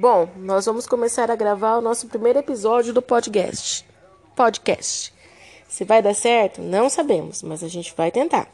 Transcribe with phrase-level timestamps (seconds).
[0.00, 3.84] Bom, nós vamos começar a gravar o nosso primeiro episódio do podcast.
[4.34, 5.12] Podcast.
[5.68, 8.48] Se vai dar certo, não sabemos, mas a gente vai tentar.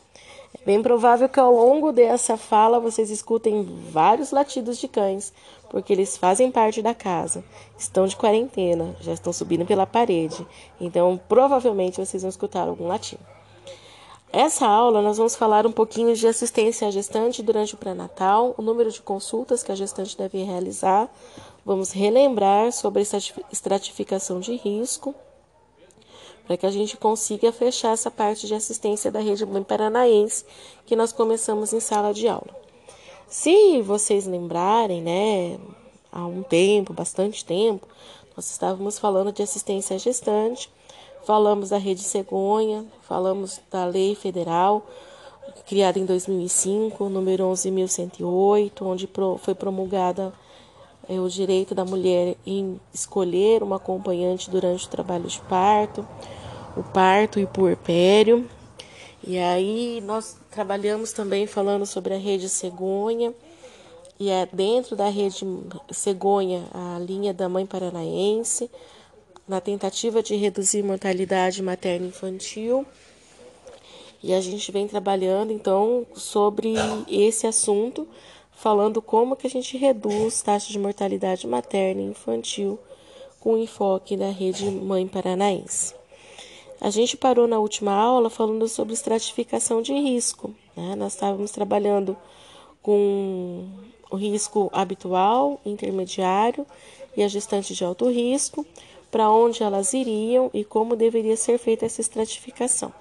[0.52, 3.62] É bem provável que ao longo dessa fala vocês escutem
[3.92, 5.32] vários latidos de cães,
[5.70, 7.44] porque eles fazem parte da casa,
[7.78, 10.44] estão de quarentena, já estão subindo pela parede,
[10.80, 13.22] então provavelmente vocês vão escutar algum latido.
[14.32, 18.62] Essa aula nós vamos falar um pouquinho de assistência à gestante durante o pré-natal, o
[18.62, 21.08] número de consultas que a gestante deve realizar.
[21.64, 23.02] Vamos relembrar sobre
[23.50, 25.14] estratificação de risco,
[26.46, 30.44] para que a gente consiga fechar essa parte de assistência da rede Mãe Paranaense
[30.84, 32.54] que nós começamos em sala de aula.
[33.28, 35.58] Se vocês lembrarem, né,
[36.12, 37.86] há um tempo, bastante tempo,
[38.36, 40.70] nós estávamos falando de assistência à gestante
[41.26, 44.86] Falamos da Rede Cegonha, falamos da Lei Federal,
[45.66, 50.32] criada em 2005, número 11.108, onde foi promulgada
[51.08, 56.06] é, o direito da mulher em escolher uma acompanhante durante o trabalho de parto,
[56.76, 58.48] o parto e o puerpério.
[59.26, 63.34] E aí nós trabalhamos também falando sobre a rede cegonha,
[64.16, 65.44] e é dentro da rede
[65.90, 68.70] cegonha a linha da mãe paranaense,
[69.48, 72.84] na tentativa de reduzir mortalidade materna infantil.
[74.22, 76.74] E a gente vem trabalhando então sobre
[77.08, 78.08] esse assunto,
[78.50, 82.78] falando como que a gente reduz taxa de mortalidade materna e infantil
[83.38, 85.94] com enfoque da rede mãe paranaense.
[86.80, 90.52] A gente parou na última aula falando sobre estratificação de risco.
[90.76, 90.96] Né?
[90.96, 92.16] Nós estávamos trabalhando
[92.82, 93.68] com
[94.10, 96.66] o risco habitual, intermediário
[97.16, 98.66] e a gestante de alto risco
[99.16, 102.92] para onde elas iriam e como deveria ser feita essa estratificação.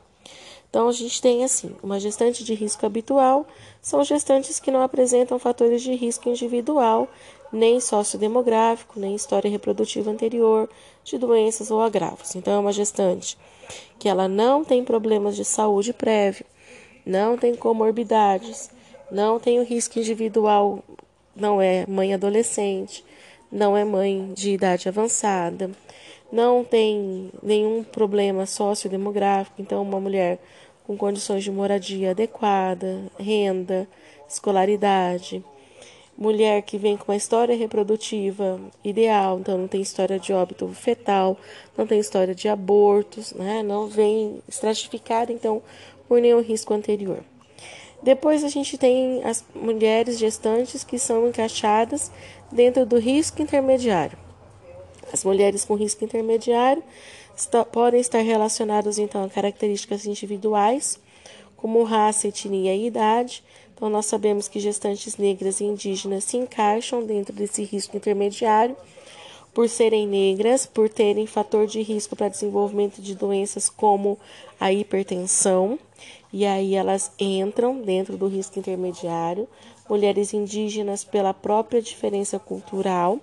[0.70, 3.46] Então, a gente tem assim: uma gestante de risco habitual
[3.82, 7.10] são gestantes que não apresentam fatores de risco individual,
[7.52, 10.70] nem sociodemográfico, nem história reprodutiva anterior
[11.04, 12.34] de doenças ou agravos.
[12.34, 13.38] Então, é uma gestante
[14.00, 16.46] que ela não tem problemas de saúde prévio,
[17.06, 18.70] não tem comorbidades,
[19.12, 20.82] não tem o risco individual,
[21.36, 23.04] não é mãe adolescente,
[23.52, 25.72] não é mãe de idade avançada,
[26.32, 30.40] não tem nenhum problema sociodemográfico, então uma mulher
[30.86, 33.88] com condições de moradia adequada, renda,
[34.28, 35.44] escolaridade,
[36.18, 41.38] mulher que vem com uma história reprodutiva ideal, então não tem história de óbito fetal,
[41.78, 43.62] não tem história de abortos, né?
[43.64, 45.62] não vem estratificada, então,
[46.08, 47.20] por nenhum risco anterior.
[48.02, 52.12] Depois a gente tem as mulheres gestantes que são encaixadas
[52.52, 54.25] dentro do risco intermediário.
[55.12, 56.84] As mulheres com risco intermediário
[57.72, 61.00] podem estar relacionadas então a características individuais,
[61.56, 63.44] como raça, etnia e idade.
[63.74, 68.76] Então, nós sabemos que gestantes negras e indígenas se encaixam dentro desse risco intermediário
[69.54, 74.20] por serem negras, por terem fator de risco para desenvolvimento de doenças como
[74.60, 75.80] a hipertensão,
[76.32, 79.48] e aí elas entram dentro do risco intermediário.
[79.90, 83.20] Mulheres indígenas pela própria diferença cultural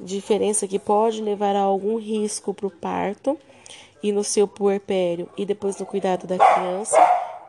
[0.00, 3.38] diferença que pode levar a algum risco para o parto
[4.02, 6.96] e no seu puerpério e depois no cuidado da criança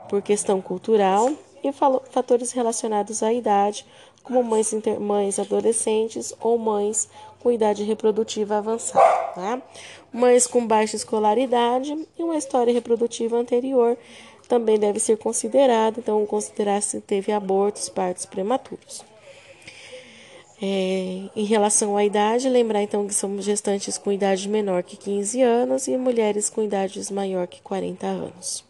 [0.10, 1.32] por questão cultural
[1.64, 3.86] e fatores relacionados à idade,
[4.22, 7.10] como mães, mães adolescentes ou mães
[7.40, 9.24] com idade reprodutiva avançada.
[9.34, 9.62] Tá?
[10.12, 13.98] Mães com baixa escolaridade e uma história reprodutiva anterior
[14.48, 19.04] também deve ser considerada, então considerar se teve abortos, partos prematuros.
[20.66, 25.42] É, em relação à idade, lembrar então que somos gestantes com idade menor que 15
[25.42, 28.64] anos e mulheres com idades maior que 40 anos.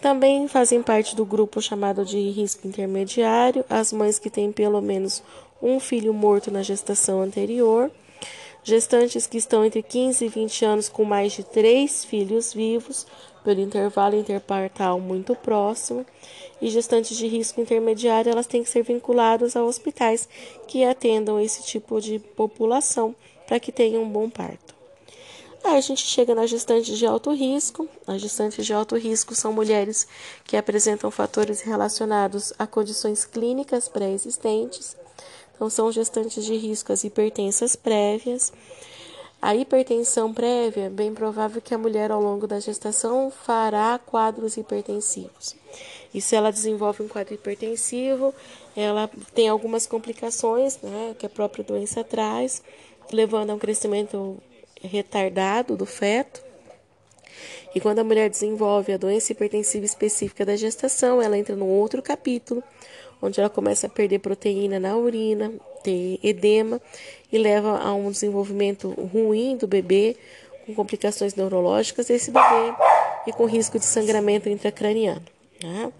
[0.00, 5.20] Também fazem parte do grupo chamado de risco intermediário as mães que têm pelo menos
[5.60, 7.90] um filho morto na gestação anterior,
[8.62, 13.04] gestantes que estão entre 15 e 20 anos com mais de três filhos vivos,
[13.42, 16.06] pelo intervalo interpartal muito próximo,
[16.60, 20.28] e gestantes de risco intermediário elas têm que ser vinculadas a hospitais
[20.66, 23.14] que atendam esse tipo de população
[23.46, 24.74] para que tenham um bom parto.
[25.64, 27.88] Aí a gente chega na gestante de alto risco.
[28.06, 30.06] As gestantes de alto risco são mulheres
[30.44, 34.94] que apresentam fatores relacionados a condições clínicas pré-existentes.
[35.54, 38.52] Então, são gestantes de risco as hipertensas prévias,
[39.40, 45.54] a hipertensão prévia, bem provável que a mulher ao longo da gestação fará quadros hipertensivos.
[46.14, 48.32] E se ela desenvolve um quadro hipertensivo,
[48.76, 52.62] ela tem algumas complicações, né, que a própria doença traz,
[53.12, 54.38] levando a um crescimento
[54.80, 56.40] retardado do feto.
[57.74, 62.00] E quando a mulher desenvolve a doença hipertensiva específica da gestação, ela entra num outro
[62.00, 62.62] capítulo,
[63.20, 65.52] onde ela começa a perder proteína na urina,
[65.82, 66.80] ter edema
[67.32, 70.16] e leva a um desenvolvimento ruim do bebê,
[70.64, 72.74] com complicações neurológicas desse bebê
[73.26, 75.34] e com risco de sangramento intracraniano.
[75.62, 75.92] Né?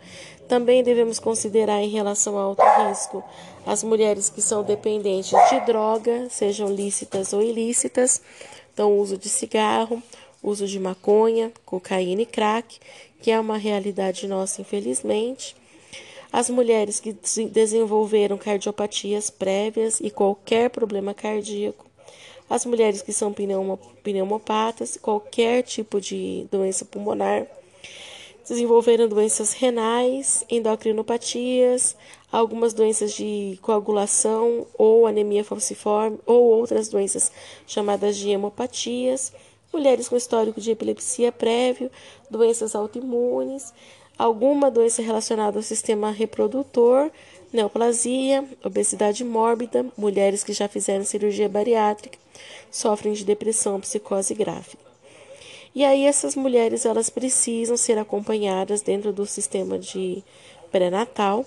[0.49, 3.25] Também devemos considerar em relação ao alto risco
[3.67, 8.21] as mulheres que são dependentes de droga, sejam lícitas ou ilícitas,
[8.73, 10.03] então uso de cigarro,
[10.43, 12.79] uso de maconha, cocaína e crack,
[13.23, 15.57] que é uma realidade nossa, infelizmente.
[16.31, 17.17] As mulheres que
[17.51, 21.87] desenvolveram cardiopatias prévias e qualquer problema cardíaco.
[22.51, 23.33] As mulheres que são
[24.03, 27.47] pneumopatas, qualquer tipo de doença pulmonar
[28.47, 31.97] desenvolveram doenças renais, endocrinopatias,
[32.31, 37.33] algumas doenças de coagulação ou anemia falciforme ou outras doenças
[37.67, 39.33] chamadas de hemopatias,
[39.73, 41.91] mulheres com histórico de epilepsia prévio,
[42.31, 43.73] doenças autoimunes,
[44.19, 47.11] alguma doença relacionada ao sistema reprodutor,
[47.53, 52.19] neoplasia, obesidade mórbida, mulheres que já fizeram cirurgia bariátrica,
[52.71, 54.77] sofrem de depressão, psicose grave.
[55.75, 60.23] E aí essas mulheres elas precisam ser acompanhadas dentro do sistema de
[60.71, 61.45] pré-natal,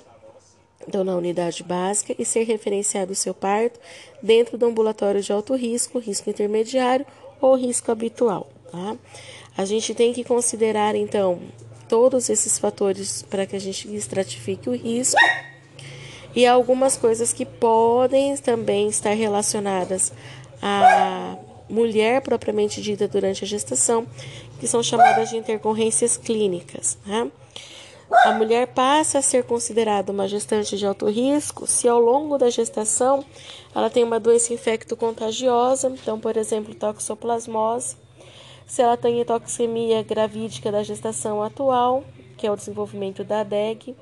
[0.86, 3.80] então na unidade básica, e ser referenciado o seu parto
[4.22, 7.06] dentro do ambulatório de alto risco, risco intermediário
[7.40, 8.48] ou risco habitual.
[8.70, 8.98] Tá?
[9.58, 11.40] A gente tem que considerar então
[11.88, 15.18] todos esses fatores para que a gente estratifique o risco
[16.36, 20.12] e algumas coisas que podem também estar relacionadas
[20.62, 21.38] a
[21.70, 24.06] mulher propriamente dita durante a gestação,
[24.60, 26.98] que são chamadas de intercorrências clínicas.
[27.06, 27.30] Né?
[28.10, 32.50] A mulher passa a ser considerada uma gestante de alto risco se ao longo da
[32.50, 33.24] gestação
[33.76, 37.98] ela tem uma doença infecto-contagiosa, então, por exemplo, toxoplasmose,
[38.66, 42.04] se ela tem toxemia gravídica da gestação atual,
[42.38, 43.96] que é o desenvolvimento da DEG,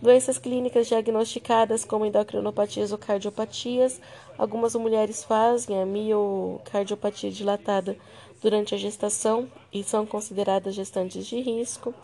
[0.00, 4.00] doenças clínicas diagnosticadas como endocrinopatias ou cardiopatias,
[4.38, 7.96] Algumas mulheres fazem a miocardiopatia dilatada
[8.42, 11.94] durante a gestação e são consideradas gestantes de risco.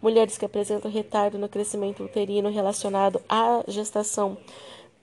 [0.00, 4.36] Mulheres que apresentam retardo no crescimento uterino relacionado à gestação.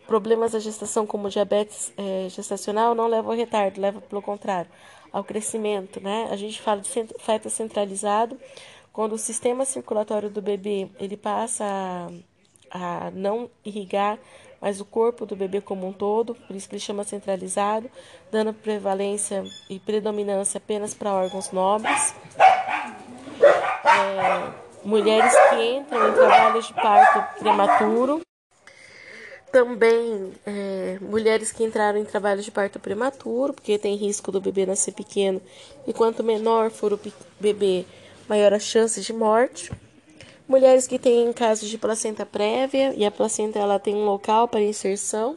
[0.06, 4.70] Problemas da gestação, como diabetes é, gestacional, não levam ao retardo, leva pelo contrário
[5.12, 6.00] ao crescimento.
[6.00, 6.28] Né?
[6.30, 8.38] A gente fala de feto centralizado,
[8.94, 11.66] quando o sistema circulatório do bebê ele passa
[12.70, 14.20] a, a não irrigar
[14.66, 17.88] mas o corpo do bebê como um todo, por isso que ele chama centralizado,
[18.32, 22.16] dando prevalência e predominância apenas para órgãos nobres.
[23.40, 24.50] É,
[24.84, 28.22] mulheres que entram em trabalhos de parto prematuro.
[29.52, 34.66] Também é, mulheres que entraram em trabalho de parto prematuro, porque tem risco do bebê
[34.66, 35.40] nascer pequeno,
[35.86, 37.00] e quanto menor for o
[37.40, 37.86] bebê,
[38.28, 39.72] maior a chance de morte.
[40.48, 44.62] Mulheres que têm casos de placenta prévia e a placenta ela tem um local para
[44.62, 45.36] inserção.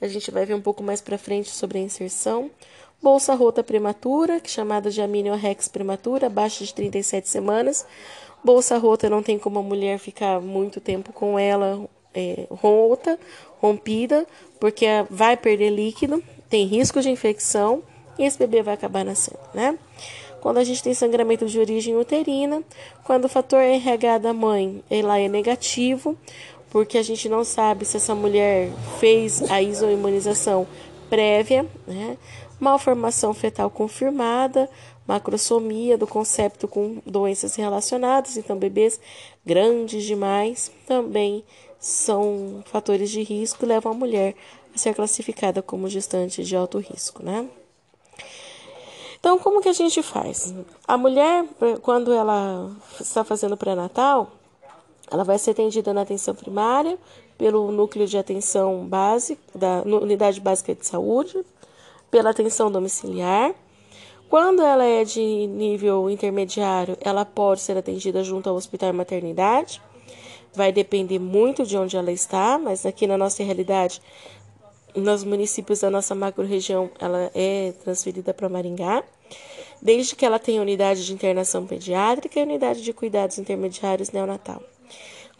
[0.00, 2.50] A gente vai ver um pouco mais para frente sobre a inserção.
[3.00, 7.86] Bolsa rota prematura, que é chamada de aminorex prematura, abaixo de 37 semanas.
[8.42, 13.18] Bolsa rota não tem como a mulher ficar muito tempo com ela é, rota,
[13.60, 14.26] rompida,
[14.58, 17.82] porque vai perder líquido, tem risco de infecção
[18.18, 19.78] e esse bebê vai acabar nascendo, né?
[20.40, 22.62] Quando a gente tem sangramento de origem uterina,
[23.04, 26.16] quando o fator RH da mãe lá é negativo,
[26.70, 30.66] porque a gente não sabe se essa mulher fez a isoimunização
[31.08, 32.16] prévia, né?
[32.60, 34.68] malformação fetal confirmada,
[35.06, 39.00] macrosomia do concepto com doenças relacionadas, então bebês
[39.44, 41.42] grandes demais também
[41.80, 44.34] são fatores de risco e levam a mulher
[44.74, 47.48] a ser classificada como gestante de alto risco, né?
[49.20, 50.52] Então, como que a gente faz?
[50.88, 51.44] A mulher,
[51.82, 54.32] quando ela está fazendo pré-natal,
[55.10, 56.98] ela vai ser atendida na atenção primária
[57.36, 61.38] pelo núcleo de atenção básica da unidade básica de saúde,
[62.10, 63.54] pela atenção domiciliar.
[64.28, 69.82] Quando ela é de nível intermediário, ela pode ser atendida junto ao hospital e maternidade.
[70.54, 74.00] Vai depender muito de onde ela está, mas aqui na nossa realidade
[74.94, 79.02] nos municípios da nossa macro-região, ela é transferida para Maringá,
[79.80, 84.62] desde que ela tenha unidade de internação pediátrica e unidade de cuidados intermediários neonatal.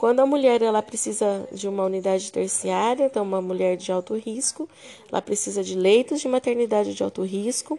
[0.00, 4.66] Quando a mulher ela precisa de uma unidade terciária, então uma mulher de alto risco,
[5.12, 7.78] ela precisa de leitos de maternidade de alto risco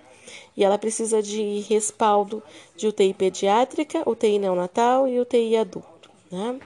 [0.55, 2.43] e ela precisa de respaldo
[2.77, 6.59] de UTI pediátrica, UTI neonatal e UTI adulto, né?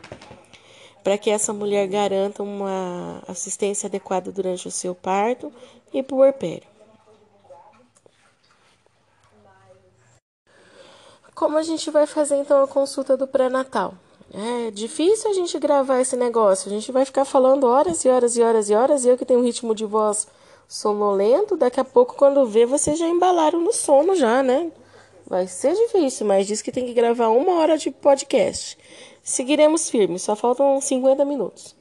[1.05, 5.53] Para que essa mulher garanta uma assistência adequada durante o seu parto
[5.93, 6.67] e puerpério.
[11.35, 13.93] Como a gente vai fazer então a consulta do pré-natal?
[14.33, 16.71] É difícil a gente gravar esse negócio.
[16.71, 19.05] A gente vai ficar falando horas e horas e horas e horas.
[19.05, 20.27] E eu que tenho um ritmo de voz
[20.67, 24.71] sonolento, daqui a pouco, quando vê, vocês já embalaram no sono já, né?
[25.27, 28.75] Vai ser difícil, mas diz que tem que gravar uma hora de podcast.
[29.25, 31.75] Seguiremos firmes, só faltam 50 minutos.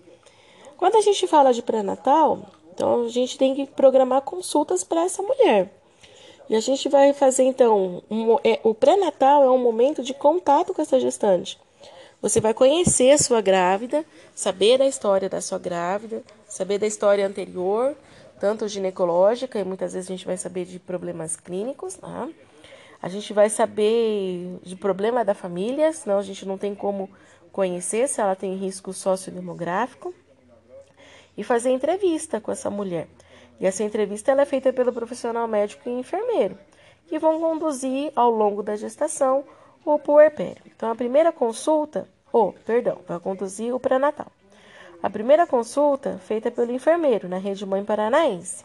[0.78, 2.38] Quando a gente fala de pré-natal,
[2.72, 5.70] então a gente tem que programar consultas para essa mulher.
[6.48, 10.72] E a gente vai fazer então um, é, o pré-natal é um momento de contato
[10.72, 11.60] com essa gestante.
[12.22, 17.26] Você vai conhecer a sua grávida, saber da história da sua grávida, saber da história
[17.26, 17.94] anterior,
[18.40, 22.32] tanto ginecológica e muitas vezes a gente vai saber de problemas clínicos, né?
[23.02, 27.10] A gente vai saber de problema da família, senão a gente não tem como
[27.54, 30.12] conhecer se ela tem risco sociodemográfico
[31.36, 33.06] e fazer entrevista com essa mulher.
[33.60, 36.58] E essa entrevista ela é feita pelo profissional médico e enfermeiro,
[37.06, 39.44] que vão conduzir ao longo da gestação
[39.84, 40.64] o puerpério.
[40.66, 44.26] Então, a primeira consulta, ou, oh, perdão, vai conduzir o pré-natal.
[45.00, 48.64] A primeira consulta feita pelo enfermeiro na Rede Mãe Paranaense.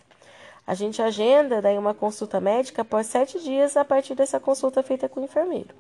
[0.66, 5.08] A gente agenda daí uma consulta médica após sete dias a partir dessa consulta feita
[5.08, 5.76] com o enfermeiro.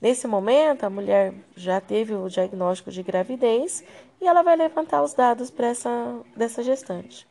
[0.00, 3.82] Nesse momento, a mulher já teve o diagnóstico de gravidez
[4.20, 7.26] e ela vai levantar os dados para essa dessa gestante.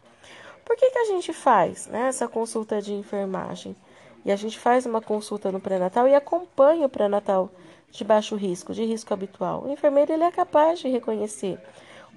[0.66, 3.74] Por que, que a gente faz né, essa consulta de enfermagem?
[4.26, 7.50] E a gente faz uma consulta no pré-natal e acompanha o pré-natal
[7.90, 9.64] de baixo risco, de risco habitual.
[9.64, 11.58] O enfermeiro ele é capaz de reconhecer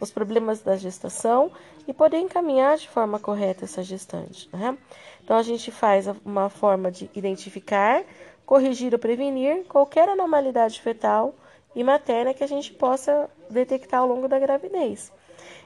[0.00, 1.52] os problemas da gestação
[1.86, 4.48] e poder encaminhar de forma correta essa gestante.
[4.52, 4.76] Né?
[5.22, 8.02] Então, a gente faz uma forma de identificar
[8.46, 11.34] corrigir ou prevenir qualquer anormalidade fetal
[11.74, 15.12] e materna que a gente possa detectar ao longo da gravidez.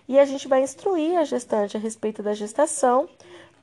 [0.07, 3.09] E a gente vai instruir a gestante a respeito da gestação,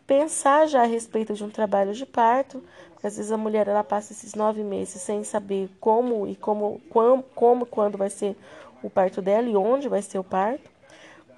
[0.08, 2.64] pensar já a respeito de um trabalho de parto,
[2.94, 6.82] porque às vezes a mulher ela passa esses nove meses sem saber como e como,
[6.90, 8.36] como, como quando vai ser
[8.84, 10.70] o parto dela e onde vai ser o parto.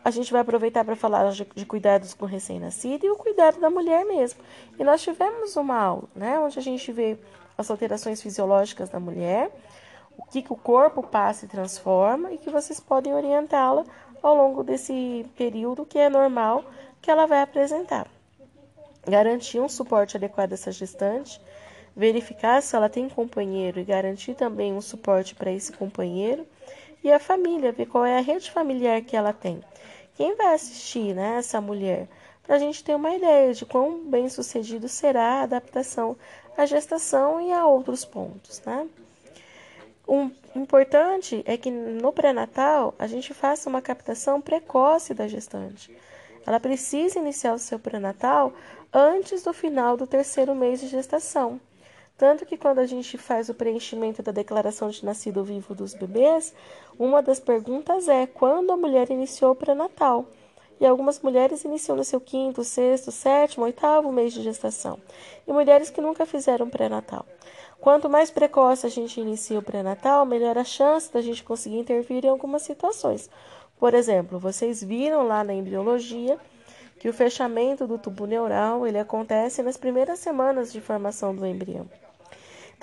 [0.05, 3.69] A gente vai aproveitar para falar de, de cuidados com recém-nascido e o cuidado da
[3.69, 4.41] mulher mesmo.
[4.77, 7.17] E nós tivemos uma aula, né, onde a gente vê
[7.57, 9.51] as alterações fisiológicas da mulher,
[10.17, 13.83] o que, que o corpo passa e transforma e que vocês podem orientá-la
[14.21, 16.63] ao longo desse período que é normal
[17.01, 18.07] que ela vai apresentar.
[19.05, 21.41] Garantir um suporte adequado a essa gestante,
[21.95, 26.47] verificar se ela tem companheiro e garantir também um suporte para esse companheiro
[27.03, 29.61] e a família, ver qual é a rede familiar que ela tem.
[30.15, 32.07] Quem vai assistir né, essa mulher?
[32.43, 36.15] Para a gente ter uma ideia de quão bem sucedido será a adaptação
[36.57, 38.61] à gestação e a outros pontos.
[38.65, 38.87] Né?
[40.05, 45.95] O importante é que no pré-natal a gente faça uma captação precoce da gestante.
[46.45, 48.53] Ela precisa iniciar o seu pré-natal
[48.91, 51.59] antes do final do terceiro mês de gestação.
[52.17, 56.53] Tanto que quando a gente faz o preenchimento da declaração de nascido vivo dos bebês,
[56.99, 60.25] uma das perguntas é quando a mulher iniciou o pré-natal.
[60.83, 64.99] E algumas mulheres iniciam no seu quinto, sexto, sétimo, oitavo mês de gestação.
[65.47, 67.25] E mulheres que nunca fizeram pré-natal.
[67.79, 72.25] Quanto mais precoce a gente inicia o pré-natal, melhor a chance da gente conseguir intervir
[72.25, 73.29] em algumas situações.
[73.79, 76.37] Por exemplo, vocês viram lá na embriologia
[76.99, 81.87] que o fechamento do tubo neural ele acontece nas primeiras semanas de formação do embrião.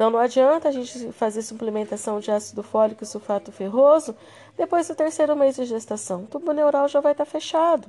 [0.01, 4.17] Então não adianta a gente fazer suplementação de ácido fólico e sulfato ferroso
[4.57, 6.23] depois do terceiro mês de gestação.
[6.23, 7.87] O tubo neural já vai estar fechado.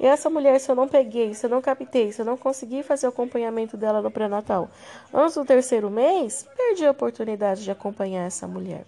[0.00, 2.82] E essa mulher, se eu não peguei, se eu não captei, se eu não consegui
[2.82, 4.70] fazer o acompanhamento dela no pré-natal
[5.12, 8.86] antes do terceiro mês, perdi a oportunidade de acompanhar essa mulher.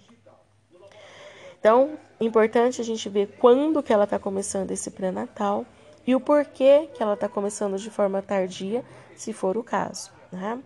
[1.61, 5.67] Então, importante a gente ver quando que ela está começando esse pré-natal
[6.07, 8.83] e o porquê que ela está começando de forma tardia,
[9.15, 10.11] se for o caso.
[10.33, 10.59] Né?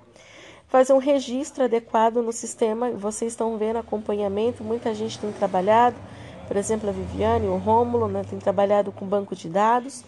[0.69, 5.97] Fazer um registro adequado no sistema, vocês estão vendo acompanhamento, muita gente tem trabalhado,
[6.47, 10.05] por exemplo, a Viviane, o Rômulo, né, tem trabalhado com banco de dados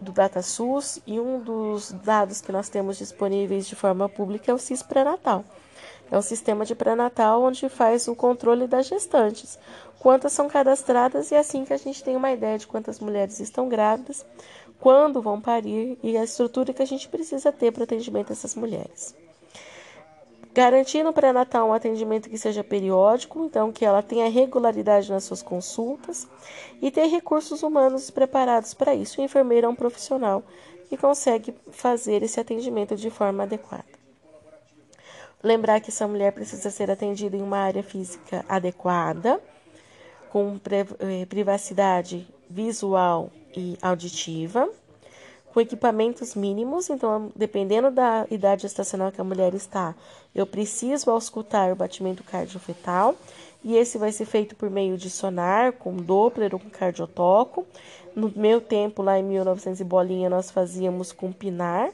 [0.00, 4.58] do DataSUS e um dos dados que nós temos disponíveis de forma pública é o
[4.58, 5.44] CIS pré-natal.
[6.10, 9.58] É um sistema de pré-natal onde faz o controle das gestantes,
[9.98, 13.40] quantas são cadastradas e é assim que a gente tem uma ideia de quantas mulheres
[13.40, 14.24] estão grávidas,
[14.78, 19.23] quando vão parir e a estrutura que a gente precisa ter para atendimento dessas mulheres.
[20.54, 25.42] Garantir no pré-natal um atendimento que seja periódico, então que ela tenha regularidade nas suas
[25.42, 26.28] consultas
[26.80, 29.20] e ter recursos humanos preparados para isso.
[29.20, 30.44] O enfermeiro é um profissional
[30.88, 33.84] que consegue fazer esse atendimento de forma adequada.
[35.42, 39.40] Lembrar que essa mulher precisa ser atendida em uma área física adequada,
[40.30, 40.56] com
[41.00, 44.70] eh, privacidade visual e auditiva
[45.54, 49.94] com equipamentos mínimos, então, dependendo da idade estacional que a mulher está,
[50.34, 53.14] eu preciso auscultar o batimento cardiofetal
[53.62, 57.64] e esse vai ser feito por meio de sonar, com Doppler ou com cardiotoco.
[58.16, 61.92] No meu tempo, lá em 1900 e bolinha, nós fazíamos com pinar.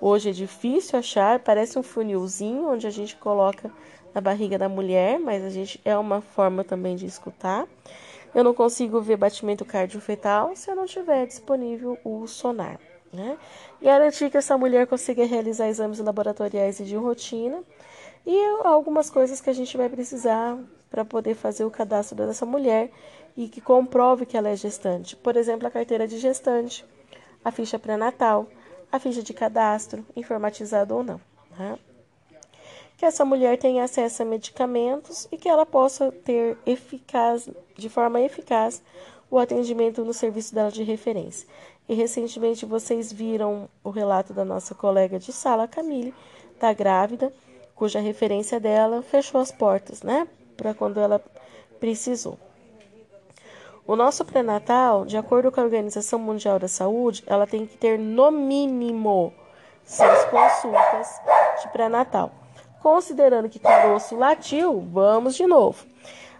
[0.00, 3.70] Hoje é difícil achar, parece um funilzinho onde a gente coloca
[4.12, 7.64] na barriga da mulher, mas a gente é uma forma também de escutar.
[8.34, 12.87] Eu não consigo ver batimento cardiofetal se eu não tiver disponível o sonar.
[13.12, 13.38] Né?
[13.80, 17.62] Garantir que essa mulher consiga realizar exames laboratoriais e de rotina
[18.26, 20.58] e algumas coisas que a gente vai precisar
[20.90, 22.90] para poder fazer o cadastro dessa mulher
[23.36, 25.16] e que comprove que ela é gestante.
[25.16, 26.84] Por exemplo, a carteira de gestante,
[27.44, 28.46] a ficha pré-natal,
[28.90, 31.20] a ficha de cadastro, informatizado ou não.
[31.58, 31.78] Né?
[32.96, 38.20] Que essa mulher tenha acesso a medicamentos e que ela possa ter eficaz, de forma
[38.20, 38.82] eficaz
[39.30, 41.46] o atendimento no serviço dela de referência.
[41.88, 46.14] E recentemente vocês viram o relato da nossa colega de sala, Camille,
[46.60, 47.32] da grávida,
[47.74, 50.28] cuja referência dela fechou as portas, né?
[50.56, 51.22] Para quando ela
[51.80, 52.38] precisou.
[53.86, 57.98] O nosso pré-natal, de acordo com a Organização Mundial da Saúde, ela tem que ter
[57.98, 59.32] no mínimo
[59.82, 61.18] seis consultas
[61.62, 62.30] de pré-natal.
[62.82, 65.86] Considerando que caroço latiu, vamos de novo.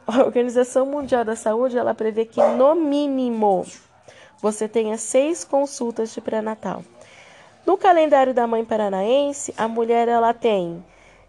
[0.07, 3.65] A Organização Mundial da Saúde, ela prevê que no mínimo
[4.41, 6.85] você tenha seis consultas de pré-natal.
[7.67, 10.83] No calendário da mãe paranaense, a mulher ela tem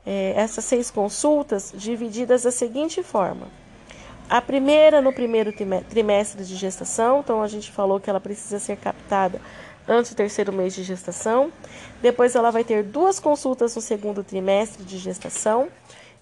[0.06, 3.48] é, essas seis consultas divididas da seguinte forma.
[4.30, 5.52] A primeira no primeiro
[5.90, 9.42] trimestre de gestação, então a gente falou que ela precisa ser captada
[9.88, 11.52] antes do terceiro mês de gestação.
[12.00, 15.68] Depois ela vai ter duas consultas no segundo trimestre de gestação,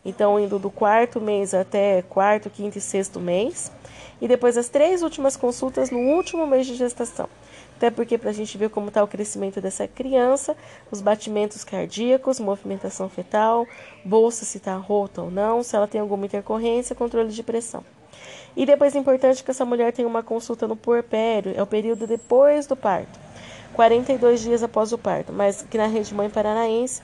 [0.06, 3.72] então indo do quarto mês até quarto, quinto e sexto mês.
[4.22, 7.30] E depois as três últimas consultas no último mês de gestação.
[7.78, 10.58] Até porque para a gente ver como está o crescimento dessa criança,
[10.90, 13.68] os batimentos cardíacos, movimentação fetal,
[14.04, 17.86] bolsa se está rota ou não, se ela tem alguma intercorrência, controle de pressão.
[18.56, 22.08] E depois é importante que essa mulher tenha uma consulta no puerpério, é o período
[22.08, 23.20] depois do parto,
[23.74, 27.04] 42 dias após o parto, mas que na rede mãe paranaense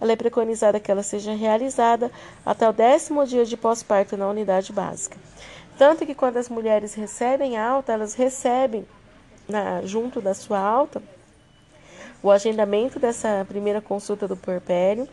[0.00, 2.10] ela é preconizada que ela seja realizada
[2.44, 5.18] até o décimo dia de pós-parto na unidade básica.
[5.76, 8.86] Tanto que quando as mulheres recebem alta, elas recebem
[9.48, 11.02] na, junto da sua alta,
[12.22, 15.08] o agendamento dessa primeira consulta do puerpério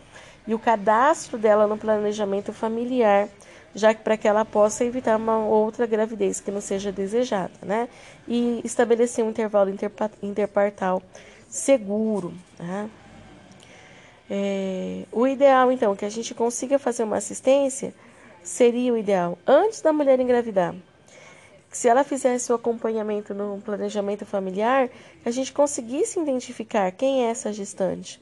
[0.47, 3.28] e o cadastro dela no planejamento familiar,
[3.76, 7.89] já que para que ela possa evitar uma outra gravidez que não seja desejada, né?
[8.28, 9.74] E estabelecer um intervalo
[10.21, 11.02] interpartal
[11.50, 12.89] seguro, né?
[14.30, 17.93] É, o ideal, então, que a gente consiga fazer uma assistência
[18.43, 20.75] seria o ideal antes da mulher engravidar
[21.71, 24.89] se ela fizesse o acompanhamento no planejamento familiar,
[25.25, 28.21] a gente conseguisse identificar quem é essa gestante.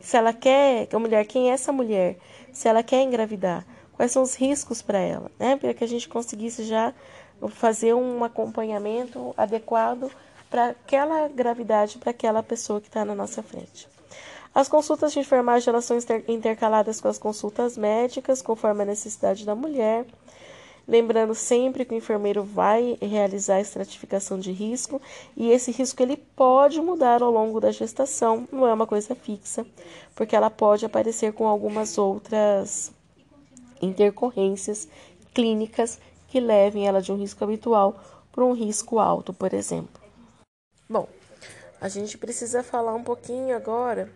[0.00, 2.16] Se ela quer, a mulher, quem é essa mulher?
[2.52, 5.56] Se ela quer engravidar, quais são os riscos para ela, né?
[5.56, 6.94] Para que a gente conseguisse já
[7.50, 10.10] fazer um acompanhamento adequado
[10.48, 13.88] para aquela gravidade, para aquela pessoa que está na nossa frente.
[14.56, 19.54] As consultas de enfermagem elas são intercaladas com as consultas médicas, conforme a necessidade da
[19.54, 20.06] mulher.
[20.88, 24.98] Lembrando sempre que o enfermeiro vai realizar a estratificação de risco
[25.36, 29.66] e esse risco ele pode mudar ao longo da gestação, não é uma coisa fixa,
[30.14, 32.90] porque ela pode aparecer com algumas outras
[33.82, 34.88] intercorrências
[35.34, 37.94] clínicas que levem ela de um risco habitual
[38.32, 40.00] para um risco alto, por exemplo.
[40.88, 41.06] Bom,
[41.78, 44.10] a gente precisa falar um pouquinho agora.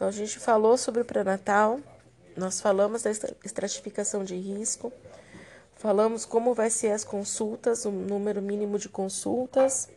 [0.00, 1.78] Então, a gente falou sobre o pré-natal,
[2.34, 3.10] nós falamos da
[3.44, 4.90] estratificação de risco.
[5.74, 9.90] Falamos como vai ser as consultas, o número mínimo de consultas.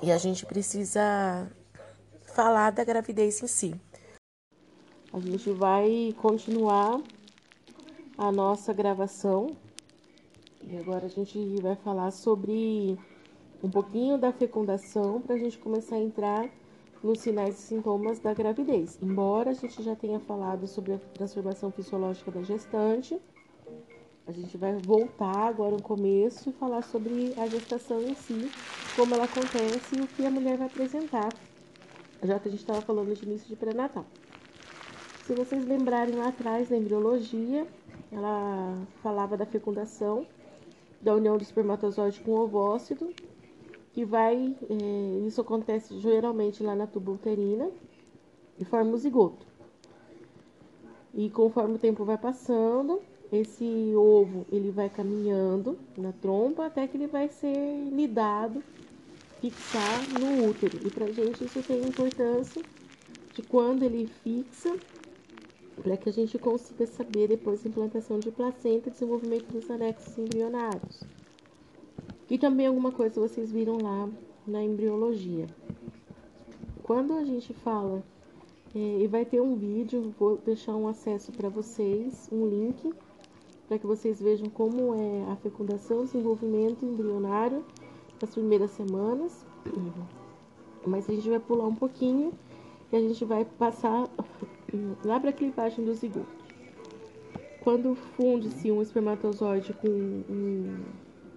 [0.00, 1.50] E a gente precisa
[2.22, 3.74] falar da gravidez em si.
[5.12, 7.02] A gente vai continuar
[8.16, 9.48] a nossa gravação.
[10.62, 12.96] E agora a gente vai falar sobre
[13.60, 16.48] um pouquinho da fecundação para a gente começar a entrar
[17.04, 18.98] nos sinais e sintomas da gravidez.
[19.02, 23.20] Embora a gente já tenha falado sobre a transformação fisiológica da gestante,
[24.26, 28.50] a gente vai voltar agora no começo e falar sobre a gestação em si,
[28.96, 31.28] como ela acontece e o que a mulher vai apresentar,
[32.22, 34.06] já que a gente estava falando de início de pré-natal.
[35.26, 37.66] Se vocês lembrarem lá atrás da embriologia,
[38.10, 40.26] ela falava da fecundação,
[41.02, 43.12] da união do espermatozoide com o ovócito,
[43.94, 47.70] que vai, é, isso acontece geralmente lá na tuba uterina
[48.58, 49.46] e forma o zigoto.
[51.14, 53.00] E conforme o tempo vai passando,
[53.32, 58.64] esse ovo ele vai caminhando na trompa até que ele vai ser lidado,
[59.40, 60.76] fixar no útero.
[60.84, 62.62] E pra gente isso tem importância
[63.32, 64.76] de quando ele fixa,
[65.80, 70.18] para que a gente consiga saber depois a implantação de placenta e desenvolvimento dos anexos
[70.18, 71.13] embrionários.
[72.30, 74.08] E também alguma coisa vocês viram lá
[74.46, 75.46] na embriologia.
[76.82, 78.02] Quando a gente fala,
[78.74, 82.92] é, e vai ter um vídeo, vou deixar um acesso para vocês, um link,
[83.68, 87.64] para que vocês vejam como é a fecundação, desenvolvimento embrionário
[88.20, 89.46] nas primeiras semanas.
[90.86, 92.32] Mas a gente vai pular um pouquinho
[92.92, 94.08] e a gente vai passar
[95.04, 96.26] lá para a clivagem do zigoto.
[97.60, 100.84] Quando funde-se um espermatozoide com um,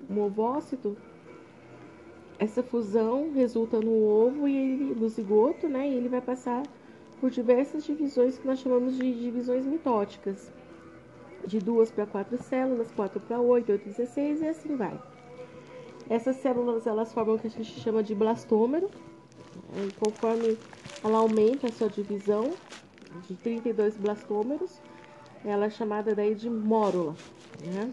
[0.10, 0.98] um ovócito,
[2.40, 5.90] essa fusão resulta no ovo e ele, no zigoto, né?
[5.90, 6.64] E ele vai passar
[7.20, 10.52] por diversas divisões que nós chamamos de divisões mitóticas.
[11.46, 15.00] De duas para quatro células, quatro para oito, oito, dezesseis e assim vai.
[16.10, 18.90] Essas células elas formam o que a gente chama de blastômero.
[19.76, 20.58] E conforme
[21.04, 22.52] ela aumenta a sua divisão
[23.28, 24.80] de 32 blastômeros,
[25.44, 27.16] ela é chamada daí de mórula.
[27.66, 27.92] Né?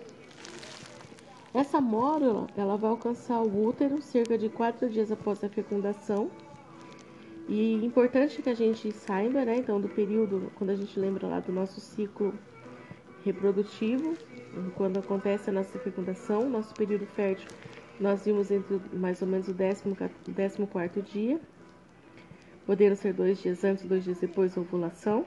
[1.55, 6.29] Essa mórula, ela vai alcançar o útero cerca de quatro dias após a fecundação.
[7.49, 11.39] E importante que a gente saiba, né, então, do período, quando a gente lembra lá
[11.39, 12.35] do nosso ciclo
[13.25, 14.17] reprodutivo,
[14.75, 17.49] quando acontece a nossa fecundação, nosso período fértil,
[18.01, 21.41] nós vimos entre mais ou menos o 14 quarto dia,
[22.67, 25.25] podendo ser dois dias antes, dois dias depois da ovulação.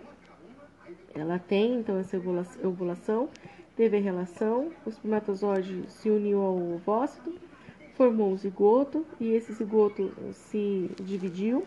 [1.16, 3.30] Ela tem, então, essa ovulação
[3.78, 7.36] teve relação, o espermatozoide se uniu ao ovócito,
[7.94, 11.66] formou um zigoto e esse zigoto se dividiu,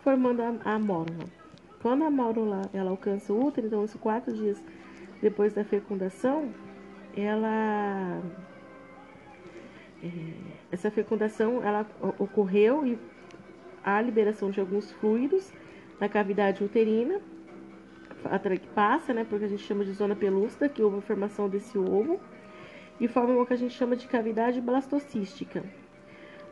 [0.00, 1.24] formando a, mórula.
[1.80, 4.62] Quando a mórula ela alcança o útero, então, esses quatro dias
[5.22, 6.52] depois da fecundação,
[7.16, 8.22] ela
[10.02, 10.08] é,
[10.70, 11.86] essa fecundação ela
[12.18, 12.98] ocorreu e
[13.82, 15.50] a liberação de alguns fluidos
[15.98, 17.20] na cavidade uterina
[18.60, 21.78] que passa, né, porque a gente chama de zona pelúcida, que houve a formação desse
[21.78, 22.20] ovo,
[23.00, 25.62] e forma o que a gente chama de cavidade blastocística.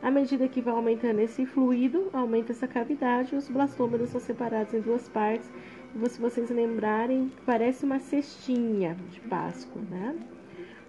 [0.03, 4.81] À medida que vai aumentando esse fluido, aumenta essa cavidade os blastômeros são separados em
[4.81, 5.51] duas partes.
[5.95, 10.15] E se vocês lembrarem, parece uma cestinha de Páscoa, né?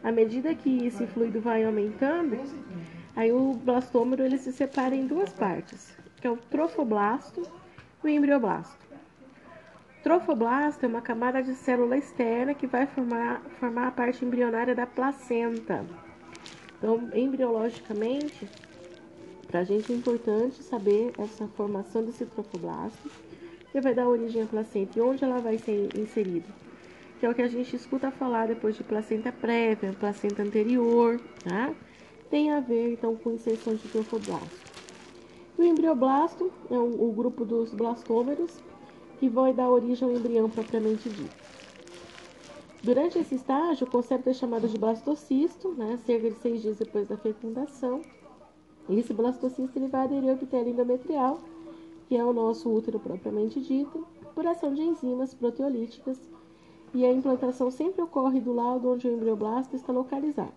[0.03, 2.37] À medida que esse fluido vai aumentando,
[3.15, 7.41] aí o blastômero ele se separa em duas partes, que é o trofoblasto
[8.03, 8.86] e o embrioblasto.
[10.03, 14.85] Trofoblasto é uma camada de célula externa que vai formar, formar a parte embrionária da
[14.85, 15.85] placenta.
[16.77, 18.47] Então, embriologicamente,
[19.47, 23.09] para a gente é importante saber essa formação desse trofoblasto,
[23.71, 26.47] que vai dar origem à placenta e onde ela vai ser inserida.
[27.19, 31.73] Que é o que a gente escuta falar depois de placenta prévia, placenta anterior, tá?
[32.29, 34.67] Tem a ver, então, com inserção de trofoblasto.
[35.57, 38.61] O embrioblasto é um, o grupo dos blastômeros,
[39.19, 41.47] que vai dar origem ao embrião propriamente dito.
[42.83, 47.07] Durante esse estágio, o conceito é chamado de blastocisto, né, cerca de seis dias depois
[47.07, 48.01] da fecundação.
[48.89, 51.39] Esse blastocisto ele vai aderir ao epitélio endometrial,
[52.07, 56.17] que é o nosso útero propriamente dito, por ação de enzimas proteolíticas,
[56.93, 60.53] e a implantação sempre ocorre do lado onde o embrioblasto está localizado.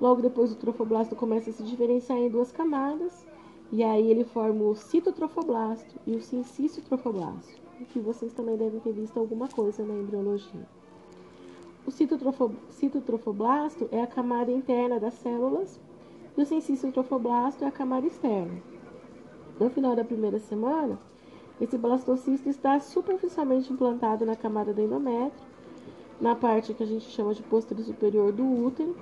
[0.00, 3.24] Logo depois, o trofoblasto começa a se diferenciar em duas camadas,
[3.72, 9.18] e aí ele forma o citotrofoblasto e o sincício-trofoblasto, que vocês também devem ter visto
[9.18, 10.66] alguma coisa na embriologia.
[11.86, 15.78] O citotrofoblasto é a camada interna das células
[16.36, 18.62] e o sincício-trofoblasto é a camada externa.
[19.60, 20.98] No final da primeira semana,
[21.60, 25.46] esse blastocisto está superficialmente implantado na camada do endométrio,
[26.20, 28.96] na parte que a gente chama de posterior superior do útero,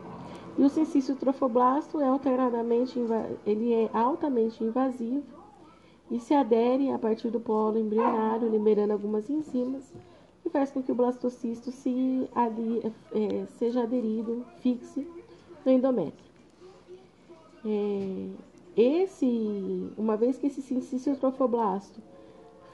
[0.57, 2.99] e o sensício trofoblasto é alternadamente
[3.47, 5.25] ele é altamente invasivo
[6.11, 9.93] e se adere a partir do polo embrionário, liberando algumas enzimas
[10.45, 12.29] e faz com que o blastocisto se
[13.15, 15.07] é, seja aderido, fixe
[15.65, 16.33] no endométrio.
[17.65, 18.29] É,
[18.77, 22.01] esse, uma vez que esse sensício trofoblasto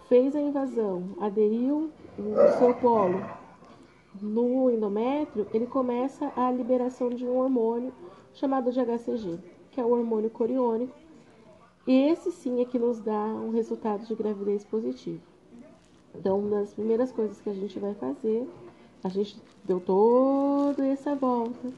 [0.09, 3.23] fez a invasão, aderiu o seu polo
[4.21, 7.93] no endométrio, ele começa a liberação de um hormônio
[8.35, 9.39] chamado de HCG,
[9.71, 10.95] que é o hormônio coriônico.
[11.87, 15.23] E esse sim é que nos dá um resultado de gravidez positivo.
[16.15, 18.49] Então, uma das primeiras coisas que a gente vai fazer,
[19.03, 21.73] a gente deu toda essa volta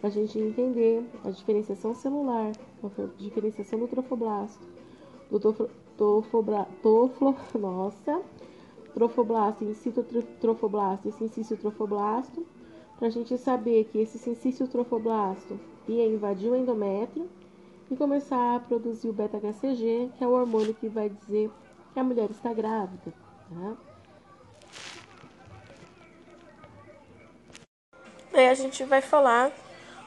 [0.00, 4.62] para a gente entender a diferenciação celular, a diferenciação do trofoblasto,
[5.30, 5.40] do
[5.96, 8.20] tofobla, toflo, nossa,
[8.96, 10.02] trofoblasto, incito
[10.40, 12.46] trofoblasto e sincício trofoblasto,
[12.98, 17.28] para a gente saber que esse sincício trofoblasto ia invadir o endométrio
[17.90, 21.50] e começar a produzir o beta-HCG, que é o hormônio que vai dizer
[21.92, 23.12] que a mulher está grávida.
[23.50, 23.76] Tá?
[28.32, 29.52] Daí a gente vai falar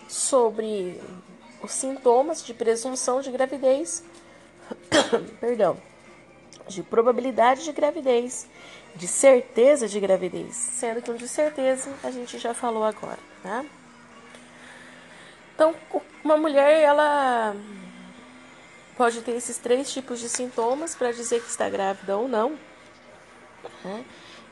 [0.08, 1.00] sobre
[1.62, 4.04] os sintomas de presunção de gravidez,
[5.40, 5.78] perdão,
[6.68, 8.48] de probabilidade de gravidez,
[8.96, 13.66] de certeza de gravidez, sendo que o de certeza a gente já falou agora, tá?
[15.56, 15.76] Então,
[16.24, 17.56] uma mulher ela
[18.96, 22.58] pode ter esses três tipos de sintomas para dizer que está grávida ou não.
[23.84, 24.06] Né?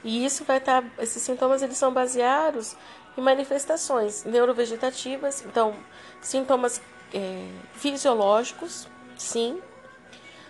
[0.03, 2.75] E isso vai estar, tá, esses sintomas eles são baseados
[3.17, 5.75] em manifestações neurovegetativas, então
[6.21, 6.81] sintomas
[7.13, 9.61] é, fisiológicos, sim,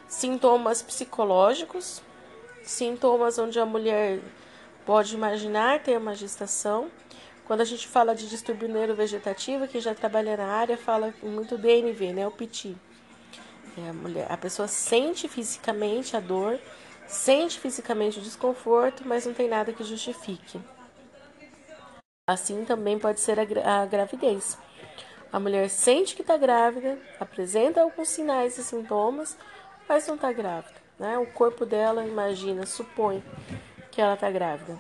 [0.08, 2.02] sintomas psicológicos,
[2.63, 4.20] sintomas onde a mulher
[4.86, 6.89] pode imaginar ter uma gestação.
[7.46, 12.13] Quando a gente fala de distúrbio neurovegetativo, quem já trabalha na área fala muito DNV,
[12.13, 12.76] né, o PT.
[13.78, 16.60] É a, mulher, a pessoa sente fisicamente a dor,
[17.06, 20.60] sente fisicamente o desconforto, mas não tem nada que justifique.
[22.30, 24.58] Assim também pode ser a, a gravidez.
[25.32, 29.38] A mulher sente que está grávida, apresenta alguns sinais e sintomas,
[29.88, 30.76] mas não está grávida.
[31.00, 31.17] Né?
[31.17, 33.23] O corpo dela imagina, supõe
[33.91, 34.78] que ela está grávida.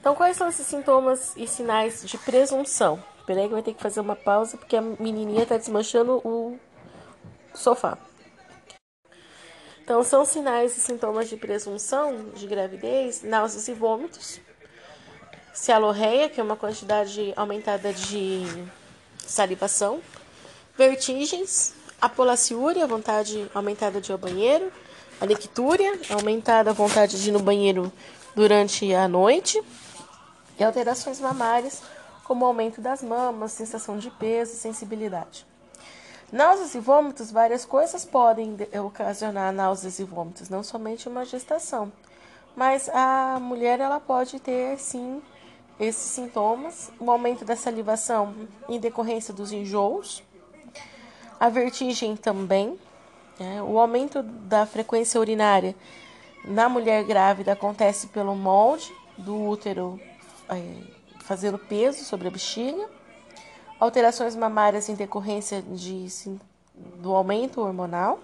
[0.00, 3.02] Então, quais são esses sintomas e sinais de presunção?
[3.26, 6.58] Peraí que vai ter que fazer uma pausa porque a menininha está desmanchando o
[7.54, 7.98] sofá.
[9.82, 14.40] Então, são sinais e sintomas de presunção de gravidez, náuseas e vômitos,
[15.52, 18.44] cialorreia, que é uma quantidade aumentada de
[19.18, 20.00] salivação,
[20.78, 24.72] vertigens, apolaciúria, vontade aumentada de ir ao banheiro,
[25.20, 27.92] a nictúria, aumentada a vontade de ir no banheiro
[28.34, 29.62] durante a noite,
[30.58, 31.82] e alterações mamárias,
[32.24, 35.46] como aumento das mamas, sensação de peso, sensibilidade.
[36.32, 41.92] Náuseas e vômitos, várias coisas podem ocasionar náuseas e vômitos, não somente uma gestação.
[42.54, 45.20] Mas a mulher ela pode ter sim
[45.78, 48.34] esses sintomas, o aumento da salivação
[48.68, 50.22] em decorrência dos enjoos,
[51.40, 52.78] a vertigem também,
[53.38, 53.62] né?
[53.62, 55.74] o aumento da frequência urinária
[56.44, 59.98] na mulher grávida acontece pelo molde do útero
[60.50, 60.60] é,
[61.20, 62.86] fazendo peso sobre a bexiga,
[63.78, 66.06] alterações mamárias em decorrência de,
[66.96, 68.20] do aumento hormonal.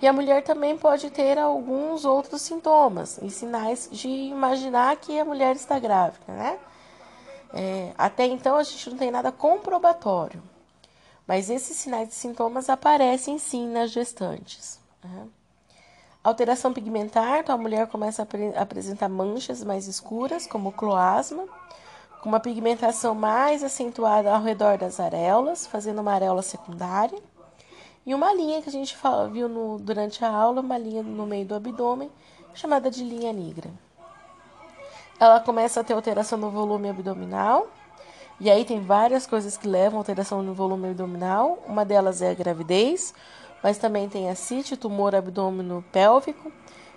[0.00, 5.24] E a mulher também pode ter alguns outros sintomas e sinais de imaginar que a
[5.24, 6.58] mulher está grávida, né?
[7.54, 10.42] É, até então a gente não tem nada comprobatório,
[11.26, 14.80] mas esses sinais e sintomas aparecem sim nas gestantes.
[15.02, 15.26] Né?
[16.22, 21.44] Alteração pigmentar, então a mulher começa a apresentar manchas mais escuras, como cloasma,
[22.22, 27.18] com uma pigmentação mais acentuada ao redor das areolas, fazendo uma areola secundária.
[28.06, 28.96] E uma linha que a gente
[29.32, 32.10] viu no, durante a aula, uma linha no meio do abdômen,
[32.54, 33.70] chamada de linha negra.
[35.18, 37.68] Ela começa a ter alteração no volume abdominal,
[38.42, 41.62] e aí tem várias coisas que levam a alteração no volume abdominal.
[41.64, 43.14] Uma delas é a gravidez,
[43.62, 46.50] mas também tem ascite, tumor abdômeno pélvico,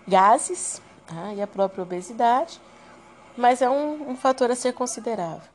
[0.08, 1.36] gases tá?
[1.36, 2.60] e a própria obesidade.
[3.38, 5.47] Mas é um, um fator a ser considerável.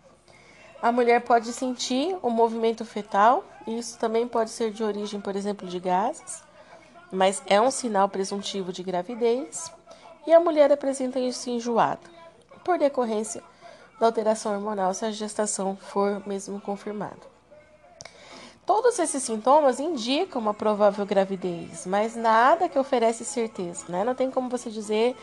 [0.81, 5.35] A mulher pode sentir o movimento fetal, e isso também pode ser de origem, por
[5.35, 6.45] exemplo, de gases,
[7.11, 9.73] mas é um sinal presuntivo de gravidez.
[10.25, 12.09] E a mulher apresenta isso enjoado,
[12.63, 13.43] por decorrência
[14.01, 17.31] da alteração hormonal se a gestação for mesmo confirmada.
[18.65, 24.03] Todos esses sintomas indicam uma provável gravidez, mas nada que oferece certeza, né?
[24.03, 25.15] Não tem como você dizer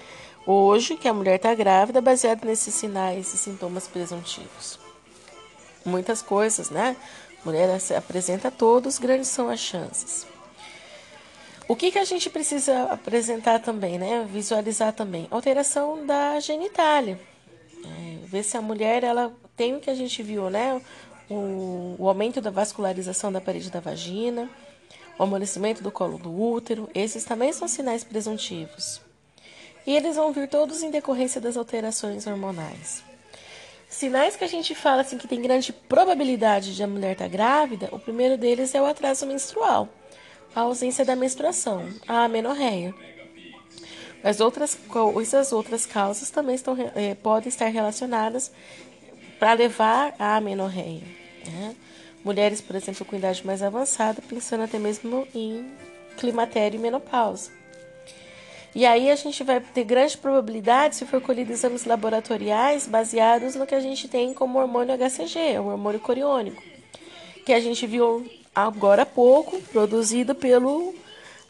[0.45, 4.77] hoje que a mulher está grávida baseado nesses sinais e sintomas presuntivos.
[5.83, 6.95] Muitas coisas, né?
[7.41, 10.27] A mulher apresenta todos, grandes são as chances.
[11.69, 14.27] O que, que a gente precisa apresentar também, né?
[14.29, 15.27] Visualizar também?
[15.31, 17.19] Alteração da genitália
[18.27, 20.81] ver se a mulher ela tem o que a gente viu, né?
[21.29, 24.49] O, o aumento da vascularização da parede da vagina,
[25.17, 29.01] o amolecimento do colo do útero, esses também são sinais presuntivos.
[29.85, 33.03] E eles vão vir todos em decorrência das alterações hormonais.
[33.89, 37.29] Sinais que a gente fala assim que tem grande probabilidade de a mulher estar tá
[37.29, 39.87] grávida, o primeiro deles é o atraso menstrual,
[40.53, 42.93] a ausência da menstruação, a amenorreia.
[44.27, 48.51] As outras coisas, outras causas também estão, é, podem estar relacionadas
[49.39, 51.01] para levar à amenorreia.
[51.45, 51.73] Né?
[52.25, 55.71] Mulheres, por exemplo, com idade mais avançada, pensando até mesmo em
[56.17, 57.51] climatério e menopausa.
[58.75, 63.65] E aí a gente vai ter grande probabilidade se for colhido exames laboratoriais baseados no
[63.65, 66.61] que a gente tem como hormônio HCG, o hormônio coriônico,
[67.45, 70.93] que a gente viu agora há pouco, produzido pelo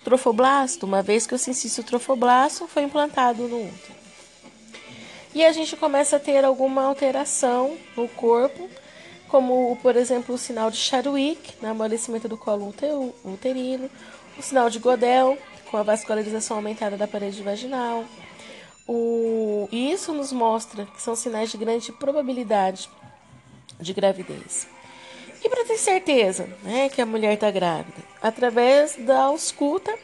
[0.04, 3.98] trofoblasto, uma vez que o cincício trofoblasto foi implantado no útero.
[5.34, 8.70] e a gente começa a ter alguma alteração no corpo,
[9.28, 12.74] como, por exemplo, o sinal de Chadwick, né, amolecimento do colo
[13.26, 13.90] uterino,
[14.38, 15.38] o sinal de Godel,
[15.70, 18.06] com a vascularização aumentada da parede vaginal.
[18.88, 22.90] O, e isso nos mostra que são sinais de grande probabilidade
[23.80, 24.68] de gravidez.
[25.48, 28.04] E para ter certeza né, que a mulher está grávida?
[28.22, 29.98] Através da ausculta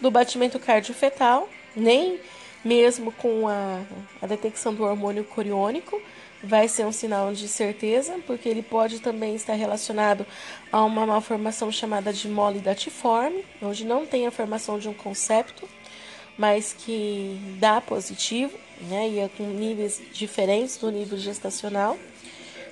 [0.00, 2.20] do batimento cardiofetal, nem
[2.64, 3.80] mesmo com a,
[4.22, 6.00] a detecção do hormônio coriônico,
[6.44, 10.24] vai ser um sinal de certeza, porque ele pode também estar relacionado
[10.70, 15.68] a uma malformação chamada de mole datiforme, onde não tem a formação de um concepto,
[16.38, 21.98] mas que dá positivo, né, e é com níveis diferentes do nível gestacional.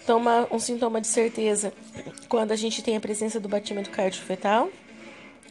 [0.03, 1.73] Então, um sintoma de certeza
[2.29, 4.69] quando a gente tem a presença do batimento cardiofetal,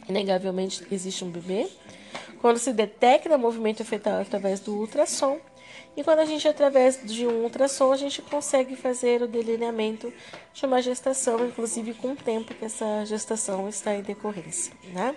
[0.08, 1.68] inegavelmente existe um bebê.
[2.40, 5.40] Quando se detecta movimento fetal através do ultrassom,
[5.96, 10.12] e quando a gente, através de um ultrassom, a gente consegue fazer o delineamento
[10.52, 15.14] de uma gestação, inclusive com o tempo que essa gestação está em decorrência, né?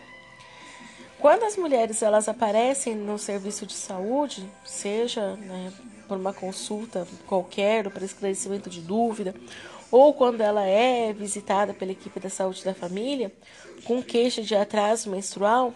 [1.19, 5.73] Quando as mulheres elas aparecem no serviço de saúde, seja né,
[6.07, 9.35] por uma consulta qualquer, ou para esclarecimento de dúvida,
[9.91, 13.31] ou quando ela é visitada pela equipe da saúde da família,
[13.83, 15.73] com queixa de atraso menstrual,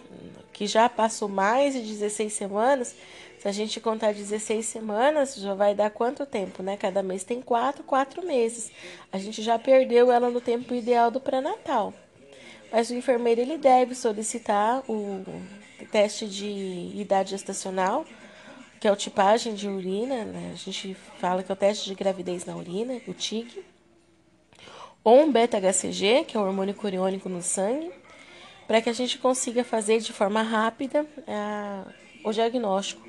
[0.51, 2.95] que já passou mais de 16 semanas,
[3.39, 6.75] se a gente contar 16 semanas, já vai dar quanto tempo, né?
[6.75, 8.69] Cada mês tem quatro, quatro meses.
[9.13, 11.93] A gente já perdeu ela no tempo ideal do pré-natal.
[12.69, 15.23] Mas o enfermeiro ele deve solicitar o
[15.91, 18.05] teste de idade gestacional,
[18.79, 20.51] que é o tipagem de urina, né?
[20.53, 23.63] A gente fala que é o teste de gravidez na urina, o TIG.
[25.03, 27.91] Ou um beta-HCG, que é o hormônio coriônico no sangue,
[28.67, 31.91] para que a gente consiga fazer de forma rápida é,
[32.23, 33.07] o diagnóstico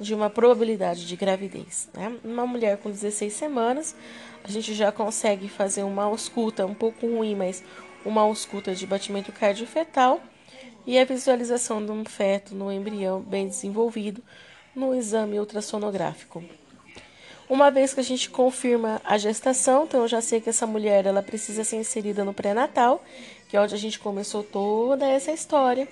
[0.00, 1.88] de uma probabilidade de gravidez.
[1.94, 2.16] Né?
[2.24, 3.94] Uma mulher com 16 semanas,
[4.42, 7.62] a gente já consegue fazer uma ausculta um pouco ruim, mas
[8.04, 10.20] uma ausculta de batimento cardiofetal
[10.86, 14.22] e a visualização de um feto no embrião bem desenvolvido
[14.74, 16.42] no exame ultrassonográfico.
[17.48, 21.04] Uma vez que a gente confirma a gestação, então eu já sei que essa mulher
[21.06, 23.04] ela precisa ser inserida no pré-natal,
[23.48, 25.86] que é onde a gente começou toda essa história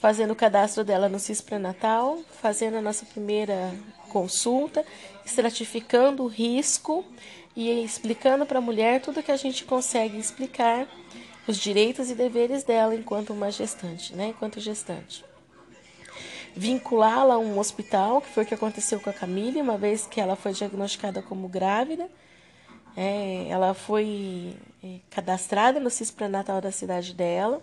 [0.00, 3.74] fazendo o cadastro dela no CIS pré-natal, fazendo a nossa primeira
[4.08, 4.84] consulta,
[5.24, 7.04] estratificando o risco
[7.54, 10.86] e explicando para a mulher tudo que a gente consegue explicar,
[11.46, 14.28] os direitos e deveres dela enquanto uma gestante, né?
[14.28, 15.24] Enquanto gestante.
[16.56, 20.20] Vinculá-la a um hospital, que foi o que aconteceu com a Camille, uma vez que
[20.20, 22.08] ela foi diagnosticada como grávida.
[22.96, 27.62] É, ela foi é, cadastrada no CIS pré-natal da cidade dela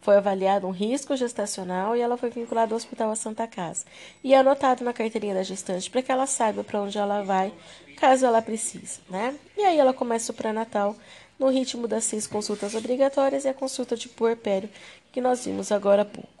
[0.00, 3.84] foi avaliado um risco gestacional e ela foi vinculada ao Hospital Santa Casa.
[4.22, 7.52] E é anotado na carteirinha da gestante para que ela saiba para onde ela vai,
[7.96, 9.34] caso ela precise, né?
[9.56, 10.96] E aí ela começa o pré-natal
[11.38, 14.68] no ritmo das seis consultas obrigatórias e a consulta de puerpério
[15.12, 16.37] que nós vimos agora há pouco.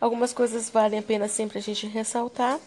[0.00, 2.58] Algumas coisas valem a pena sempre a gente ressaltar.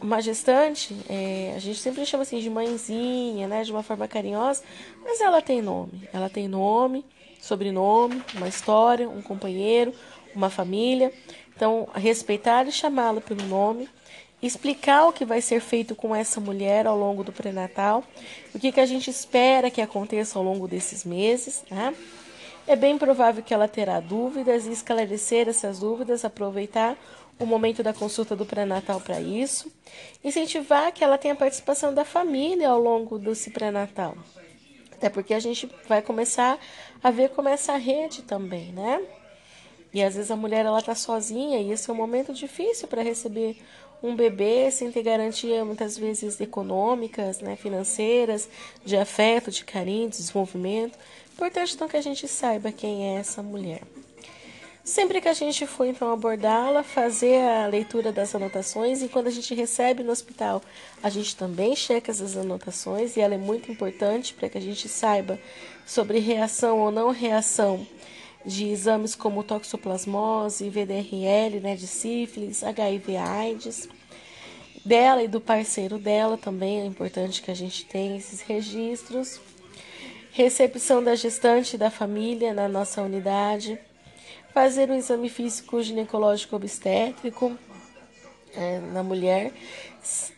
[0.00, 4.62] Uma gestante, é, a gente sempre chama assim de mãezinha, né, de uma forma carinhosa,
[5.02, 6.08] mas ela tem nome.
[6.12, 7.04] Ela tem nome,
[7.40, 9.94] sobrenome, uma história, um companheiro,
[10.34, 11.12] uma família.
[11.54, 13.88] Então, respeitar e chamá-la pelo nome,
[14.42, 18.04] explicar o que vai ser feito com essa mulher ao longo do pré-natal,
[18.54, 21.94] o que, que a gente espera que aconteça ao longo desses meses, né?
[22.68, 26.98] É bem provável que ela terá dúvidas e esclarecer essas dúvidas, aproveitar
[27.38, 29.70] o momento da consulta do pré-natal para isso,
[30.24, 34.16] incentivar que ela tenha participação da família ao longo desse pré-natal.
[34.90, 36.58] Até porque a gente vai começar
[37.00, 39.00] a ver como é essa rede também, né?
[39.94, 43.02] E às vezes a mulher ela tá sozinha e esse é um momento difícil para
[43.02, 43.58] receber
[44.02, 48.48] um bebê sem ter garantia muitas vezes econômicas, né, financeiras,
[48.84, 50.98] de afeto, de carinho, de desenvolvimento.
[51.36, 53.82] Importante então que a gente saiba quem é essa mulher.
[54.82, 59.30] Sempre que a gente for então abordá-la, fazer a leitura das anotações e quando a
[59.30, 60.62] gente recebe no hospital,
[61.02, 64.88] a gente também checa essas anotações e ela é muito importante para que a gente
[64.88, 65.38] saiba
[65.84, 67.86] sobre reação ou não reação
[68.42, 73.90] de exames como toxoplasmose, VDRL, né, de sífilis, HIV, AIDS.
[74.82, 79.38] Dela e do parceiro dela também é importante que a gente tenha esses registros.
[80.36, 83.78] Recepção da gestante da família na nossa unidade
[84.52, 87.56] fazer um exame físico ginecológico obstétrico
[88.54, 89.50] é, na mulher,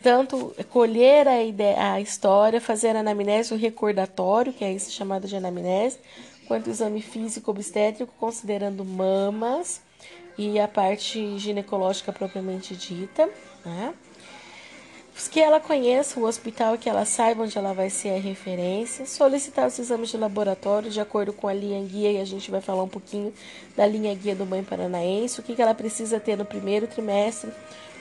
[0.01, 5.27] tanto colher a, ideia, a história, fazer a anamnese, o recordatório, que é isso chamado
[5.27, 5.99] de anamnese,
[6.47, 9.81] quanto exame físico obstétrico, considerando mamas
[10.37, 13.29] e a parte ginecológica propriamente dita,
[13.65, 13.93] né?
[15.27, 19.67] Que ela conheça o hospital, que ela saiba onde ela vai ser a referência, solicitar
[19.67, 22.83] os exames de laboratório de acordo com a linha guia, e a gente vai falar
[22.83, 23.33] um pouquinho
[23.75, 27.51] da linha guia do Mãe Paranaense, o que, que ela precisa ter no primeiro trimestre,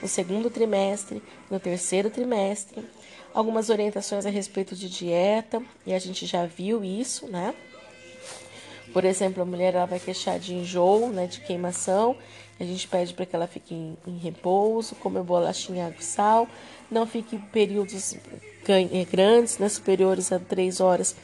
[0.01, 2.85] no segundo trimestre, no terceiro trimestre,
[3.35, 7.55] algumas orientações a respeito de dieta, e a gente já viu isso, né?
[8.93, 12.17] Por exemplo, a mulher ela vai queixar de enjoo, né, de queimação,
[12.61, 16.49] a gente pede para que ela fique em, em repouso, come bolachinha água e sal,
[16.91, 18.15] não fique em períodos
[18.69, 21.15] eh, grandes, né, superiores a três horas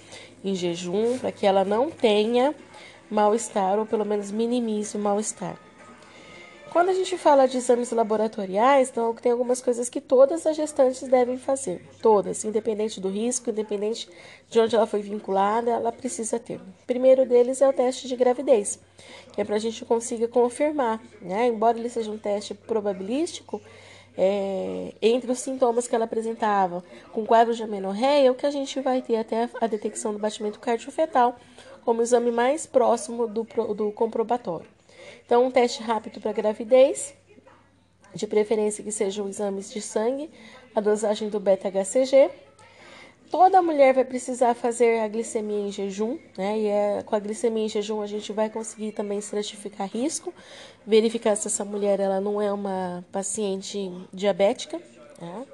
[0.44, 2.54] em jejum, para que ela não tenha
[3.10, 5.56] mal-estar ou pelo menos minimize o mal-estar.
[6.74, 11.06] Quando a gente fala de exames laboratoriais, então tem algumas coisas que todas as gestantes
[11.06, 11.80] devem fazer.
[12.02, 14.08] Todas, independente do risco, independente
[14.50, 16.56] de onde ela foi vinculada, ela precisa ter.
[16.56, 18.80] O primeiro deles é o teste de gravidez,
[19.32, 21.46] que é para a gente consiga confirmar, né?
[21.46, 23.62] Embora ele seja um teste probabilístico,
[24.18, 28.80] é, entre os sintomas que ela apresentava com quadro de amenorreia, o que a gente
[28.80, 31.36] vai ter até a detecção do batimento cardiofetal
[31.84, 33.46] como exame mais próximo do,
[33.76, 34.73] do comprobatório.
[35.26, 37.14] Então, um teste rápido para gravidez,
[38.14, 40.30] de preferência que sejam exames de sangue,
[40.74, 42.30] a dosagem do beta-HCG.
[43.30, 46.58] Toda mulher vai precisar fazer a glicemia em jejum, né?
[46.58, 50.32] E é, com a glicemia em jejum a gente vai conseguir também estratificar risco,
[50.86, 54.80] verificar se essa mulher ela não é uma paciente diabética.
[55.20, 55.46] Né?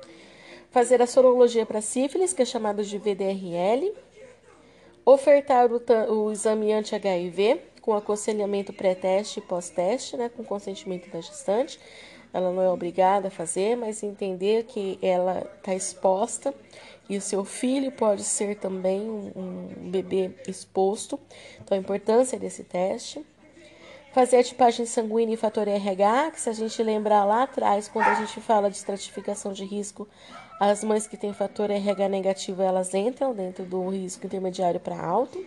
[0.70, 3.94] Fazer a sorologia para sífilis, que é chamado de VDRL.
[5.04, 5.80] Ofertar o,
[6.12, 11.78] o exame anti-HIV, com aconselhamento pré-teste e pós-teste, né, com consentimento da gestante.
[12.32, 16.54] Ela não é obrigada a fazer, mas entender que ela está exposta
[17.08, 21.18] e o seu filho pode ser também um, bebê exposto.
[21.60, 23.24] Então, a importância desse teste.
[24.12, 28.08] Fazer a tipagem sanguínea e fator RH, que se a gente lembrar lá atrás, quando
[28.08, 30.08] a gente fala de estratificação de risco,
[30.58, 35.44] as mães que têm fator RH negativo, elas entram dentro do risco intermediário para alto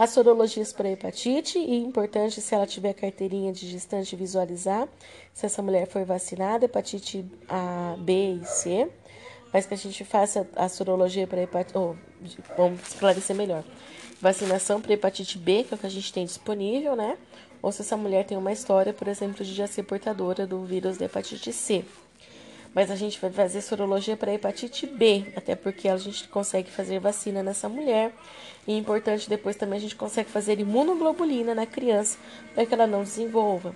[0.00, 4.88] as sorologias para hepatite e importante se ela tiver carteirinha de gestante visualizar
[5.34, 8.88] se essa mulher foi vacinada, hepatite A, B e C,
[9.52, 11.94] mas que a gente faça a sorologia para hepatite, oh,
[12.56, 13.62] vamos esclarecer melhor.
[14.22, 17.18] Vacinação para hepatite B, que é o que a gente tem disponível, né?
[17.60, 20.96] Ou se essa mulher tem uma história, por exemplo, de já ser portadora do vírus
[20.96, 21.84] da hepatite C
[22.74, 27.00] mas a gente vai fazer sorologia para hepatite B, até porque a gente consegue fazer
[27.00, 28.12] vacina nessa mulher.
[28.66, 32.18] E é importante depois também a gente consegue fazer imunoglobulina na criança
[32.54, 33.74] para que ela não desenvolva.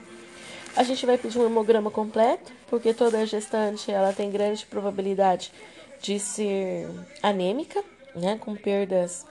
[0.76, 5.52] A gente vai pedir um hemograma completo, porque toda gestante ela tem grande probabilidade
[6.00, 6.88] de ser
[7.22, 7.82] anêmica,
[8.14, 9.26] né, com perdas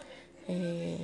[0.48, 0.98] é,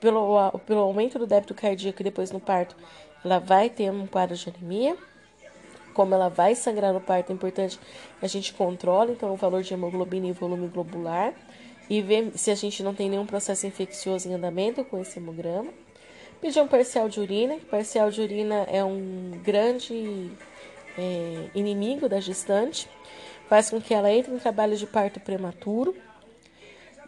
[0.00, 2.76] pelo, pelo aumento do débito cardíaco e depois no parto,
[3.24, 4.96] ela vai ter um quadro de anemia
[5.94, 9.62] como ela vai sangrar no parto, é importante que a gente controle então o valor
[9.62, 11.32] de hemoglobina e volume globular
[11.88, 15.72] e ver se a gente não tem nenhum processo infeccioso em andamento com esse hemograma.
[16.40, 20.30] Pedir um parcial de urina, que parcial de urina é um grande
[20.98, 22.88] é, inimigo da gestante,
[23.48, 25.94] faz com que ela entre em trabalho de parto prematuro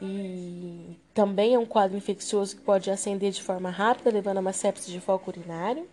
[0.00, 4.52] e também é um quadro infeccioso que pode acender de forma rápida, levando a uma
[4.52, 5.88] sepsis de foco urinário.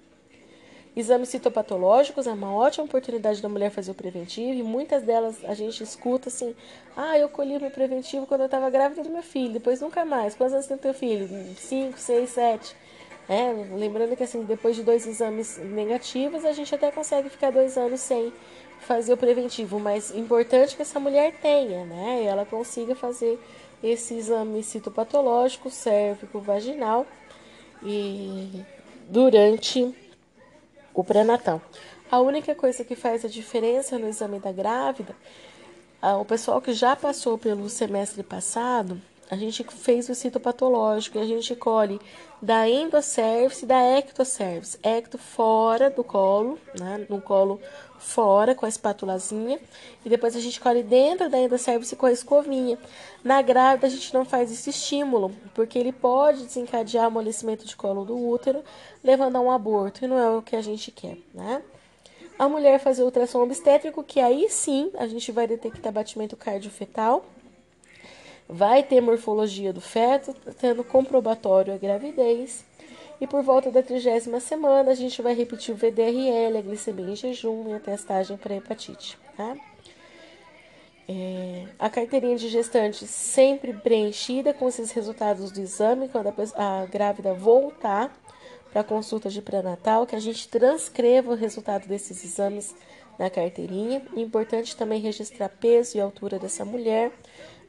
[0.95, 5.55] Exames citopatológicos é uma ótima oportunidade da mulher fazer o preventivo e muitas delas a
[5.55, 6.55] gente escuta assim:
[6.95, 10.35] ah, eu colhi meu preventivo quando eu estava grávida do meu filho, depois nunca mais.
[10.35, 11.27] Quantos anos tem teu filho?
[11.57, 12.75] Cinco, seis, sete.
[13.27, 17.77] É, lembrando que assim, depois de dois exames negativos, a gente até consegue ficar dois
[17.77, 18.31] anos sem
[18.81, 22.23] fazer o preventivo, mas importante que essa mulher tenha, né?
[22.25, 23.39] Ela consiga fazer
[23.81, 27.07] esse exame citopatológico, cérvico, vaginal
[27.81, 28.61] e
[29.09, 30.02] durante
[30.93, 31.61] o pré-natal.
[32.11, 35.15] A única coisa que faz a diferença no exame da grávida,
[36.19, 41.25] o pessoal que já passou pelo semestre passado, a gente fez o citopatológico e a
[41.25, 41.99] gente colhe
[42.41, 44.77] da endocervice e da ectocervice.
[44.83, 47.59] Ecto fora do colo, né, no colo
[48.03, 49.59] fora com a espátulazinha
[50.05, 52.77] e depois a gente colhe dentro da endocervice com a escovinha.
[53.23, 58.05] Na grávida a gente não faz esse estímulo, porque ele pode desencadear amolecimento de colo
[58.05, 58.63] do útero,
[59.03, 61.61] levando a um aborto, e não é o que a gente quer, né?
[62.37, 67.25] A mulher fazer ultrassom obstétrico, que aí sim a gente vai detectar batimento cardiofetal
[68.47, 72.63] vai ter morfologia do feto, tendo comprobatório a gravidez.
[73.21, 77.15] E por volta da trigésima semana, a gente vai repetir o VDRL, a glicemia em
[77.15, 79.17] jejum e a testagem para hepatite.
[79.37, 79.55] Tá?
[81.07, 86.85] É, a carteirinha de gestante sempre preenchida com esses resultados do exame, quando a, a
[86.85, 88.13] grávida voltar
[88.71, 92.73] para a consulta de pré-natal, que a gente transcreva o resultado desses exames
[93.19, 94.01] na carteirinha.
[94.15, 97.11] Importante também registrar peso e altura dessa mulher,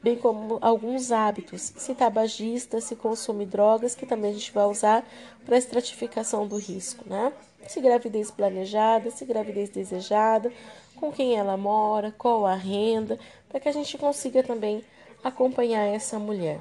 [0.05, 5.03] bem como alguns hábitos, se tabagista, se consome drogas, que também a gente vai usar
[5.47, 7.33] para estratificação do risco, né?
[7.67, 10.53] Se gravidez planejada, se gravidez desejada,
[10.97, 14.85] com quem ela mora, qual a renda, para que a gente consiga também
[15.23, 16.61] acompanhar essa mulher.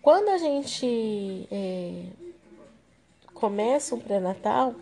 [0.00, 2.04] Quando a gente é,
[3.34, 4.76] começa um pré-natal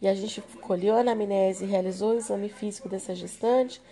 [0.00, 3.82] e a gente colheu a anamnese e realizou o exame físico dessa gestante,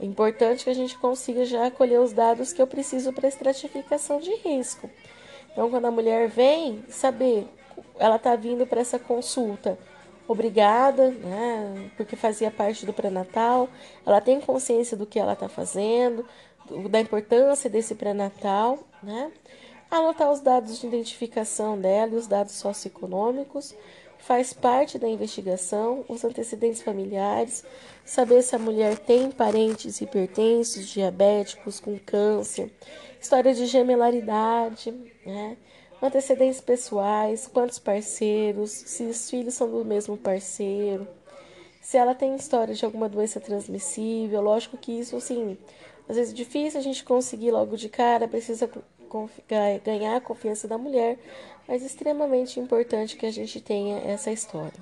[0.00, 4.18] é importante que a gente consiga já colher os dados que eu preciso para estratificação
[4.18, 4.88] de risco.
[5.52, 7.46] Então, quando a mulher vem, saber,
[7.98, 9.78] ela está vindo para essa consulta
[10.26, 13.68] obrigada, né, porque fazia parte do pré-natal,
[14.06, 16.24] ela tem consciência do que ela está fazendo,
[16.88, 19.32] da importância desse pré-natal, né?
[19.90, 23.74] Anotar os dados de identificação dela e os dados socioeconômicos,
[24.22, 27.64] faz parte da investigação, os antecedentes familiares,
[28.04, 32.70] saber se a mulher tem parentes hipertensos, diabéticos, com câncer,
[33.20, 34.92] história de gemelaridade,
[35.24, 35.56] né?
[36.02, 41.06] antecedentes pessoais, quantos parceiros, se os filhos são do mesmo parceiro,
[41.82, 45.58] se ela tem história de alguma doença transmissível, lógico que isso, assim,
[46.08, 48.70] às vezes é difícil a gente conseguir logo de cara, precisa
[49.84, 51.18] ganhar a confiança da mulher,
[51.66, 54.80] mas extremamente importante que a gente tenha essa história.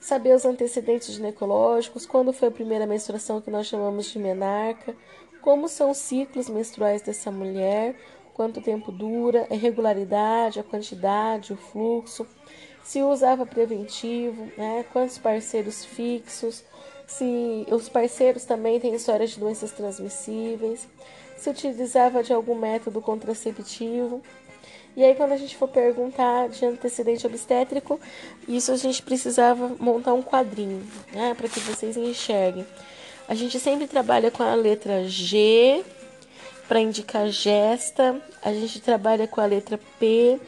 [0.00, 4.96] Saber os antecedentes ginecológicos, quando foi a primeira menstruação que nós chamamos de menarca,
[5.40, 7.96] como são os ciclos menstruais dessa mulher,
[8.34, 12.26] quanto tempo dura, a irregularidade, a quantidade, o fluxo,
[12.82, 16.64] se usava preventivo, né, quantos parceiros fixos,
[17.06, 20.88] se os parceiros também têm histórias de doenças transmissíveis,
[21.42, 24.22] se utilizava de algum método contraceptivo.
[24.96, 27.98] E aí, quando a gente for perguntar de antecedente obstétrico,
[28.46, 32.64] isso a gente precisava montar um quadrinho, né, para que vocês enxerguem.
[33.26, 35.82] A gente sempre trabalha com a letra G
[36.68, 40.38] para indicar gesta, a gente trabalha com a letra P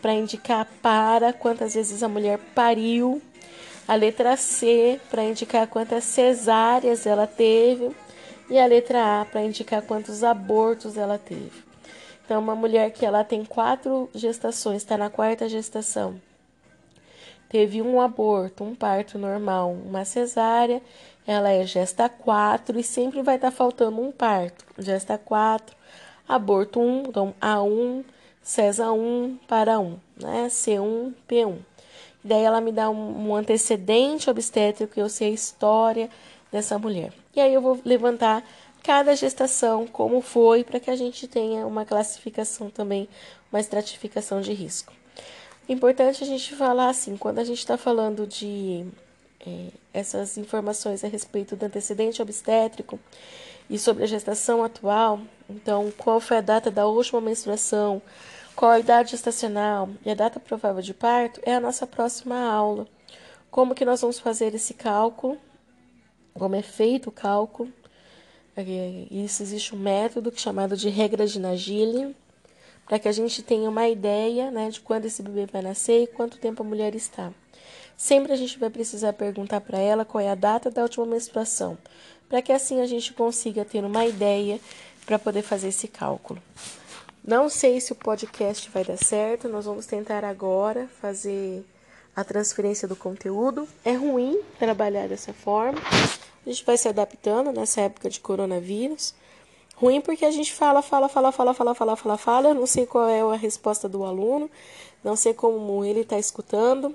[0.00, 3.20] para indicar para, quantas vezes a mulher pariu,
[3.86, 7.90] a letra C para indicar quantas cesáreas ela teve
[8.50, 11.62] e a letra A para indicar quantos abortos ela teve.
[12.24, 16.20] Então, uma mulher que ela tem quatro gestações, está na quarta gestação,
[17.48, 20.82] teve um aborto, um parto normal, uma cesárea,
[21.26, 24.64] ela é gesta 4 e sempre vai estar tá faltando um parto.
[24.78, 25.76] Gesta 4,
[26.28, 28.04] aborto 1, então A1,
[28.42, 30.46] CESA 1 para 1, né?
[30.48, 31.58] C1, P1.
[32.22, 36.10] Daí ela me dá um, antecedente obstétrico, eu sei a história
[36.52, 37.12] dessa mulher.
[37.34, 38.44] E aí eu vou levantar
[38.82, 43.08] cada gestação, como foi, para que a gente tenha uma classificação também,
[43.52, 44.92] uma estratificação de risco.
[45.68, 48.84] Importante a gente falar assim, quando a gente está falando de
[49.46, 52.98] é, essas informações a respeito do antecedente obstétrico
[53.68, 58.02] e sobre a gestação atual, então qual foi a data da última menstruação,
[58.56, 62.86] qual a idade gestacional e a data provável de parto, é a nossa próxima aula.
[63.50, 65.38] Como que nós vamos fazer esse cálculo,
[66.34, 67.72] como é feito o cálculo,
[68.56, 72.14] é, isso existe um método chamado de regra de Nagili,
[72.86, 76.06] para que a gente tenha uma ideia né, de quando esse bebê vai nascer e
[76.06, 77.32] quanto tempo a mulher está.
[77.96, 81.78] Sempre a gente vai precisar perguntar para ela qual é a data da última menstruação,
[82.28, 84.58] para que assim a gente consiga ter uma ideia
[85.06, 86.42] para poder fazer esse cálculo.
[87.22, 91.64] Não sei se o podcast vai dar certo, nós vamos tentar agora fazer
[92.16, 93.68] a transferência do conteúdo.
[93.84, 95.78] É ruim trabalhar dessa forma,
[96.44, 99.14] a gente vai se adaptando nessa época de coronavírus.
[99.76, 102.48] Ruim porque a gente fala, fala, fala, fala, fala, fala, fala, fala.
[102.48, 104.50] Eu não sei qual é a resposta do aluno,
[105.02, 106.94] não sei como ele está escutando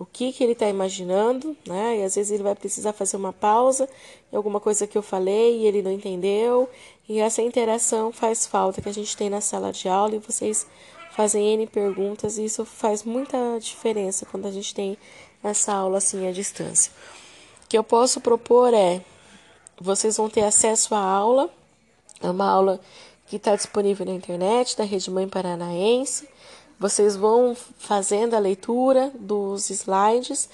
[0.00, 1.98] o que, que ele está imaginando, né?
[1.98, 3.86] E às vezes ele vai precisar fazer uma pausa
[4.32, 6.70] em alguma coisa que eu falei e ele não entendeu.
[7.06, 10.66] E essa interação faz falta que a gente tem na sala de aula e vocês
[11.12, 14.96] fazem N perguntas e isso faz muita diferença quando a gente tem
[15.44, 16.90] essa aula assim à distância.
[17.70, 19.00] Que eu posso propor é:
[19.80, 21.48] vocês vão ter acesso à aula,
[22.22, 22.78] é uma aula
[23.28, 26.28] que está disponível na internet da Rede Mãe Paranaense
[26.80, 30.48] vocês vão fazendo a leitura dos slides.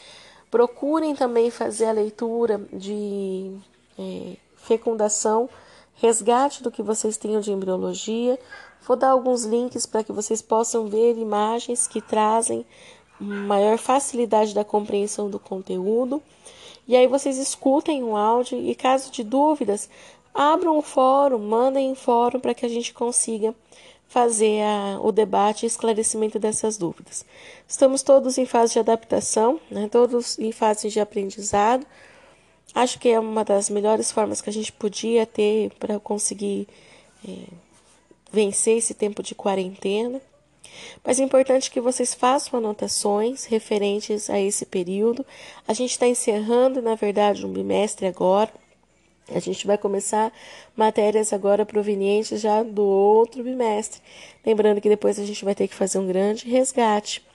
[0.51, 3.57] Procurem também fazer a leitura de
[3.97, 5.49] é, fecundação,
[5.95, 8.37] resgate do que vocês tenham de embriologia.
[8.85, 12.67] Vou dar alguns links para que vocês possam ver imagens que trazem
[13.21, 16.21] maior facilidade da compreensão do conteúdo.
[16.87, 19.89] E aí vocês escutem o áudio e caso de dúvidas,
[20.33, 23.55] abram o fórum, mandem em fórum para que a gente consiga
[24.09, 27.25] fazer a, o debate e esclarecimento dessas dúvidas.
[27.67, 31.85] Estamos todos em fase de adaptação, né, todos em fase de aprendizado.
[32.75, 36.69] Acho que é uma das melhores formas que a gente podia ter para conseguir
[37.27, 37.33] é,
[38.31, 40.21] vencer esse tempo de quarentena.
[41.05, 45.25] Mas é importante que vocês façam anotações referentes a esse período.
[45.67, 48.53] A gente está encerrando, na verdade, um bimestre agora.
[49.29, 50.33] A gente vai começar
[50.77, 54.01] matérias agora provenientes já do outro bimestre.
[54.45, 57.27] Lembrando que depois a gente vai ter que fazer um grande resgate,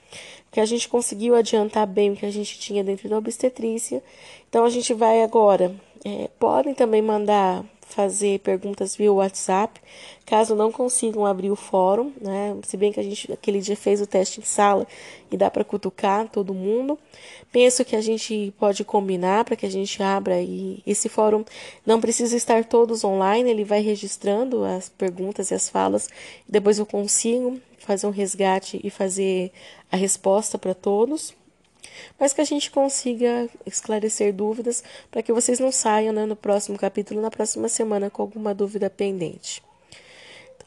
[0.50, 4.02] que a gente conseguiu adiantar bem o que a gente tinha dentro da obstetrícia.
[4.48, 5.74] Então a gente vai agora.
[6.04, 7.62] É, podem também mandar
[7.92, 9.80] fazer perguntas via WhatsApp,
[10.24, 12.56] caso não consigam abrir o fórum, né?
[12.64, 14.86] Se bem que a gente aquele dia fez o teste em sala
[15.30, 16.98] e dá para cutucar todo mundo.
[17.50, 21.44] Penso que a gente pode combinar para que a gente abra e esse fórum
[21.84, 26.08] não precisa estar todos online, ele vai registrando as perguntas e as falas,
[26.48, 29.52] e depois eu consigo fazer um resgate e fazer
[29.90, 31.34] a resposta para todos
[32.18, 36.78] mas que a gente consiga esclarecer dúvidas para que vocês não saiam né, no próximo
[36.78, 39.62] capítulo, na próxima semana, com alguma dúvida pendente.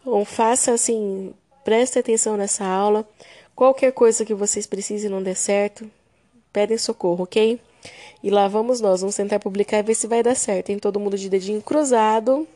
[0.02, 3.08] Então, faça assim, preste atenção nessa aula.
[3.56, 5.90] Qualquer coisa que vocês precisem não der certo,
[6.52, 7.60] pedem socorro, ok?
[8.24, 11.00] E lá vamos nós, vamos tentar publicar e ver se vai dar certo, em todo
[11.00, 12.48] mundo de dedinho cruzado.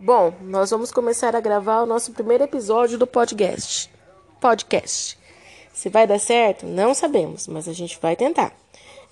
[0.00, 3.90] Bom, nós vamos começar a gravar o nosso primeiro episódio do podcast.
[4.40, 5.21] Podcast.
[5.72, 8.54] Se vai dar certo, não sabemos, mas a gente vai tentar.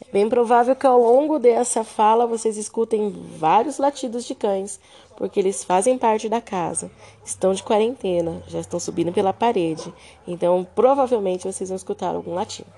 [0.06, 4.80] É bem provável que ao longo dessa fala vocês escutem vários latidos de cães,
[5.16, 6.90] porque eles fazem parte da casa,
[7.24, 9.92] estão de quarentena, já estão subindo pela parede,
[10.26, 12.70] então provavelmente vocês vão escutar algum latido.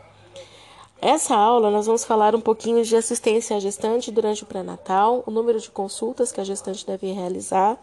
[1.00, 5.30] Essa aula nós vamos falar um pouquinho de assistência à gestante durante o pré-natal, o
[5.30, 7.76] número de consultas que a gestante deve realizar,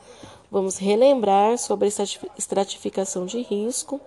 [0.49, 1.89] vamos relembrar sobre
[2.37, 3.99] estratificação de risco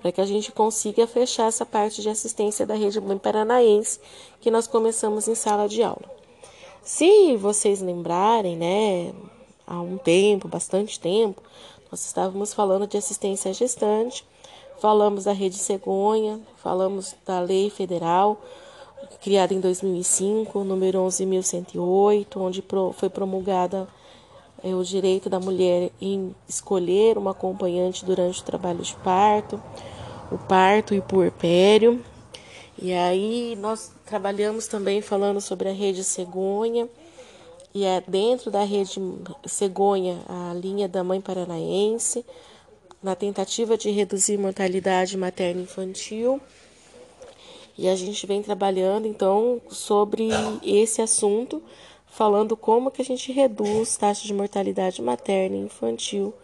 [0.00, 4.00] para que a gente consiga fechar essa parte de assistência da rede Mãe Paranaense
[4.40, 6.04] que nós começamos em sala de aula.
[6.82, 9.12] Se vocês lembrarem, né,
[9.66, 11.42] há um tempo, bastante tempo,
[11.90, 14.24] nós estávamos falando de assistência gestante,
[14.78, 18.40] falamos da rede cegonha, falamos da lei federal
[19.20, 23.88] criada em 2005, número 11.108, onde foi promulgada
[24.62, 29.60] é, o direito da mulher em escolher uma acompanhante durante o trabalho de parto,
[30.30, 32.02] o parto e puerpério.
[32.80, 36.88] E aí nós trabalhamos também falando sobre a rede cegonha,
[37.74, 39.00] e é dentro da rede
[39.46, 42.24] cegonha a linha da mãe paranaense,
[43.02, 46.40] na tentativa de reduzir mortalidade materna infantil.
[47.76, 50.28] E a gente vem trabalhando então sobre
[50.64, 51.62] esse assunto
[52.06, 56.34] falando como que a gente reduz taxa de mortalidade materna e infantil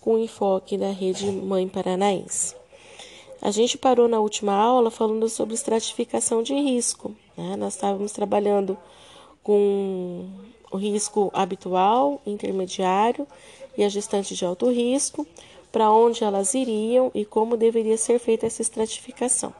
[0.00, 2.54] com enfoque na rede mãe paranaense.
[3.42, 7.14] A gente parou na última aula falando sobre estratificação de risco.
[7.36, 7.56] Né?
[7.56, 8.76] Nós estávamos trabalhando
[9.42, 10.26] com
[10.70, 13.26] o risco habitual, intermediário
[13.76, 15.26] e a gestante de alto risco,
[15.70, 19.52] para onde elas iriam e como deveria ser feita essa estratificação.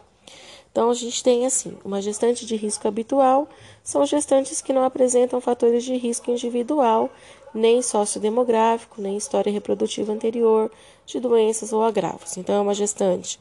[0.75, 3.49] Então, a gente tem assim: uma gestante de risco habitual
[3.83, 7.11] são gestantes que não apresentam fatores de risco individual,
[7.55, 10.71] nem sociodemográfico, nem história reprodutiva anterior
[11.07, 12.37] de doenças ou agravos.
[12.37, 13.39] Então, é uma gestante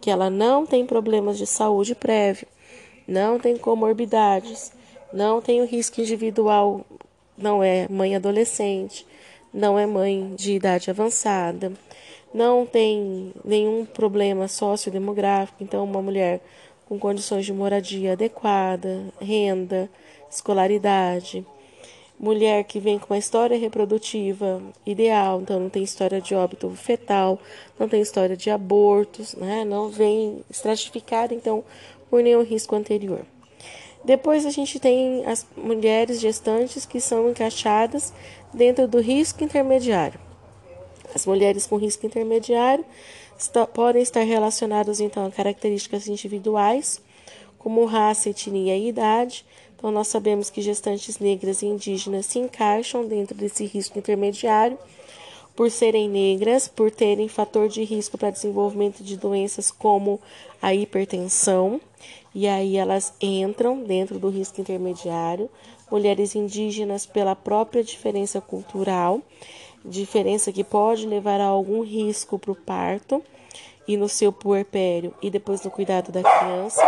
[0.00, 2.46] que ela não tem problemas de saúde prévio,
[3.06, 4.72] não tem comorbidades,
[5.12, 6.84] não tem o risco individual,
[7.36, 9.06] não é mãe adolescente,
[9.52, 11.72] não é mãe de idade avançada,
[12.32, 16.40] não tem nenhum problema sociodemográfico, então uma mulher
[16.86, 19.88] com condições de moradia adequada, renda,
[20.30, 21.46] escolaridade.
[22.18, 27.38] Mulher que vem com uma história reprodutiva ideal, então não tem história de óbito fetal,
[27.78, 29.64] não tem história de abortos, né?
[29.64, 31.64] não vem estratificada, então,
[32.08, 33.26] por nenhum risco anterior.
[34.04, 38.12] Depois a gente tem as mulheres gestantes que são encaixadas
[38.52, 40.20] dentro do risco intermediário.
[41.14, 42.84] As mulheres com risco intermediário
[43.72, 47.00] podem estar relacionados então a características individuais,
[47.64, 49.42] como raça, etnia e idade.
[49.74, 54.78] Então, nós sabemos que gestantes negras e indígenas se encaixam dentro desse risco intermediário
[55.56, 60.20] por serem negras, por terem fator de risco para desenvolvimento de doenças como
[60.60, 61.80] a hipertensão,
[62.34, 65.48] e aí elas entram dentro do risco intermediário.
[65.90, 69.22] Mulheres indígenas pela própria diferença cultural
[69.84, 73.22] diferença que pode levar a algum risco para o parto
[73.86, 76.82] e no seu puerpério e depois no cuidado da criança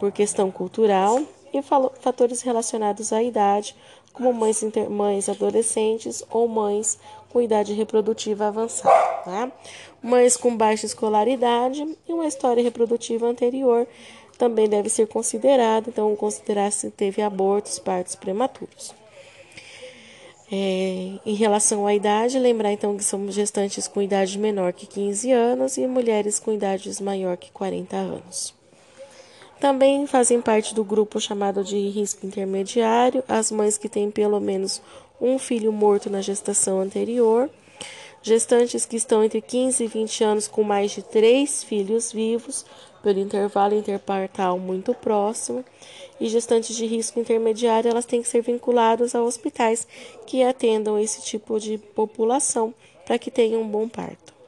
[0.00, 1.20] por questão cultural
[1.52, 3.76] e fatores relacionados à idade,
[4.14, 6.98] como mães, mães adolescentes ou mães
[7.28, 8.90] com idade reprodutiva avançada.
[9.22, 9.52] Tá?
[10.02, 13.86] Mães com baixa escolaridade e uma história reprodutiva anterior
[14.38, 18.94] também deve ser considerado, então considerar se teve abortos, partos prematuros.
[20.50, 25.30] É, em relação à idade, lembrar então que somos gestantes com idade menor que 15
[25.30, 28.59] anos e mulheres com idades maior que 40 anos.
[29.60, 34.80] Também fazem parte do grupo chamado de risco intermediário as mães que têm pelo menos
[35.20, 37.50] um filho morto na gestação anterior,
[38.22, 42.64] gestantes que estão entre 15 e 20 anos com mais de três filhos vivos,
[43.02, 45.62] pelo intervalo interpartal muito próximo,
[46.18, 49.86] e gestantes de risco intermediário, elas têm que ser vinculadas a hospitais
[50.26, 52.72] que atendam esse tipo de população
[53.04, 54.39] para que tenham um bom parto.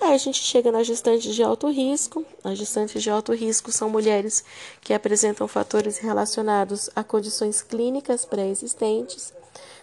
[0.00, 2.24] Aí a gente chega nas gestantes de alto risco.
[2.44, 4.44] As gestantes de alto risco são mulheres
[4.80, 9.32] que apresentam fatores relacionados a condições clínicas pré-existentes.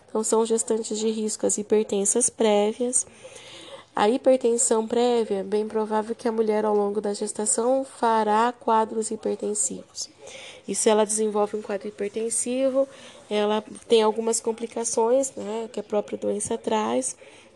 [0.08, 3.06] Então, são gestantes de risco as hipertensas prévias,
[3.94, 10.10] a hipertensão prévia, bem provável que a mulher ao longo da gestação fará quadros hipertensivos.
[10.68, 12.88] E se ela desenvolve um quadro hipertensivo,
[13.30, 17.16] ela tem algumas complicações né, que a própria doença traz,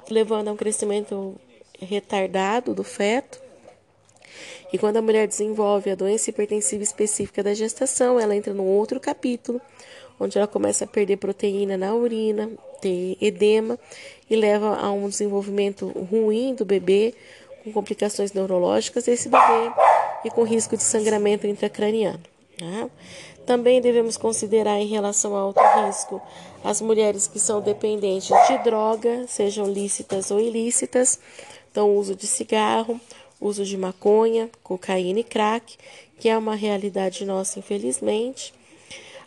[0.10, 1.36] levando a um crescimento
[1.80, 3.42] retardado do feto.
[4.72, 9.00] E quando a mulher desenvolve a doença hipertensiva específica da gestação, ela entra num outro
[9.00, 9.60] capítulo,
[10.20, 12.50] onde ela começa a perder proteína na urina,
[12.82, 13.80] ter edema
[14.30, 17.16] e leva a um desenvolvimento ruim do bebê,
[17.64, 19.72] com complicações neurológicas desse bebê
[20.24, 22.22] e com risco de sangramento intracraniano.
[22.62, 22.90] Né?
[23.46, 26.22] Também devemos considerar em relação ao alto risco
[26.64, 31.20] as mulheres que são dependentes de droga, sejam lícitas ou ilícitas,
[31.72, 33.00] então uso de cigarro,
[33.40, 35.78] uso de maconha, cocaína e crack,
[36.20, 38.54] que é uma realidade nossa, infelizmente.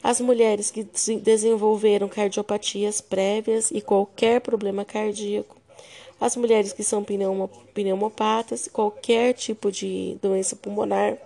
[0.03, 0.85] As mulheres que
[1.23, 5.57] desenvolveram cardiopatias prévias e qualquer problema cardíaco,
[6.21, 7.05] as mulheres que são
[7.75, 11.17] pneumopatas, qualquer tipo de doença pulmonar,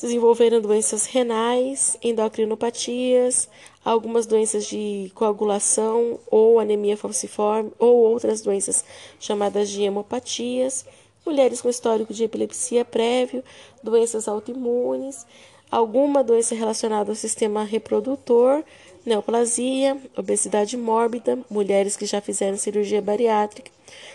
[0.00, 3.48] desenvolveram doenças renais, endocrinopatias,
[3.84, 8.84] algumas doenças de coagulação ou anemia falciforme ou outras doenças
[9.20, 10.86] chamadas de hemopatias,
[11.24, 13.44] mulheres com histórico de epilepsia prévio,
[13.82, 15.26] doenças autoimunes,
[15.70, 18.64] alguma doença relacionada ao sistema reprodutor,
[19.04, 23.70] neoplasia, obesidade mórbida, mulheres que já fizeram cirurgia bariátrica,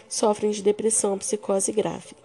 [0.08, 2.16] sofrem de depressão, psicose grave.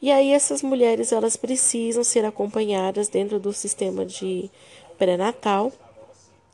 [0.00, 4.48] E aí essas mulheres elas precisam ser acompanhadas dentro do sistema de
[4.96, 5.72] pré-natal,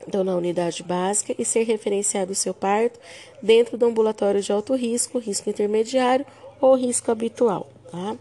[0.07, 2.99] então na unidade básica, e ser referenciado o seu parto
[3.43, 6.27] dentro do ambulatório de alto risco, risco intermediário
[6.61, 7.69] ou risco habitual.
[7.91, 8.17] Tá?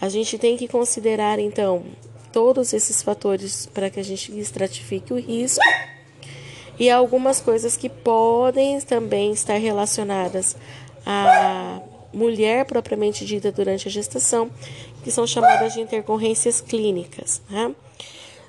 [0.00, 1.84] A gente tem que considerar então
[2.32, 5.64] todos esses fatores para que a gente estratifique o risco
[6.78, 10.56] e algumas coisas que podem também estar relacionadas
[11.04, 11.80] à
[12.12, 14.50] mulher propriamente dita durante a gestação,
[15.02, 17.42] que são chamadas de intercorrências clínicas.
[17.50, 17.74] Né?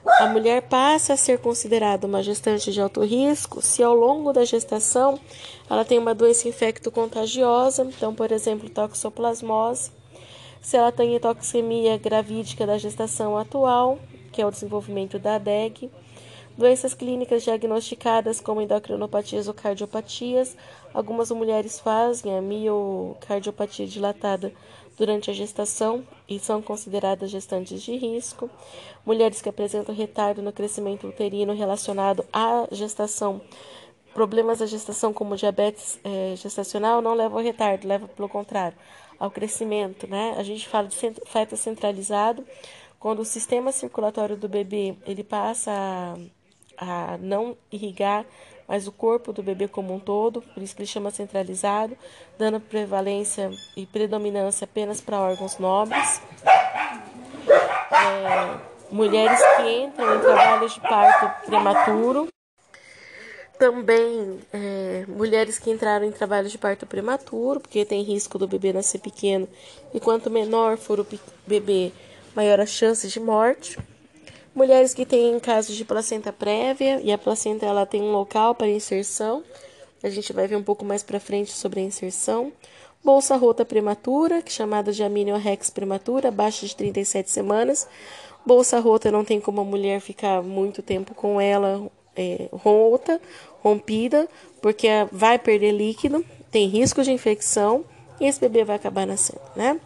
[0.05, 4.45] A mulher passa a ser considerada uma gestante de alto risco se ao longo da
[4.45, 5.19] gestação
[5.69, 9.91] ela tem uma doença infecto-contagiosa, então, por exemplo, toxoplasmose,
[10.61, 13.99] se ela tem hipoxemia gravídica da gestação atual,
[14.31, 15.89] que é o desenvolvimento da DEG,
[16.57, 20.55] doenças clínicas diagnosticadas como endocrinopatias ou cardiopatias,
[20.93, 24.51] algumas mulheres fazem a miocardiopatia dilatada
[24.99, 28.49] durante a gestação e são consideradas gestantes de risco.
[29.05, 33.41] Mulheres que apresentam retardo no crescimento uterino relacionado à gestação
[34.13, 38.77] problemas da gestação, como diabetes é, gestacional, não levam ao retardo, leva pelo contrário
[39.17, 40.35] ao crescimento, né?
[40.37, 42.45] A gente fala de feto centralizado,
[42.99, 45.71] quando o sistema circulatório do bebê ele passa
[46.77, 48.25] a, a não irrigar
[48.69, 51.97] mas o corpo do bebê como um todo, por isso que ele chama centralizado,
[52.37, 56.21] dando prevalência e predominância apenas para órgãos nobres.
[57.91, 58.59] É,
[58.91, 62.27] mulheres que entram em trabalhos de parto prematuro,
[63.57, 68.71] também é, mulheres que entraram em trabalho de parto prematuro, porque tem risco do bebê
[68.71, 69.49] nascer pequeno,
[69.91, 71.07] e quanto menor for o
[71.47, 71.91] bebê,
[72.35, 73.79] maior a chance de morte.
[74.59, 78.67] Mulheres que têm casos de placenta prévia, e a placenta ela tem um local para
[78.67, 79.41] inserção,
[80.03, 82.51] a gente vai ver um pouco mais para frente sobre a inserção.
[83.01, 87.87] Bolsa rota prematura, que chamada de aminorex prematura, abaixo de 37 semanas.
[88.45, 93.21] Bolsa rota não tem como a mulher ficar muito tempo com ela é, rota,
[93.63, 94.27] rompida,
[94.61, 97.85] porque vai perder líquido, tem risco de infecção
[98.19, 99.79] e esse bebê vai acabar nascendo, né?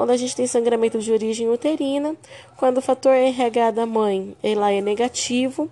[0.00, 2.16] Quando a gente tem sangramento de origem uterina,
[2.56, 5.68] quando o fator RH da mãe lá é negativo,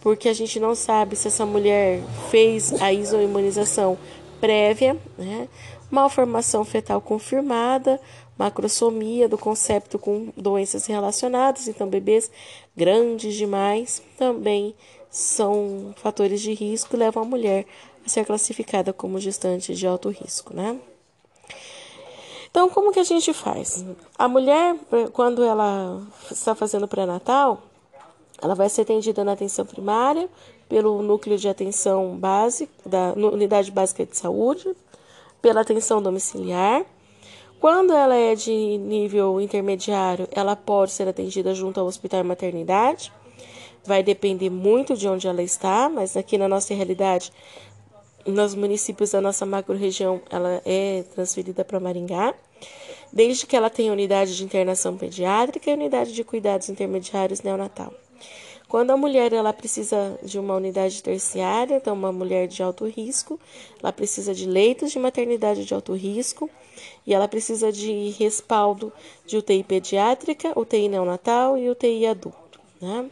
[0.00, 3.96] porque a gente não sabe se essa mulher fez a isoimunização
[4.40, 5.46] prévia, né?
[5.88, 8.00] malformação fetal confirmada,
[8.36, 12.32] macrosomia do concepto com doenças relacionadas, então bebês
[12.76, 14.74] grandes demais também
[15.08, 17.64] são fatores de risco e levam a mulher
[18.04, 20.76] a ser classificada como gestante de alto risco, né?
[22.58, 23.84] Então, como que a gente faz?
[24.18, 24.74] A mulher,
[25.12, 27.62] quando ela está fazendo pré-natal,
[28.42, 30.28] ela vai ser atendida na atenção primária
[30.68, 34.74] pelo núcleo de atenção básica da unidade básica de saúde,
[35.40, 36.84] pela atenção domiciliar.
[37.60, 43.12] Quando ela é de nível intermediário, ela pode ser atendida junto ao hospital e maternidade.
[43.84, 47.32] Vai depender muito de onde ela está, mas aqui na nossa realidade,
[48.26, 52.34] nos municípios da nossa macro-região, ela é transferida para Maringá,
[53.12, 57.92] desde que ela tenha unidade de internação pediátrica e unidade de cuidados intermediários neonatal.
[58.68, 63.40] Quando a mulher ela precisa de uma unidade terciária, então uma mulher de alto risco,
[63.82, 66.50] ela precisa de leitos de maternidade de alto risco
[67.06, 68.92] e ela precisa de respaldo
[69.26, 73.08] de UTI pediátrica, UTI neonatal e UTI adulto, né?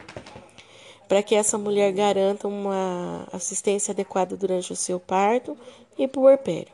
[1.07, 5.57] Para que essa mulher garanta uma assistência adequada durante o seu parto
[5.97, 6.71] e puerpério.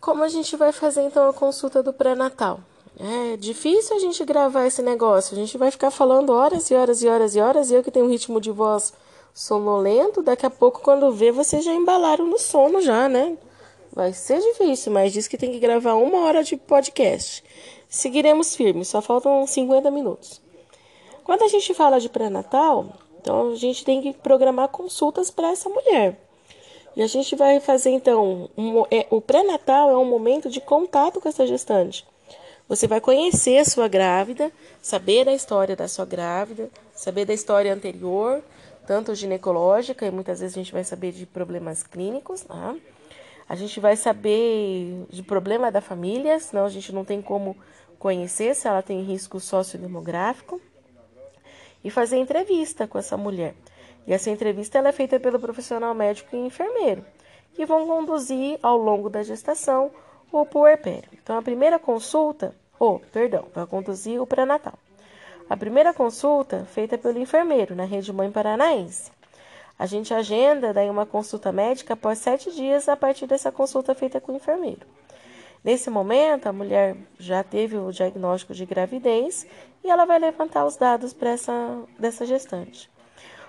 [0.00, 2.60] Como a gente vai fazer então a consulta do pré-natal?
[2.98, 5.36] É difícil a gente gravar esse negócio.
[5.36, 7.70] A gente vai ficar falando horas e horas e horas e horas.
[7.70, 8.92] E eu que tenho um ritmo de voz
[9.32, 13.36] sonolento, daqui a pouco, quando vê, vocês já embalaram no sono já, né?
[13.92, 17.44] Vai ser difícil, mas diz que tem que gravar uma hora de podcast.
[17.88, 20.42] Seguiremos firmes, só faltam 50 minutos.
[21.24, 22.86] Quando a gente fala de pré-natal,
[23.20, 26.18] então a gente tem que programar consultas para essa mulher.
[26.94, 31.20] E a gente vai fazer então, um, é, o pré-natal é um momento de contato
[31.20, 32.04] com essa gestante.
[32.68, 37.72] Você vai conhecer a sua grávida, saber da história da sua grávida, saber da história
[37.72, 38.42] anterior,
[38.86, 42.78] tanto ginecológica, e muitas vezes a gente vai saber de problemas clínicos, né?
[43.48, 47.56] A gente vai saber de problema da família, senão a gente não tem como
[47.98, 50.60] conhecer se ela tem risco sociodemográfico.
[51.82, 53.54] E fazer entrevista com essa mulher.
[54.06, 57.04] E essa entrevista ela é feita pelo profissional médico e enfermeiro,
[57.54, 59.90] que vão conduzir ao longo da gestação
[60.32, 61.08] o puerpério.
[61.12, 64.74] Então, a primeira consulta, ou, oh, perdão, vai conduzir o pré-natal.
[65.48, 69.10] A primeira consulta feita pelo enfermeiro na Rede Mãe Paranaense.
[69.78, 74.20] A gente agenda daí uma consulta médica após sete dias a partir dessa consulta feita
[74.20, 74.86] com o enfermeiro.
[75.64, 79.46] Nesse momento, a mulher já teve o diagnóstico de gravidez
[79.84, 82.90] e ela vai levantar os dados para essa dessa gestante.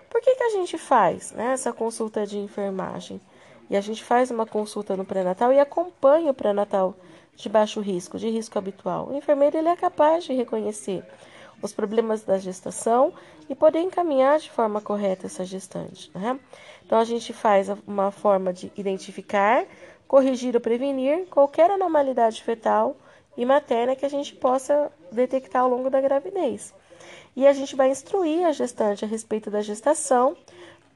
[0.09, 3.21] Por que, que a gente faz né, essa consulta de enfermagem?
[3.69, 6.95] E a gente faz uma consulta no pré-natal e acompanha o pré-natal
[7.35, 9.09] de baixo risco, de risco habitual.
[9.09, 11.03] O enfermeiro ele é capaz de reconhecer
[11.61, 13.13] os problemas da gestação
[13.47, 16.11] e poder encaminhar de forma correta essa gestante.
[16.13, 16.39] Né?
[16.85, 19.65] Então, a gente faz uma forma de identificar,
[20.09, 22.97] corrigir ou prevenir qualquer anormalidade fetal
[23.37, 26.73] e materna que a gente possa detectar ao longo da gravidez.
[27.35, 30.35] E a gente vai instruir a gestante a respeito da gestação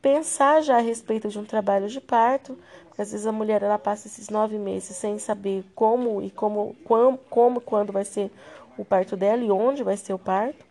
[0.01, 2.57] pensar já a respeito de um trabalho de parto,
[2.87, 6.75] porque às vezes a mulher ela passa esses nove meses sem saber como e como,
[6.83, 8.31] como, como quando vai ser
[8.77, 10.65] o parto dela e onde vai ser o parto.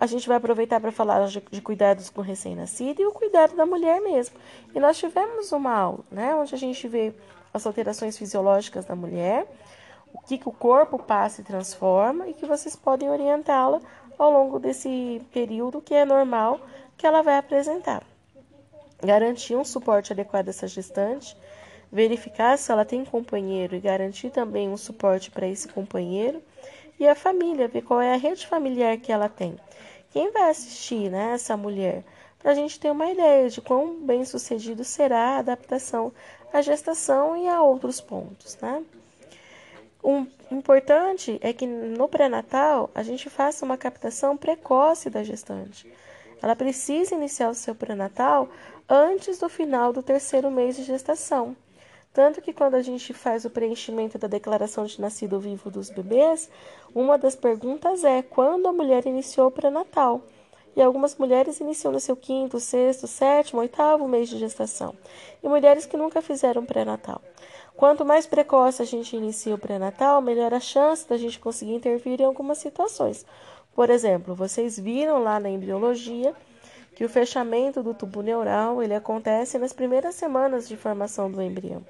[0.00, 3.64] A gente vai aproveitar para falar de, de cuidados com recém-nascido e o cuidado da
[3.64, 4.36] mulher mesmo.
[4.74, 7.14] E nós tivemos uma aula, né, onde a gente vê
[7.56, 9.46] as alterações fisiológicas da mulher,
[10.12, 13.80] o que, que o corpo passa e transforma e que vocês podem orientá-la
[14.18, 16.60] ao longo desse período que é normal
[16.96, 18.02] que ela vai apresentar
[19.02, 21.36] garantir um suporte adequado a essa gestante,
[21.90, 26.42] verificar se ela tem companheiro e garantir também um suporte para esse companheiro,
[26.98, 29.56] e a família, ver qual é a rede familiar que ela tem.
[30.10, 32.02] Quem vai assistir né, essa mulher?
[32.38, 36.12] Para a gente ter uma ideia de quão bem sucedido será a adaptação
[36.52, 38.56] à gestação e a outros pontos.
[38.60, 38.84] Né?
[40.02, 45.90] O importante é que no pré-natal a gente faça uma captação precoce da gestante.
[46.42, 48.48] Ela precisa iniciar o seu pré-natal
[48.88, 51.56] antes do final do terceiro mês de gestação.
[52.12, 56.48] Tanto que quando a gente faz o preenchimento da declaração de nascido vivo dos bebês,
[56.94, 60.22] uma das perguntas é quando a mulher iniciou o pré-natal.
[60.76, 64.94] E algumas mulheres iniciam no seu quinto, sexto, sétimo, oitavo mês de gestação.
[65.42, 67.22] E mulheres que nunca fizeram pré-natal.
[67.74, 72.20] Quanto mais precoce a gente inicia o pré-natal, melhor a chance da gente conseguir intervir
[72.20, 73.24] em algumas situações.
[73.74, 76.34] Por exemplo, vocês viram lá na embriologia
[76.94, 81.84] que o fechamento do tubo neural ele acontece nas primeiras semanas de formação do embrião.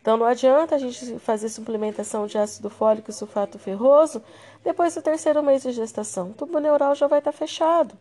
[0.00, 4.22] Então não adianta a gente fazer suplementação de ácido fólico e sulfato ferroso
[4.64, 6.30] depois do terceiro mês de gestação.
[6.30, 7.94] O tubo neural já vai estar fechado.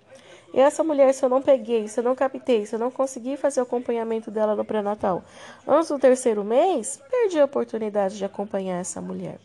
[0.53, 3.35] E essa mulher, se eu não peguei, se eu não captei, se eu não consegui
[3.35, 5.23] fazer o acompanhamento dela no pré-natal
[5.67, 9.39] antes do terceiro mês, perdi a oportunidade de acompanhar essa mulher.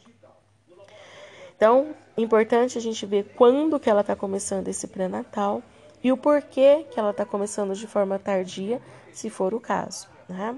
[1.57, 5.62] Então, importante a gente ver quando que ela está começando esse pré-natal
[6.05, 8.81] e o porquê que ela está começando de forma tardia,
[9.12, 10.09] se for o caso.
[10.29, 10.55] Né?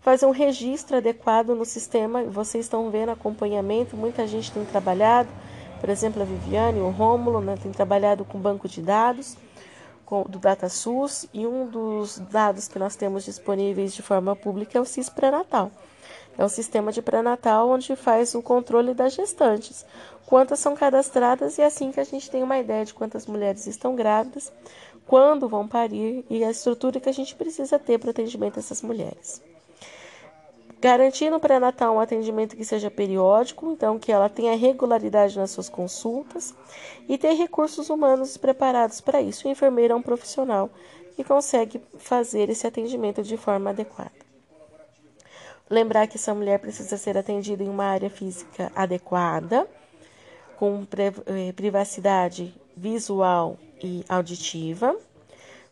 [0.00, 5.28] Fazer um registro adequado no sistema, vocês estão vendo acompanhamento, muita gente tem trabalhado,
[5.80, 9.36] por exemplo, a Viviane, o Rômulo, né, tem trabalhado com banco de dados
[10.08, 14.80] com, do DataSUS e um dos dados que nós temos disponíveis de forma pública é
[14.80, 15.70] o CIS pré-natal.
[16.38, 19.84] É um sistema de pré-natal onde faz o controle das gestantes,
[20.24, 23.66] quantas são cadastradas e é assim que a gente tem uma ideia de quantas mulheres
[23.66, 24.50] estão grávidas,
[25.06, 28.80] quando vão parir e a estrutura que a gente precisa ter para o atendimento dessas
[28.80, 29.42] mulheres.
[30.80, 35.68] Garantir no pré-natal um atendimento que seja periódico, então que ela tenha regularidade nas suas
[35.68, 36.54] consultas
[37.08, 39.48] e ter recursos humanos preparados para isso.
[39.48, 40.70] O enfermeiro é um profissional
[41.16, 44.12] que consegue fazer esse atendimento de forma adequada.
[45.68, 49.68] Lembrar que essa mulher precisa ser atendida em uma área física adequada,
[50.56, 50.86] com
[51.26, 54.96] eh, privacidade visual e auditiva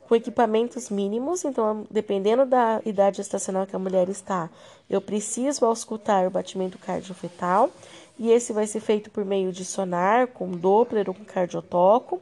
[0.07, 4.49] com equipamentos mínimos, então dependendo da idade estacional que a mulher está,
[4.89, 7.71] eu preciso auscultar o batimento cardiofetal
[8.19, 12.21] e esse vai ser feito por meio de sonar, com Doppler ou com cardiotoco.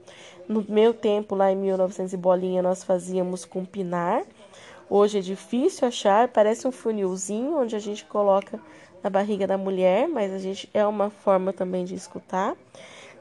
[0.49, 4.25] No meu tempo, lá em 1900 e bolinha, nós fazíamos com pinar.
[4.91, 8.59] Hoje é difícil achar, parece um funilzinho onde a gente coloca
[9.03, 12.57] na barriga da mulher, mas a gente é uma forma também de escutar.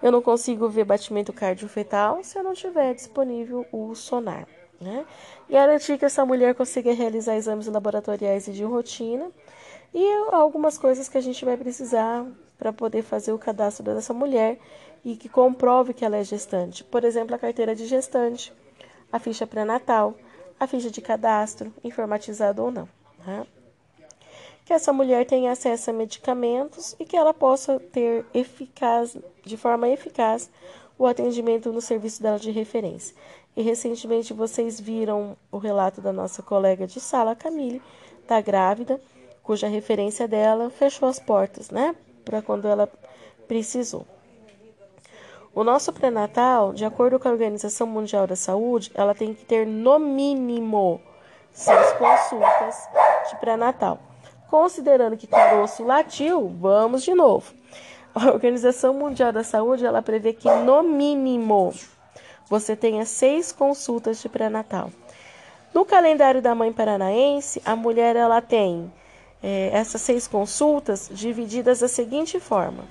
[0.04, 4.46] Eu não consigo ver batimento cardiofetal se eu não tiver disponível o sonar.
[4.80, 5.06] Né?
[5.50, 9.32] Garantir que essa mulher consiga realizar exames laboratoriais e de rotina
[9.94, 12.26] e algumas coisas que a gente vai precisar
[12.58, 14.60] para poder fazer o cadastro dessa mulher
[15.06, 16.84] e que comprove que ela é gestante.
[16.84, 18.52] Por exemplo, a carteira de gestante,
[19.10, 20.16] a ficha pré-natal,
[20.60, 22.90] a ficha de cadastro, informatizado ou não.
[23.26, 23.48] Né?
[24.66, 29.90] Que essa mulher tenha acesso a medicamentos e que ela possa ter eficaz, de forma
[29.90, 30.50] eficaz
[30.98, 33.16] o atendimento no serviço dela de referência.
[33.56, 37.82] E recentemente vocês viram o relato da nossa colega de sala, Camille,
[38.22, 39.00] está grávida,
[39.44, 41.96] cuja referência dela fechou as portas, né?
[42.24, 42.90] Para quando ela
[43.48, 44.06] precisou.
[45.54, 49.68] O nosso pré-natal, de acordo com a Organização Mundial da Saúde, ela tem que ter
[49.68, 51.00] no mínimo
[51.52, 52.90] seis consultas
[53.30, 54.13] de pré-natal.
[54.54, 57.52] Considerando que caroço latiu, vamos de novo.
[58.14, 61.74] A Organização Mundial da Saúde ela prevê que no mínimo
[62.48, 64.92] você tenha seis consultas de pré-natal.
[65.74, 68.94] No calendário da mãe paranaense, a mulher ela tem
[69.42, 72.84] é, essas seis consultas divididas da seguinte forma: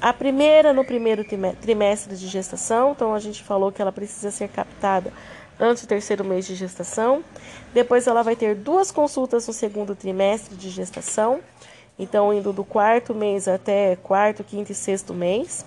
[0.00, 1.22] a primeira no primeiro
[1.60, 5.12] trimestre de gestação, então a gente falou que ela precisa ser captada
[5.58, 7.24] antes do terceiro mês de gestação.
[7.72, 11.40] Depois ela vai ter duas consultas no segundo trimestre de gestação,
[11.98, 15.64] então indo do quarto mês até quarto, quinto e sexto mês.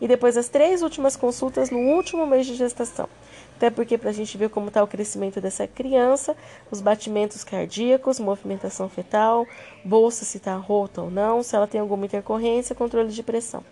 [0.00, 3.08] E depois as três últimas consultas no último mês de gestação.
[3.56, 6.36] Até porque para a gente ver como está o crescimento dessa criança,
[6.70, 9.46] os batimentos cardíacos, movimentação fetal,
[9.84, 13.62] bolsa se está rota ou não, se ela tem alguma intercorrência, controle de pressão.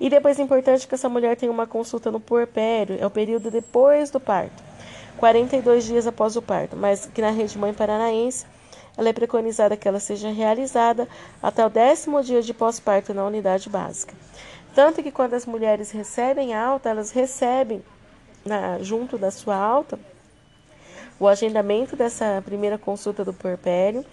[0.00, 3.50] E depois é importante que essa mulher tenha uma consulta no puerpério, é o período
[3.50, 4.62] depois do parto.
[5.18, 8.46] 42 dias após o parto, mas que na rede mãe paranaense
[8.96, 11.06] ela é preconizada que ela seja realizada
[11.42, 14.14] até o décimo dia de pós-parto na unidade básica.
[14.74, 17.82] Tanto que quando as mulheres recebem alta, elas recebem
[18.44, 19.98] na, junto da sua alta
[21.20, 24.04] o agendamento dessa primeira consulta do puerpério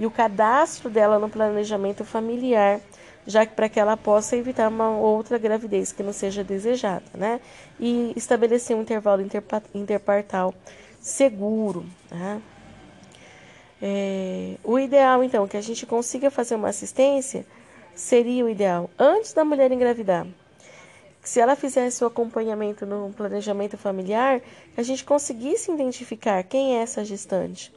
[0.00, 2.80] e o cadastro dela no planejamento familiar
[3.26, 7.40] já que para que ela possa evitar uma outra gravidez que não seja desejada, né?
[7.78, 9.24] E estabelecer um intervalo
[9.74, 10.54] interpartal
[11.00, 12.40] seguro, né?
[13.82, 17.46] É, o ideal, então, que a gente consiga fazer uma assistência
[17.94, 20.26] seria o ideal antes da mulher engravidar.
[21.22, 24.40] Se ela fizesse o acompanhamento no planejamento familiar,
[24.74, 27.72] que a gente conseguisse identificar quem é essa gestante.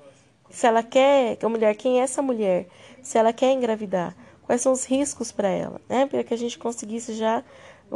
[0.54, 2.68] Se ela quer, a mulher, quem é essa mulher?
[3.02, 6.06] Se ela quer engravidar quais são os riscos para ela, né?
[6.06, 7.44] Para que a gente conseguisse já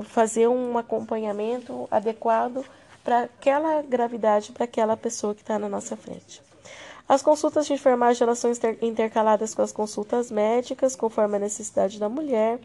[0.06, 2.66] fazer um acompanhamento adequado
[3.04, 6.42] para aquela gravidade, para aquela pessoa que está na nossa frente.
[7.08, 8.52] As consultas de enfermagem elas são
[8.82, 12.60] intercaladas com as consultas médicas, conforme a necessidade da mulher.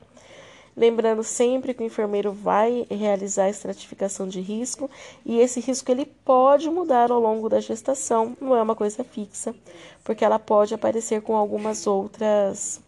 [0.74, 4.90] Lembrando sempre que o enfermeiro vai realizar a estratificação de risco
[5.24, 9.54] e esse risco ele pode mudar ao longo da gestação, não é uma coisa fixa,
[10.02, 12.80] porque ela pode aparecer com algumas outras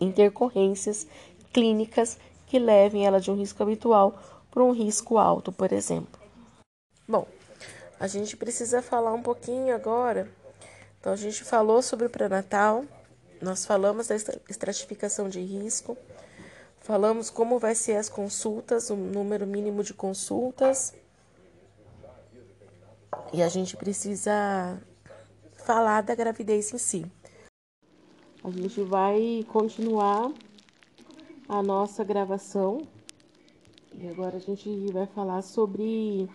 [0.00, 1.06] intercorrências
[1.52, 4.14] clínicas que levem ela de um risco habitual
[4.50, 6.20] para um risco alto, por exemplo.
[7.08, 7.26] Bom,
[7.98, 10.28] a gente precisa falar um pouquinho agora.
[11.00, 12.84] Então, a gente falou sobre o pré-natal,
[13.40, 15.96] nós falamos da estratificação de risco,
[16.82, 20.94] falamos como vai ser as consultas, o número mínimo de consultas.
[23.32, 24.80] E a gente precisa
[25.54, 27.06] falar da gravidez em si.
[28.44, 30.32] A gente vai continuar
[31.48, 32.86] a nossa gravação
[33.94, 36.28] e agora a gente vai falar sobre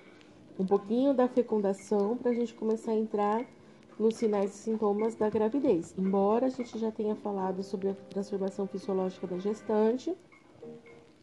[0.58, 3.46] um pouquinho da fecundação para a gente começar a entrar
[4.00, 5.94] nos sinais e sintomas da gravidez.
[5.98, 10.16] Embora a gente já tenha falado sobre a transformação fisiológica da gestante,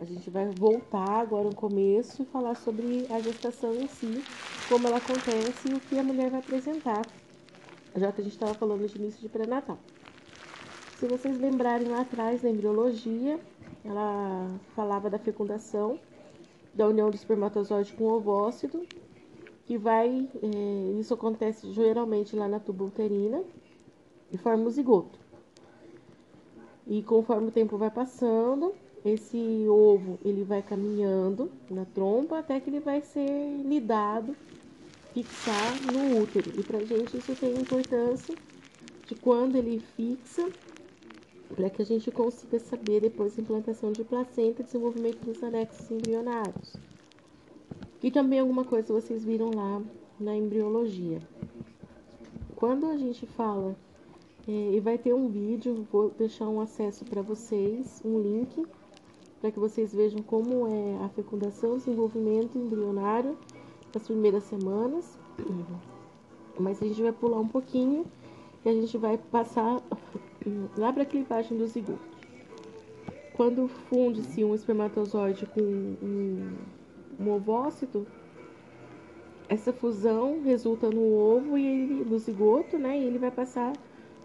[0.01, 4.22] a gente vai voltar agora no começo e falar sobre a gestação em si,
[4.68, 7.07] como ela acontece e o que a mulher vai apresentar,
[7.95, 9.78] já que a gente estava falando de início de pré-natal.
[10.99, 13.38] Se vocês lembrarem lá atrás da embriologia,
[13.84, 15.99] ela falava da fecundação,
[16.72, 18.84] da união do espermatozoide com o ovócito,
[19.66, 23.42] que vai, é, isso acontece geralmente lá na tuba uterina
[24.32, 25.18] e forma o zigoto.
[26.86, 28.74] E conforme o tempo vai passando,
[29.05, 34.34] esse ovo ele vai caminhando na trompa até que ele vai ser nidado,
[35.12, 36.50] fixar no útero.
[36.59, 38.34] E pra gente isso tem importância
[39.07, 40.48] de quando ele fixa,
[41.55, 45.90] para que a gente consiga saber depois da implantação de placenta e desenvolvimento dos anexos
[45.90, 46.74] embrionários.
[48.02, 49.82] E também alguma coisa vocês viram lá
[50.18, 51.20] na embriologia.
[52.57, 53.76] Quando a gente fala,
[54.48, 58.64] é, e vai ter um vídeo, vou deixar um acesso para vocês, um link,
[59.45, 63.36] para que vocês vejam como é a fecundação, desenvolvimento embrionário
[63.95, 65.18] nas primeiras semanas.
[66.59, 68.07] Mas a gente vai pular um pouquinho
[68.64, 69.82] e a gente vai passar
[70.78, 72.01] lá para a clivagem do zigoto.
[73.34, 76.57] Quando funde-se um espermatozoide com um
[77.20, 78.07] um ovócito,
[79.47, 82.99] essa fusão resulta no ovo e ele, no zigoto, né?
[82.99, 83.74] E ele vai passar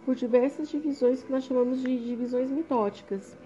[0.05, 3.37] por diversas divisões que nós chamamos de divisões mitóticas.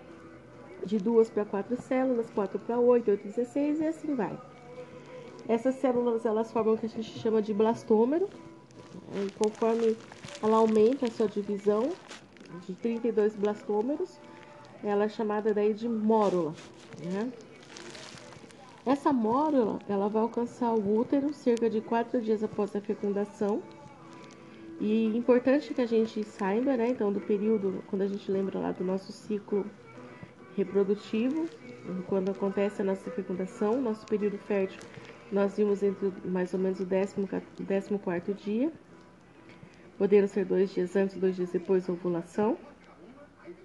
[0.85, 4.37] De duas para quatro células, quatro para oito, oito, dezesseis e assim vai.
[5.47, 8.29] Essas células elas formam o que a gente chama de blastômero.
[9.15, 9.97] E conforme
[10.41, 11.89] ela aumenta a sua divisão
[12.65, 14.19] de 32 blastômeros,
[14.83, 16.53] ela é chamada daí de mórula.
[17.03, 17.31] Né?
[18.85, 23.63] Essa mórula, ela vai alcançar o útero cerca de quatro dias após a fecundação.
[24.79, 28.71] E importante que a gente saiba, né, então, do período, quando a gente lembra lá
[28.73, 29.65] do nosso ciclo
[30.55, 31.47] reprodutivo,
[32.07, 34.79] quando acontece a nossa fecundação, nosso período fértil,
[35.31, 38.71] nós vimos entre mais ou menos o 14 quarto dia,
[39.97, 42.57] podendo ser dois dias antes, dois dias depois da ovulação.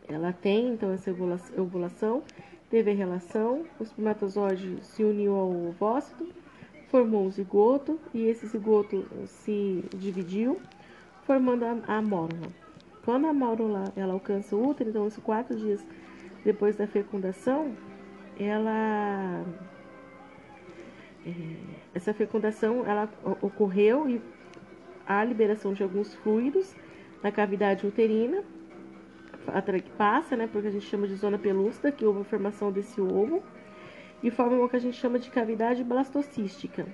[0.08, 2.22] Ela tem, então, essa ovulação
[2.70, 6.26] teve a relação, o espermatozoide se uniu ao ovócito,
[6.88, 10.58] formou um zigoto e esse zigoto se dividiu,
[11.24, 12.48] formando a, a mórula.
[13.04, 15.84] Quando a mórula ela alcança o útero, então, esses quatro dias
[16.44, 17.74] depois da fecundação,
[18.38, 19.44] ela
[21.26, 21.32] é,
[21.94, 23.08] essa fecundação ela
[23.42, 24.20] ocorreu e
[25.06, 26.74] a liberação de alguns fluidos
[27.22, 28.42] na cavidade uterina
[29.82, 30.48] que passa, né?
[30.50, 33.42] Porque a gente chama de zona pelúcida, que houve a formação desse ovo,
[34.22, 36.86] e forma o que a gente chama de cavidade blastocística.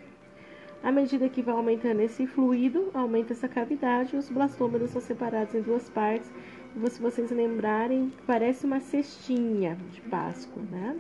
[0.83, 5.63] À medida que vai aumentando esse fluido, aumenta essa cavidade, os blastômeros são separados em
[5.63, 6.31] duas partes.
[6.75, 10.97] Se vocês lembrarem, parece uma cestinha de Páscoa, né?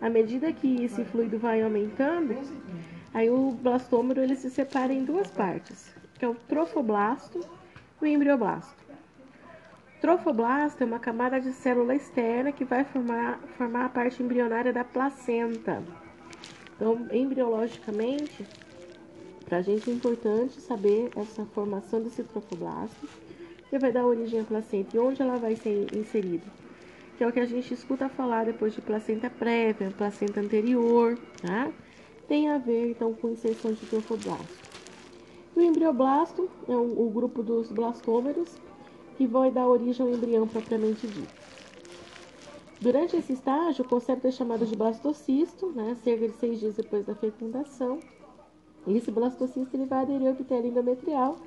[0.00, 2.36] À medida que esse fluido vai aumentando,
[3.12, 7.40] aí o blastômero ele se separa em duas partes, que é o trofoblasto
[8.00, 8.82] e o embrioblasto.
[10.00, 14.84] Trofoblasto é uma camada de célula externa que vai formar, formar a parte embrionária da
[14.84, 15.82] placenta.
[16.74, 18.46] Então, embriologicamente,
[19.44, 23.08] para a gente é importante saber essa formação desse trofoblasto,
[23.72, 26.44] que vai dar origem à placenta e onde ela vai ser inserida.
[27.16, 31.72] Que é o que a gente escuta falar depois de placenta prévia, placenta anterior, tá?
[32.28, 34.60] Tem a ver, então, com inserção de trofoblasto.
[35.56, 38.50] O embrioblasto é o, o grupo dos blastômeros,
[39.16, 41.34] que vai dar origem ao embrião propriamente dito.
[42.78, 47.06] Durante esse estágio, o concepto é chamado de blastocisto, né, cerca de seis dias depois
[47.06, 48.00] da fecundação.
[48.86, 51.38] E esse blastocisto ele vai aderir ao epitélio endometrial,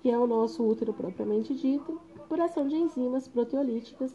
[0.00, 4.12] que é o nosso útero propriamente dito, por ação de enzimas proteolíticas,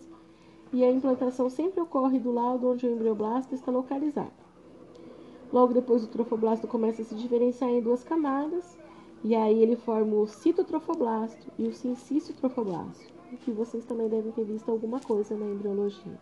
[0.72, 4.32] e a implantação sempre ocorre do lado onde o embrioblasto está localizado.
[5.52, 8.78] Logo depois, o trofoblasto começa a se diferenciar em duas camadas,
[9.24, 14.70] e aí ele forma o citotrofoblasto e o sincicitrofoblasto, que vocês também devem ter visto
[14.70, 16.20] alguma coisa na embriologia.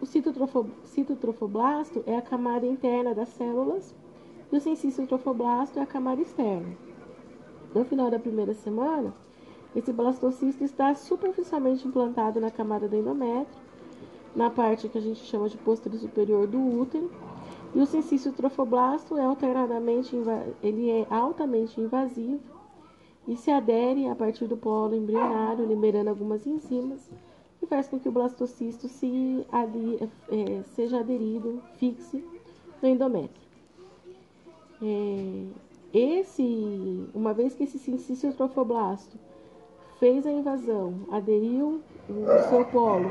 [0.00, 3.94] O citotrofoblasto é a camada interna das células
[4.52, 6.85] E o sensício trofoblasto é a camada externa.
[7.74, 9.14] No final da primeira semana,
[9.74, 13.66] esse blastocisto está superficialmente implantado na camada do endométrio,
[14.34, 17.10] na parte que a gente chama de posterior superior do útero,
[17.74, 20.16] e o sensício trofoblasto é alternadamente
[20.62, 22.40] ele é altamente invasivo
[23.28, 27.10] e se adere a partir do polo embrionário, liberando algumas enzimas
[27.58, 29.44] que faz com que o blastocisto se
[30.30, 32.24] é, seja aderido, fixe
[32.80, 33.46] no endométrio.
[34.80, 35.46] É,
[35.96, 39.16] esse, uma vez que esse sensício trofoblasto
[39.98, 43.10] fez a invasão, aderiu o seu polo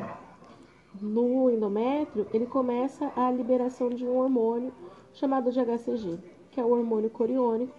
[1.02, 4.72] no endométrio, ele começa a liberação de um hormônio
[5.14, 6.20] chamado de HCG,
[6.52, 7.74] que é o hormônio coriônico.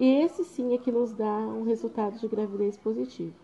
[0.00, 3.34] Esse sim é que nos dá um resultado de gravidez positivo.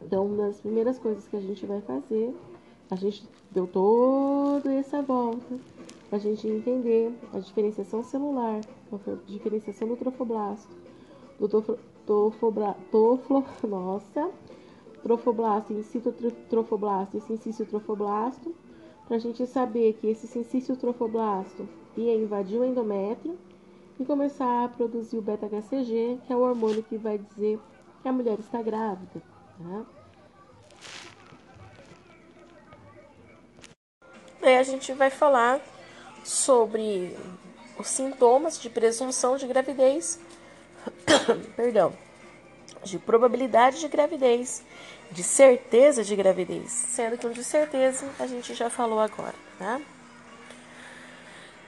[0.00, 2.34] Então, uma das primeiras coisas que a gente vai fazer,
[2.90, 5.58] a gente deu toda essa volta
[6.12, 8.60] para a gente entender a diferenciação celular,
[8.92, 10.70] a diferenciação do trofoblasto,
[11.40, 11.48] do
[12.04, 14.30] tofobla, toflo, nossa,
[15.02, 16.12] trofoblasto, incito
[16.50, 18.54] trofoblasto e sincício trofoblasto,
[19.06, 21.66] para a gente saber que esse sincício trofoblasto
[21.96, 23.38] ia invadir o endométrio
[23.98, 27.58] e começar a produzir o beta-HCG, que é o hormônio que vai dizer
[28.02, 29.22] que a mulher está grávida.
[29.58, 29.86] Tá?
[34.42, 35.71] A gente vai falar
[36.24, 37.16] sobre
[37.78, 40.20] os sintomas de presunção de gravidez,
[41.56, 41.92] perdão,
[42.84, 44.62] de probabilidade de gravidez,
[45.10, 49.84] de certeza de gravidez, sendo que um de certeza a gente já falou agora, né?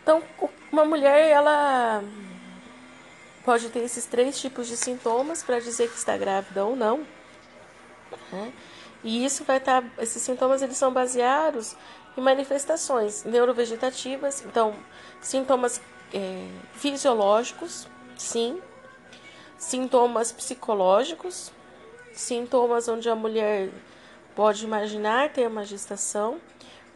[0.02, 0.22] Então,
[0.70, 2.04] uma mulher ela
[3.44, 7.06] pode ter esses três tipos de sintomas para dizer que está grávida ou não.
[8.32, 8.52] Né?
[9.02, 11.76] E isso vai estar, tá, esses sintomas eles são baseados
[12.16, 14.74] em manifestações neurovegetativas, então
[15.20, 15.80] sintomas
[16.12, 18.60] é, fisiológicos, sim,
[19.58, 21.52] sintomas psicológicos,
[22.12, 23.70] sintomas onde a mulher
[24.34, 26.40] pode imaginar ter uma gestação.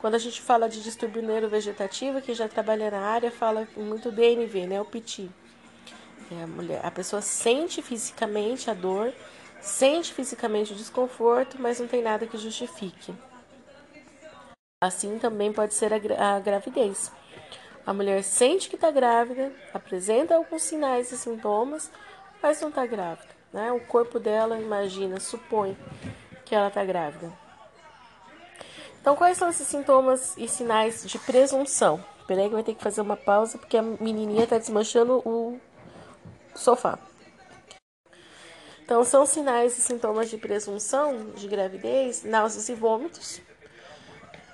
[0.00, 4.66] Quando a gente fala de distúrbio neurovegetativo, quem já trabalha na área fala muito DNV,
[4.66, 5.28] né, o PT.
[6.30, 9.12] É a, mulher, a pessoa sente fisicamente a dor,
[9.60, 13.14] sente fisicamente o desconforto, mas não tem nada que justifique.
[14.80, 17.10] Assim também pode ser a, a gravidez.
[17.84, 21.90] A mulher sente que está grávida, apresenta alguns sinais e sintomas,
[22.40, 23.28] mas não está grávida.
[23.52, 23.72] Né?
[23.72, 25.76] O corpo dela imagina, supõe
[26.44, 27.32] que ela está grávida.
[29.00, 32.04] Então, quais são esses sintomas e sinais de presunção?
[32.28, 35.58] Peraí que vai ter que fazer uma pausa porque a menininha está desmanchando o
[36.54, 37.00] sofá.
[38.84, 43.40] Então, são sinais e sintomas de presunção de gravidez, náuseas e vômitos,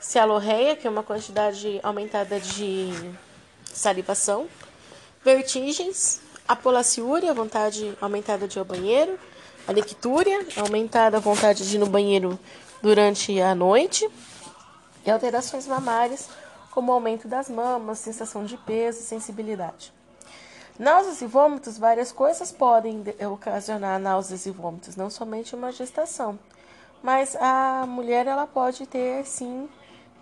[0.04, 2.92] cialorreia, que é uma quantidade aumentada de
[3.64, 4.46] salivação,
[5.24, 9.18] vertigens, apolaciúria, vontade aumentada de ir ao banheiro,
[9.66, 12.38] a aumentada a vontade de ir no banheiro
[12.82, 14.06] durante a noite,
[15.06, 16.28] e alterações mamárias,
[16.70, 19.90] como aumento das mamas, sensação de peso sensibilidade.
[20.78, 23.02] Náuseas e vômitos, várias coisas podem
[23.32, 26.38] ocasionar náuseas e vômitos, não somente uma gestação.
[27.02, 29.68] Mas a mulher ela pode ter sim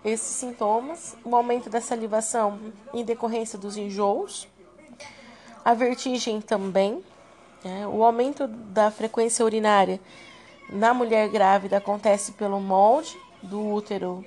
[0.05, 2.59] esses sintomas, o aumento da salivação
[2.93, 4.49] em decorrência dos enjoos,
[5.65, 7.03] a vertigem também,
[7.65, 7.87] né?
[7.87, 10.01] o aumento da frequência urinária
[10.69, 14.25] na mulher grávida acontece pelo molde do útero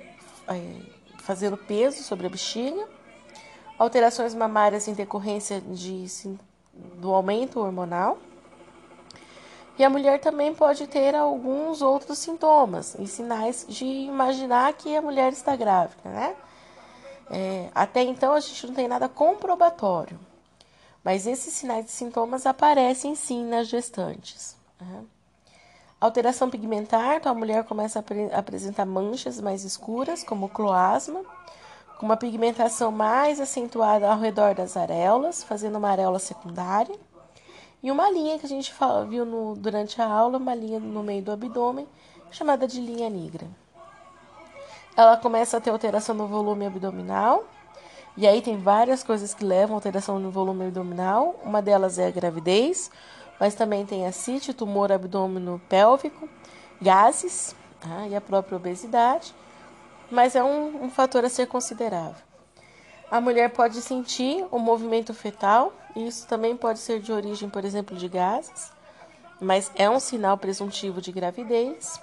[0.48, 2.86] é, fazendo peso sobre a bexiga,
[3.78, 6.06] alterações mamárias em decorrência de,
[6.94, 8.18] do aumento hormonal.
[9.78, 15.02] E a mulher também pode ter alguns outros sintomas e sinais de imaginar que a
[15.02, 16.34] mulher está grávida, né?
[17.30, 20.18] É, até então a gente não tem nada comprobatório,
[21.02, 24.56] mas esses sinais e sintomas aparecem sim nas gestantes.
[24.80, 25.04] Né?
[26.00, 31.22] Alteração pigmentar, então a mulher começa a apresentar manchas mais escuras, como cloasma,
[31.98, 36.94] com uma pigmentação mais acentuada ao redor das areolas, fazendo uma areola secundária.
[37.82, 38.72] E uma linha que a gente
[39.08, 41.86] viu no, durante a aula, uma linha no meio do abdômen,
[42.30, 43.46] chamada de linha negra.
[44.96, 47.44] Ela começa a ter alteração no volume abdominal,
[48.16, 51.38] e aí tem várias coisas que levam a alteração no volume abdominal.
[51.44, 52.90] Uma delas é a gravidez,
[53.38, 56.26] mas também tem ascite, tumor abdômeno pélvico,
[56.80, 58.06] gases tá?
[58.08, 59.34] e a própria obesidade.
[60.10, 62.24] Mas é um, um fator a ser considerável.
[63.10, 67.96] A mulher pode sentir o movimento fetal, isso também pode ser de origem, por exemplo,
[67.96, 68.70] de gases,
[69.40, 72.00] mas é um sinal presuntivo de gravidez.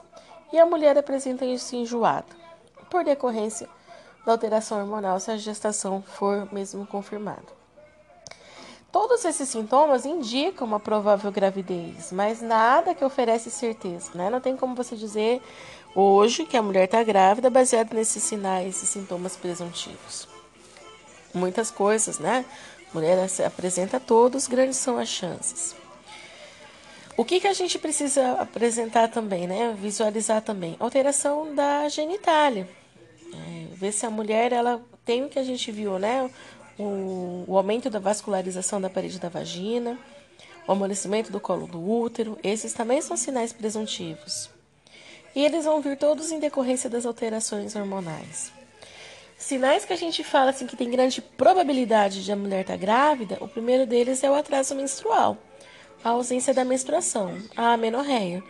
[0.51, 2.35] E a mulher apresenta isso enjoado,
[2.89, 3.67] por decorrência
[4.25, 7.63] da alteração hormonal, se a gestação for mesmo confirmada.
[8.91, 14.29] Todos esses sintomas indicam uma provável gravidez, mas nada que oferece certeza, né?
[14.29, 15.41] Não tem como você dizer
[15.95, 20.27] hoje que a mulher está grávida baseado nesses sinais e sintomas presuntivos.
[21.33, 22.45] Muitas coisas, né?
[22.93, 25.75] A mulher se apresenta todos, grandes são as chances.
[27.17, 29.75] O que, que a gente precisa apresentar também, né?
[29.79, 30.75] Visualizar também.
[30.79, 32.69] Alteração da genitália.
[33.33, 36.29] É, ver se a mulher ela tem o que a gente viu, né?
[36.77, 39.97] O, o aumento da vascularização da parede da vagina,
[40.67, 42.37] o amolecimento do colo do útero.
[42.43, 44.49] Esses também são sinais presuntivos.
[45.35, 48.51] E eles vão vir todos em decorrência das alterações hormonais.
[49.43, 52.79] Sinais que a gente fala assim que tem grande probabilidade de a mulher estar tá
[52.79, 55.37] grávida, o primeiro deles é o atraso menstrual
[56.03, 58.43] a ausência da menstruação, a amenorreia.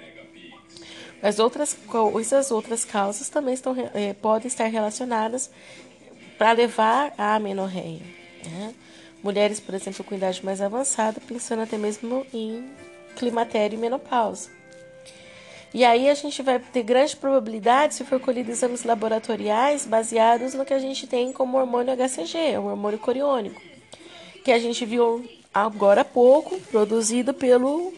[1.22, 5.50] Mas outras coisas, outras causas também estão, é, podem estar relacionadas
[6.38, 8.02] para levar à amenorreia.
[8.44, 8.74] Né?
[9.22, 12.70] Mulheres, por exemplo, com idade mais avançada, pensando até mesmo em
[13.16, 14.50] climatério e menopausa.
[15.74, 20.64] E aí a gente vai ter grande probabilidade se for colhido exames laboratoriais baseados no
[20.64, 23.60] que a gente tem como hormônio HCG, o hormônio coriônico,
[24.44, 27.92] que a gente viu agora há pouco, produzido pelo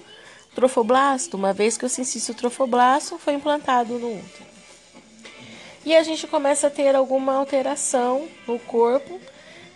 [0.55, 4.45] trofoblasto, uma vez que o cincício trofoblasto foi implantado no útero.
[5.85, 9.19] E a gente começa a ter alguma alteração no corpo,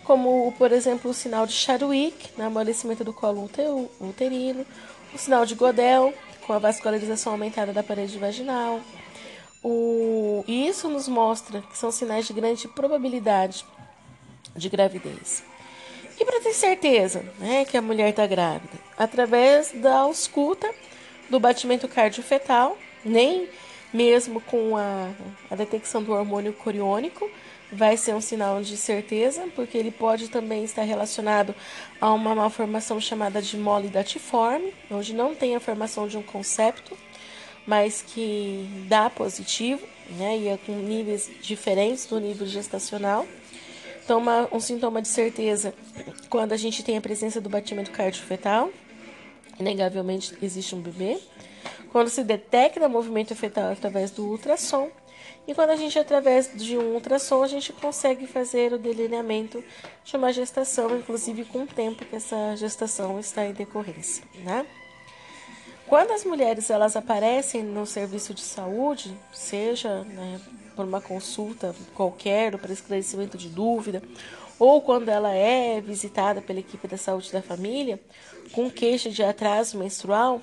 [0.04, 3.48] como, por exemplo, o sinal de Chadwick, né, amolecimento do colo
[4.00, 4.66] uterino,
[5.14, 6.14] o sinal de Godel,
[6.50, 8.80] com a vascularização aumentada da parede vaginal.
[9.62, 13.64] O, e isso nos mostra que são sinais de grande probabilidade
[14.56, 15.44] de gravidez.
[16.18, 18.80] E para ter certeza né, que a mulher está grávida?
[18.98, 20.68] Através da ausculta
[21.28, 23.48] do batimento cardiofetal, nem
[23.92, 25.08] mesmo com a,
[25.48, 27.30] a detecção do hormônio coriônico,
[27.72, 31.54] vai ser um sinal de certeza, porque ele pode também estar relacionado
[32.00, 36.96] a uma malformação chamada de mole datiforme, onde não tem a formação de um concepto,
[37.66, 39.86] mas que dá positivo,
[40.18, 43.26] né, e é com níveis diferentes do nível gestacional.
[44.04, 45.72] Então, uma, um sintoma de certeza
[46.28, 48.70] quando a gente tem a presença do batimento cardiofetal,
[49.58, 51.18] inegavelmente existe um bebê.
[51.92, 54.90] Quando se detecta movimento fetal através do ultrassom.
[55.50, 59.64] E quando a gente, através de um ultrassom, a gente consegue fazer o delineamento
[60.04, 64.64] de uma gestação, inclusive com o tempo que essa gestação está em decorrência, né?
[65.88, 70.40] Quando as mulheres elas aparecem no serviço de saúde, seja né,
[70.76, 74.00] por uma consulta qualquer, para esclarecimento de dúvida,
[74.56, 77.98] ou quando ela é visitada pela equipe da saúde da família
[78.52, 80.40] com queixa de atraso menstrual,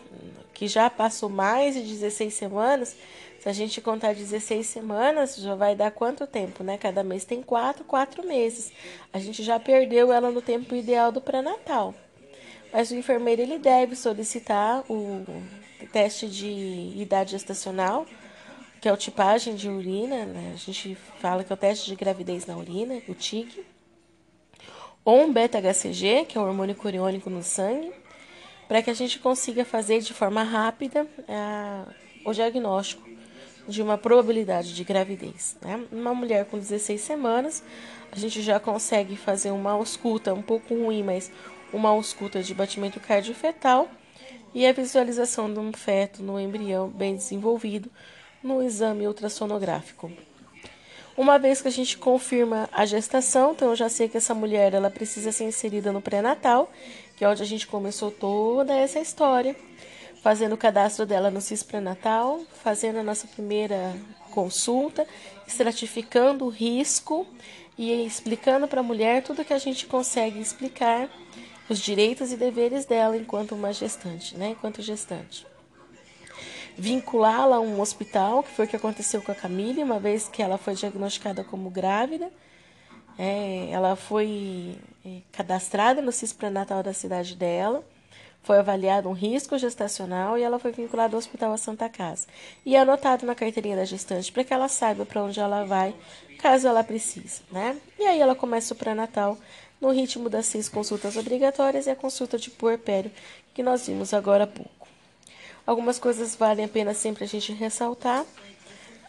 [0.54, 2.96] que já passou mais de 16 semanas,
[3.40, 6.78] se a gente contar 16 semanas, já vai dar quanto tempo, né?
[6.78, 8.72] Cada mês tem quatro, quatro meses.
[9.14, 11.94] A gente já perdeu ela no tempo ideal do pré-natal.
[12.74, 15.26] Mas o enfermeiro ele deve solicitar o
[15.92, 18.06] teste de idade gestacional
[18.80, 20.52] que é o tipagem de urina, né?
[20.54, 23.66] a gente fala que é o teste de gravidez na urina, o TIG,
[25.04, 27.92] ou um beta-HCG, que é o hormônio coriônico no sangue,
[28.68, 31.94] para que a gente consiga fazer de forma rápida é,
[32.26, 33.07] o diagnóstico
[33.68, 35.58] de uma probabilidade de gravidez.
[35.62, 35.86] Né?
[35.92, 37.64] Uma mulher com 16 semanas,
[38.12, 41.32] a gente já consegue fazer uma ausculta um pouco ruim, mas
[41.74, 43.90] uma ausculta de batimento cardiofetal
[44.54, 47.92] e a visualização de um feto no embrião bem desenvolvido
[48.42, 50.12] no exame ultrassonográfico.
[51.18, 54.74] Uma vez que a gente confirma a gestação, então eu já sei que essa mulher
[54.76, 56.72] ela precisa ser inserida no pré-natal,
[57.16, 59.56] que é onde a gente começou toda essa história,
[60.22, 63.96] fazendo o cadastro dela no CIS pré-natal, fazendo a nossa primeira
[64.32, 65.08] consulta,
[65.48, 67.26] estratificando o risco
[67.78, 71.10] e explicando para a mulher tudo que a gente consegue explicar,
[71.70, 75.46] os direitos e deveres dela enquanto uma gestante, né, enquanto gestante
[76.78, 80.44] vinculá-la a um hospital, que foi o que aconteceu com a Camille, uma vez que
[80.44, 82.32] ela foi diagnosticada como grávida.
[83.18, 87.84] É, ela foi é, cadastrada no CIS pré-natal da cidade dela,
[88.48, 92.28] foi avaliado um risco gestacional e ela foi vinculada ao Hospital a Santa Casa.
[92.66, 95.94] E é anotado na carteirinha da gestante para que ela saiba para onde ela vai,
[96.40, 97.76] caso ela precise, né?
[98.00, 99.38] E aí ela começa o pré-natal
[99.82, 103.12] no ritmo das seis consultas obrigatórias e a consulta de puerpério
[103.54, 104.88] que nós vimos agora há pouco.
[105.66, 108.26] Algumas coisas valem a pena sempre a gente ressaltar.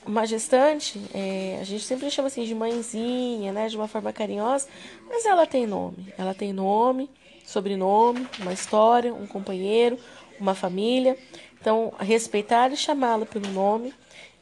[0.04, 4.66] Uma gestante, é, a gente sempre chama assim de mãezinha, né, de uma forma carinhosa,
[5.08, 6.12] mas ela tem nome.
[6.18, 7.08] Ela tem nome,
[7.48, 9.98] sobrenome, uma história, um companheiro,
[10.38, 11.16] uma família.
[11.58, 13.94] Então, respeitar e chamá-la pelo nome,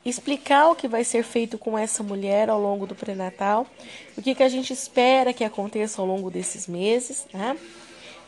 [0.04, 3.64] explicar o que vai ser feito com essa mulher ao longo do pré-natal,
[4.18, 7.56] o que, que a gente espera que aconteça ao longo desses meses, né?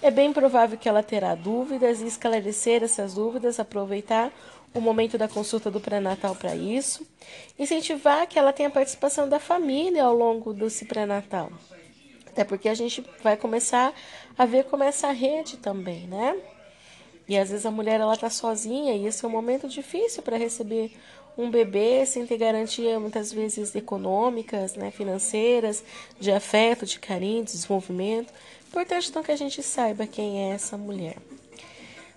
[0.00, 4.30] É bem provável que ela terá dúvidas e esclarecer essas dúvidas, aproveitar
[4.72, 7.05] o momento da consulta do pré-natal para isso,
[7.59, 11.50] incentivar que ela tenha participação da família ao longo desse pré-natal.
[12.39, 13.93] Até porque a gente vai começar
[14.39, 16.36] a ver como é essa rede também, né?
[17.28, 20.36] E às vezes a mulher ela tá sozinha e esse é um momento difícil para
[20.36, 20.93] receber
[21.36, 25.82] um bebê sem ter garantia muitas vezes econômicas, né, financeiras,
[26.20, 28.32] de afeto, de carinho, de desenvolvimento.
[28.69, 31.16] Importante então que a gente saiba quem é essa mulher.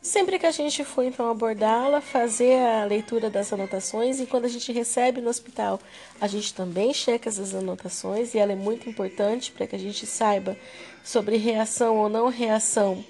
[0.02, 4.48] Sempre que a gente for então abordá-la, fazer a leitura das anotações e quando a
[4.48, 5.80] gente recebe no hospital,
[6.20, 10.08] a gente também checa essas anotações e ela é muito importante para que a gente
[10.08, 10.58] saiba
[11.04, 13.06] sobre reação ou não reação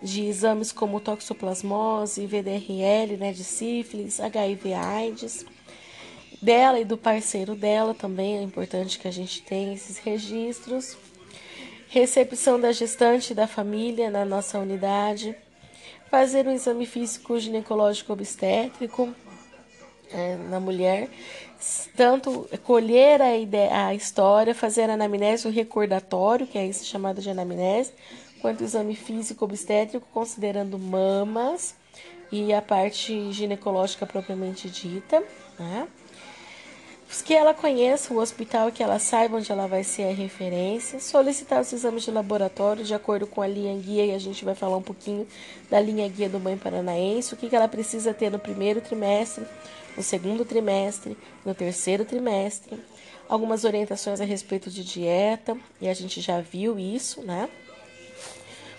[0.00, 5.44] de exames como toxoplasmose, VDRL, né, de sífilis, HIV AIDS,
[6.40, 10.96] dela e do parceiro dela também é importante que a gente tenha esses registros.
[11.90, 15.36] Recepção da gestante e da família na nossa unidade
[16.10, 19.14] fazer um exame físico ginecológico obstétrico
[20.12, 21.08] é, na mulher,
[21.96, 27.20] tanto colher a, ideia, a história, fazer a anamnese, o recordatório, que é isso chamado
[27.20, 27.92] de anamnese,
[28.40, 31.76] quanto exame físico obstétrico, considerando mamas
[32.32, 35.22] e a parte ginecológica propriamente dita,
[35.58, 35.86] né?
[37.24, 41.60] Que ela conheça o hospital, que ela saiba onde ela vai ser a referência, solicitar
[41.60, 44.76] os exames de laboratório de acordo com a linha guia, e a gente vai falar
[44.76, 45.26] um pouquinho
[45.68, 49.44] da linha guia do Banho Paranaense, o que, que ela precisa ter no primeiro trimestre,
[49.96, 52.80] no segundo trimestre, no terceiro trimestre,
[53.28, 57.48] algumas orientações a respeito de dieta, e a gente já viu isso, né?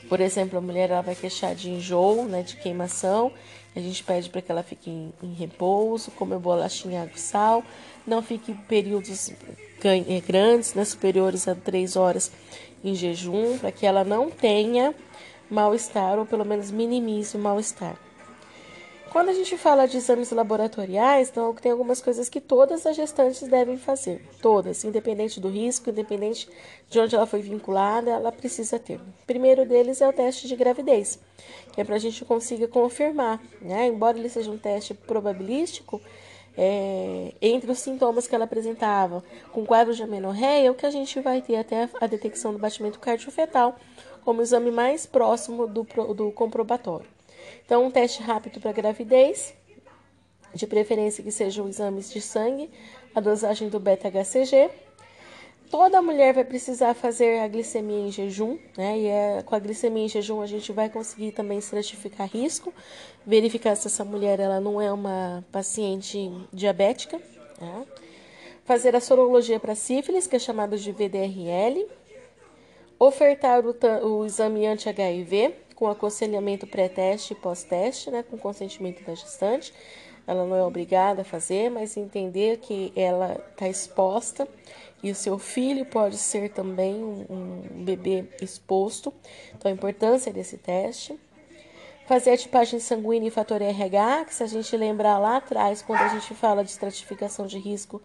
[0.07, 3.31] Por exemplo, a mulher ela vai queixar de enjoo, né, de queimação,
[3.73, 7.63] a gente pede para que ela fique em, em repouso, come bolachinha água e sal,
[8.05, 9.31] não fique períodos
[9.83, 12.31] eh, grandes, né, superiores a três horas
[12.83, 14.93] em jejum, para que ela não tenha
[15.49, 17.97] mal-estar ou pelo menos minimize o mal-estar.
[19.11, 23.45] Quando a gente fala de exames laboratoriais, então tem algumas coisas que todas as gestantes
[23.45, 24.21] devem fazer.
[24.41, 26.47] Todas, independente do risco, independente
[26.89, 28.95] de onde ela foi vinculada, ela precisa ter.
[28.95, 31.19] O primeiro deles é o teste de gravidez,
[31.73, 33.87] que é para a gente conseguir confirmar, né?
[33.87, 35.99] Embora ele seja um teste probabilístico,
[36.57, 41.19] é, entre os sintomas que ela apresentava com quadro de amenorreia, o que a gente
[41.19, 43.75] vai ter até a detecção do batimento cardiofetal
[44.23, 45.83] como exame mais próximo do,
[46.13, 47.07] do comprobatório.
[47.65, 49.53] Então, um teste rápido para gravidez,
[50.53, 52.69] de preferência que sejam exames de sangue,
[53.15, 54.69] a dosagem do beta-HCG.
[55.69, 58.99] Toda mulher vai precisar fazer a glicemia em jejum, né?
[58.99, 62.73] E é, com a glicemia em jejum a gente vai conseguir também estratificar risco,
[63.25, 67.19] verificar se essa mulher ela não é uma paciente diabética.
[67.59, 67.85] Né?
[68.65, 71.87] Fazer a sorologia para sífilis, que é chamado de VDRL.
[72.99, 73.75] Ofertar o,
[74.05, 79.73] o exame anti-HIV, com aconselhamento pré-teste e pós-teste, né, com consentimento da gestante.
[80.27, 84.47] Ela não é obrigada a fazer, mas entender que ela está exposta
[85.03, 89.11] e o seu filho pode ser também um, um bebê exposto.
[89.55, 91.19] Então, a importância desse teste.
[92.11, 96.01] Fazer a tipagem sanguínea e fator RH, que se a gente lembrar lá atrás, quando
[96.01, 98.01] a gente fala de estratificação de risco,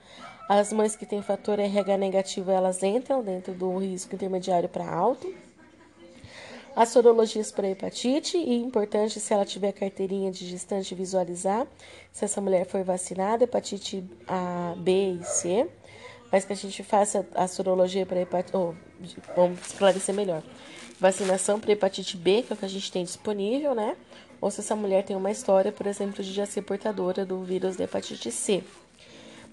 [0.49, 5.35] as mães que têm fator RH negativo, elas entram dentro do risco intermediário para alto
[6.77, 11.67] as sorologias para hepatite e importante se ela tiver carteirinha de gestante visualizar
[12.13, 15.69] se essa mulher foi vacinada, hepatite A, B e C,
[16.31, 18.73] mas que a gente faça a sorologia para hepatite, oh,
[19.35, 20.45] vamos esclarecer melhor.
[20.99, 23.97] Vacinação para hepatite B, que é o que a gente tem disponível, né?
[24.41, 27.77] Ou se essa mulher tem uma história, por exemplo, de já ser portadora do vírus
[27.77, 28.63] da hepatite C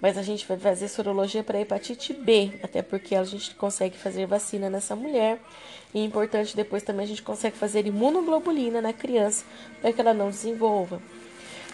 [0.04, 4.26] mas a gente vai fazer sorologia para hepatite B, até porque a gente consegue fazer
[4.26, 5.40] vacina nessa mulher.
[5.94, 9.46] E importante depois também a gente consegue fazer imunoglobulina na criança
[9.80, 11.00] para que ela não desenvolva.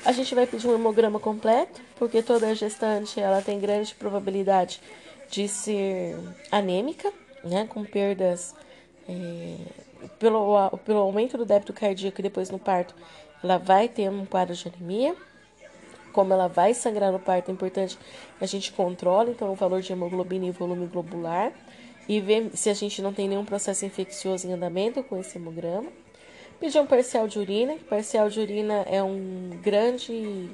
[0.05, 4.81] A gente vai pedir um hemograma completo, porque toda gestante ela tem grande probabilidade
[5.29, 6.17] de ser
[6.53, 8.55] anêmica, né, com perdas
[9.11, 12.95] é, pelo, pelo aumento do débito cardíaco e depois no parto,
[13.43, 15.15] ela vai ter um quadro de anemia
[16.13, 17.97] como ela vai sangrar no parto, é importante
[18.39, 21.53] que a gente controle então o valor de hemoglobina e volume globular
[22.09, 25.91] e ver se a gente não tem nenhum processo infeccioso em andamento com esse hemograma.
[26.59, 27.77] Pedir um parcial de urina.
[27.89, 30.51] Parcial de urina é um grande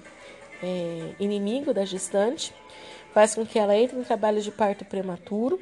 [0.63, 2.53] é, inimigo da gestante,
[3.13, 5.59] faz com que ela entre em trabalho de parto prematuro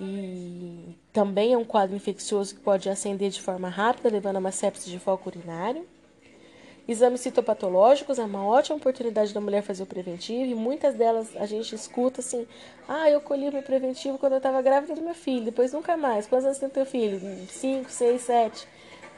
[0.00, 4.52] e também é um quadro infeccioso que pode acender de forma rápida, levando a uma
[4.52, 5.86] sepse de foco urinário.
[6.86, 11.46] Exames citopatológicos é uma ótima oportunidade da mulher fazer o preventivo e muitas delas a
[11.46, 12.46] gente escuta assim:
[12.88, 16.26] ah, eu colhi meu preventivo quando eu estava grávida do meu filho, depois nunca mais.
[16.26, 17.20] Quantos anos tem o teu filho?
[17.48, 18.66] Cinco, seis, sete.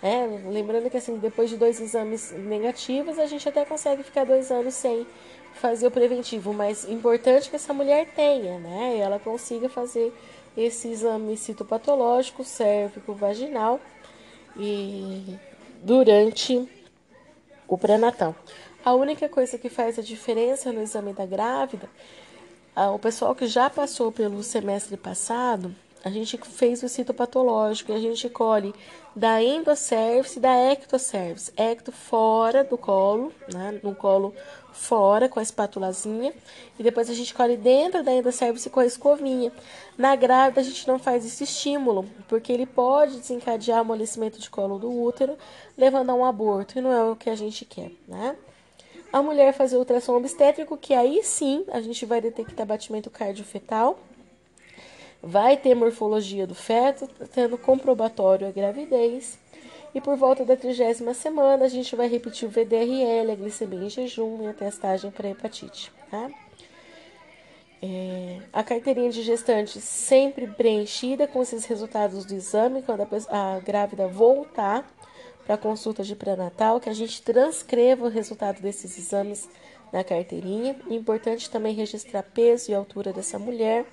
[0.03, 4.51] É, lembrando que assim, depois de dois exames negativos, a gente até consegue ficar dois
[4.51, 5.07] anos sem
[5.55, 8.97] fazer o preventivo, mas importante que essa mulher tenha, né?
[8.99, 10.13] E ela consiga fazer
[10.57, 13.81] esse exame citopatológico, cérvico, vaginal
[14.57, 15.39] e
[15.83, 16.69] durante
[17.67, 18.35] o pré-natal.
[18.85, 21.89] A única coisa que faz a diferença no exame da grávida,
[22.95, 25.75] o pessoal que já passou pelo semestre passado,
[26.05, 28.75] a gente fez o citopatológico e a gente colhe
[29.17, 31.51] da endocervice e da ectocervice.
[31.57, 34.35] Ecto fora do colo, né, no colo
[34.75, 36.33] fora com a espátulazinha
[36.79, 39.51] e depois a gente colhe dentro da endocervice com a escovinha.
[39.97, 44.51] Na grávida a gente não faz esse estímulo, porque ele pode desencadear o amolecimento de
[44.51, 45.39] colo do útero,
[45.79, 48.37] levando a um aborto, e não é o que a gente quer, né?
[49.13, 53.97] A mulher fazer ultrassom obstétrico, que aí sim a gente vai detectar batimento cardiofetal,
[55.23, 59.39] vai ter morfologia do feto, tendo comprobatório a gravidez.
[59.95, 63.89] E por volta da trigésima semana, a gente vai repetir o VDRL, a glicemia em
[63.89, 65.93] jejum e a testagem para hepatite.
[66.11, 66.31] Tá?
[67.81, 73.61] É, a carteirinha de gestante sempre preenchida com esses resultados do exame, quando a, a
[73.61, 74.85] grávida voltar
[75.45, 79.49] para a consulta de pré-natal, que a gente transcreva o resultado desses exames
[79.93, 80.77] na carteirinha.
[80.89, 83.85] Importante também registrar peso e altura dessa mulher,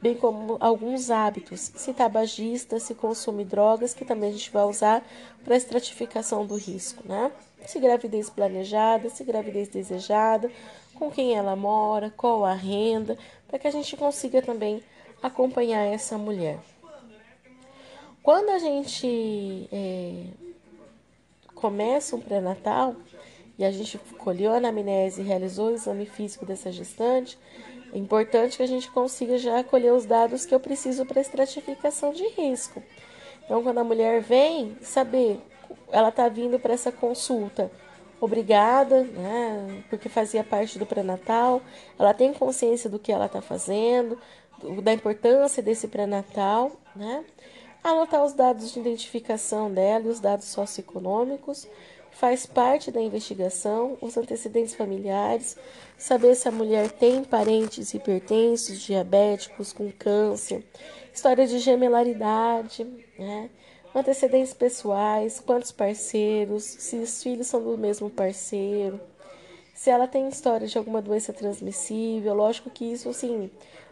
[0.00, 5.04] bem como alguns hábitos, se tabagista, se consome drogas, que também a gente vai usar
[5.44, 7.30] para estratificação do risco, né?
[7.66, 10.50] Se gravidez planejada, se gravidez desejada,
[10.94, 14.82] com quem ela mora, qual a renda, para que a gente consiga também
[15.22, 16.58] acompanhar essa mulher.
[18.22, 20.24] Quando a gente é,
[21.54, 22.94] começa um pré-natal
[23.58, 27.38] e a gente colheu a anamnese e realizou o exame físico dessa gestante,
[27.92, 32.12] é importante que a gente consiga já colher os dados que eu preciso para estratificação
[32.12, 32.82] de risco.
[33.44, 35.40] Então, quando a mulher vem, saber,
[35.90, 37.70] ela está vindo para essa consulta
[38.20, 41.62] obrigada, né, porque fazia parte do pré-natal,
[41.98, 44.18] ela tem consciência do que ela está fazendo,
[44.82, 47.24] da importância desse pré-natal, né?
[47.82, 51.66] Anotar os dados de identificação dela e os dados socioeconômicos
[52.10, 55.56] faz parte da investigação, os antecedentes familiares,
[56.00, 60.64] saber se a mulher tem parentes hipertensos, diabéticos, com câncer,
[61.12, 62.84] história de gemelaridade,
[63.18, 63.50] né?
[63.94, 68.98] antecedentes pessoais, quantos parceiros, se os filhos são do mesmo parceiro,
[69.74, 73.50] se ela tem história de alguma doença transmissível, lógico que isso, assim,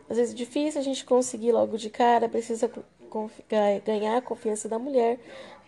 [0.09, 2.71] às vezes é difícil a gente conseguir logo de cara, precisa
[3.85, 5.19] ganhar a confiança da mulher,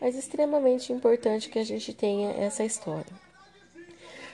[0.01, 3.30] mas extremamente importante que a gente tenha essa história.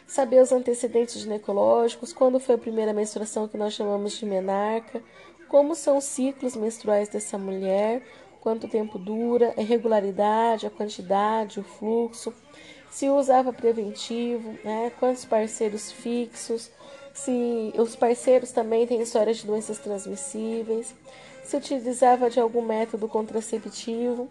[0.07, 5.03] Saber os antecedentes ginecológicos, quando foi a primeira menstruação que nós chamamos de menarca,
[5.49, 8.03] como são os ciclos menstruais dessa mulher,
[8.41, 12.33] quanto tempo dura, a regularidade, a quantidade, o fluxo,
[12.89, 16.71] se usava preventivo, né, quantos parceiros fixos,
[17.13, 20.95] se os parceiros também têm história de doenças transmissíveis,
[21.43, 24.29] se utilizava de algum método contraceptivo.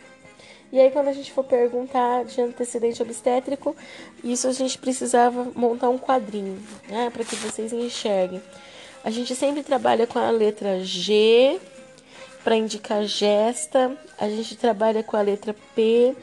[0.76, 3.74] E aí, quando a gente for perguntar de antecedente obstétrico,
[4.22, 8.42] isso a gente precisava montar um quadrinho, né, para que vocês enxerguem.
[9.02, 11.62] A gente sempre trabalha com a letra G
[12.44, 16.14] para indicar gesta, a gente trabalha com a letra P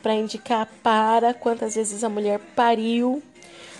[0.00, 3.20] para indicar para, quantas vezes a mulher pariu,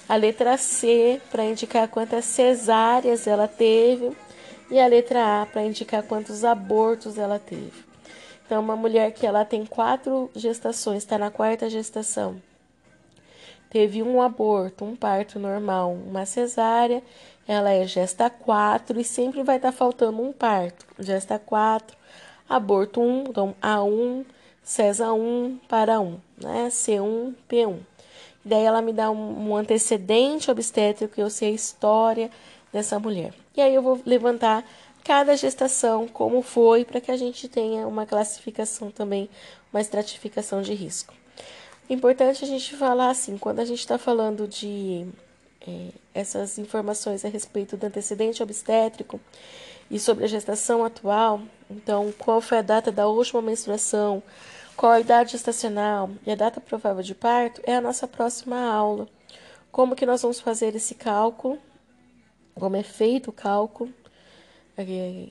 [0.08, 4.10] a letra C para indicar quantas cesáreas ela teve
[4.68, 7.87] e a letra A para indicar quantos abortos ela teve.
[8.48, 12.40] Então, uma mulher que ela tem quatro gestações, está na quarta gestação,
[13.68, 17.02] teve um aborto, um parto normal, uma cesárea,
[17.46, 20.86] ela é gesta 4 e sempre vai estar tá faltando um parto.
[20.98, 21.94] Gesta 4,
[22.48, 24.24] aborto 1, então A1,
[24.62, 26.68] CESA 1 para 1, né?
[26.70, 27.76] C1, P1.
[28.42, 32.30] Daí ela me dá um, um antecedente obstétrico, eu sei a história
[32.72, 33.34] dessa mulher.
[33.54, 34.64] E aí eu vou levantar
[35.08, 39.30] cada gestação, como foi, para que a gente tenha uma classificação também,
[39.72, 41.14] uma estratificação de risco.
[41.88, 45.06] Importante a gente falar assim, quando a gente está falando de
[45.66, 49.18] é, essas informações a respeito do antecedente obstétrico
[49.90, 51.40] e sobre a gestação atual,
[51.70, 54.22] então qual foi a data da última menstruação,
[54.76, 59.08] qual a idade gestacional e a data provável de parto, é a nossa próxima aula.
[59.72, 61.58] Como que nós vamos fazer esse cálculo
[62.58, 63.92] como é feito o cálculo.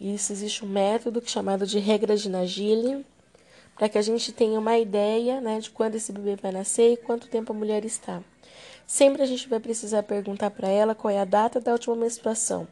[0.01, 3.05] Isso existe um método chamado de regra de Nagili
[3.77, 6.97] para que a gente tenha uma ideia né, de quando esse bebê vai nascer e
[6.97, 8.21] quanto tempo a mulher está.
[8.85, 12.67] Sempre a gente vai precisar perguntar para ela qual é a data da última menstruação,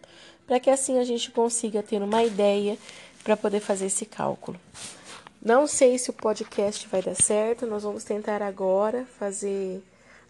[0.47, 2.77] para que assim a gente consiga ter uma ideia
[3.23, 4.59] para poder fazer esse cálculo.
[5.41, 9.83] Não sei se o podcast vai dar certo, nós vamos tentar agora fazer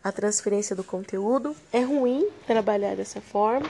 [0.06, 1.56] a transferência do conteúdo.
[1.74, 3.68] É ruim trabalhar dessa forma,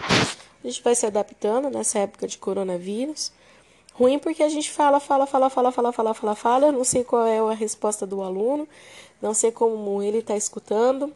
[0.61, 3.31] a gente vai se adaptando nessa época de coronavírus.
[3.93, 6.71] Ruim porque a gente fala, fala, fala, fala, fala, fala, fala, fala.
[6.73, 8.67] Não sei qual é a resposta do aluno,
[9.21, 11.13] não sei como ele está escutando,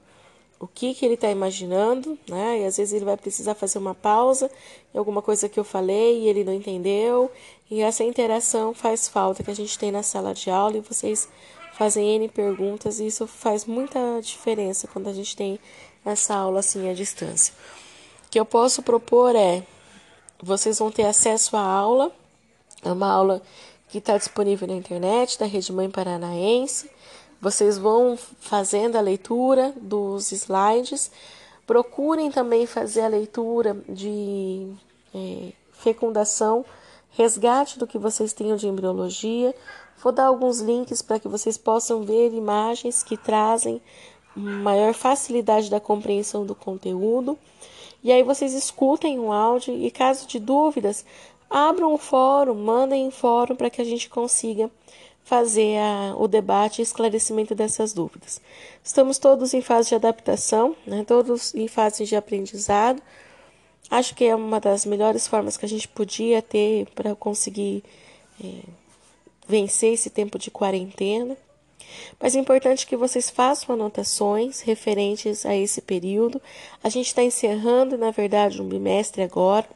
[0.57, 2.61] o que, que ele está imaginando, né?
[2.61, 4.49] E às vezes ele vai precisar fazer uma pausa
[4.95, 7.29] em alguma coisa que eu falei e ele não entendeu.
[7.69, 11.27] E essa interação faz falta que a gente tem na sala de aula e vocês
[11.80, 15.57] fazem N perguntas e isso faz muita diferença quando a gente tem
[16.06, 17.53] essa aula assim à distância.
[18.27, 19.64] O que eu posso propor é:
[20.43, 22.11] vocês vão ter acesso à aula
[22.84, 23.41] é uma aula
[23.89, 26.89] que está disponível na internet da Rede Mãe Paranaense.
[27.41, 31.11] Vocês vão fazendo a leitura dos slides.
[31.68, 34.68] Procurem também fazer a leitura de
[35.14, 36.65] é, fecundação,
[37.11, 39.53] resgate do que vocês tenham de embriologia.
[40.01, 43.81] Vou dar alguns links para que vocês possam ver imagens que trazem
[44.35, 47.38] maior facilidade da compreensão do conteúdo.
[48.03, 51.05] E aí vocês escutem o áudio e caso de dúvidas,
[51.49, 54.71] abram um fórum, mandem um fórum para que a gente consiga
[55.23, 58.41] fazer a, o debate e esclarecimento dessas dúvidas.
[58.84, 63.01] Estamos todos em fase de adaptação, né, todos em fase de aprendizado.
[63.91, 67.84] Acho que é uma das melhores formas que a gente podia ter para conseguir
[68.43, 68.61] é,
[69.49, 71.35] vencer esse tempo de quarentena.
[72.19, 76.39] Mas é importante que vocês façam anotações referentes a esse período.
[76.84, 79.67] A gente está encerrando, na verdade, um bimestre agora.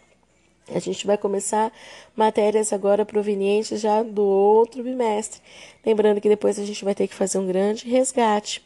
[0.69, 1.73] A gente vai começar
[2.15, 5.41] matérias agora provenientes já do outro bimestre.
[5.83, 8.63] Lembrando que depois a gente vai ter que fazer um grande resgate,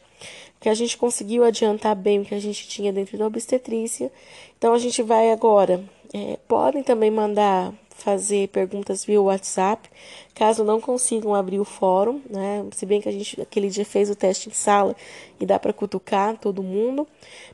[0.54, 4.12] porque a gente conseguiu adiantar bem o que a gente tinha dentro da obstetrícia.
[4.58, 5.82] Então a gente vai agora.
[6.12, 9.90] É, podem também mandar fazer perguntas via WhatsApp,
[10.34, 12.64] caso não consigam abrir o fórum, né?
[12.72, 14.94] Se bem que a gente aquele dia fez o teste em sala
[15.40, 17.08] e dá para cutucar todo mundo.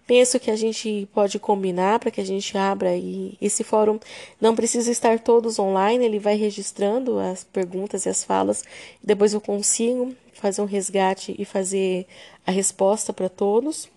[0.06, 3.98] Penso que a gente pode combinar para que a gente abra e esse fórum
[4.38, 8.62] não precisa estar todos online, ele vai registrando as perguntas e as falas,
[9.02, 12.06] depois eu consigo fazer um resgate e fazer
[12.46, 13.88] a resposta para todos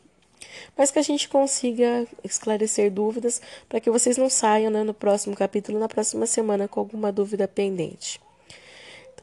[0.78, 5.36] mas que a gente consiga esclarecer dúvidas para que vocês não saiam né, no próximo
[5.36, 8.20] capítulo, na próxima semana, com alguma dúvida pendente.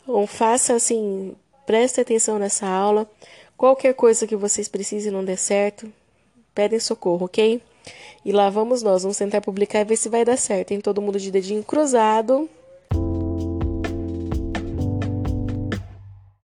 [0.03, 1.35] Então, faça assim,
[1.66, 3.09] preste atenção nessa aula.
[3.57, 5.91] Qualquer coisa que vocês precisem não der certo,
[6.55, 7.62] pedem socorro, ok?
[8.24, 10.69] E lá vamos nós, vamos tentar publicar e ver se vai dar certo.
[10.69, 12.49] Tem todo mundo de dedinho cruzado.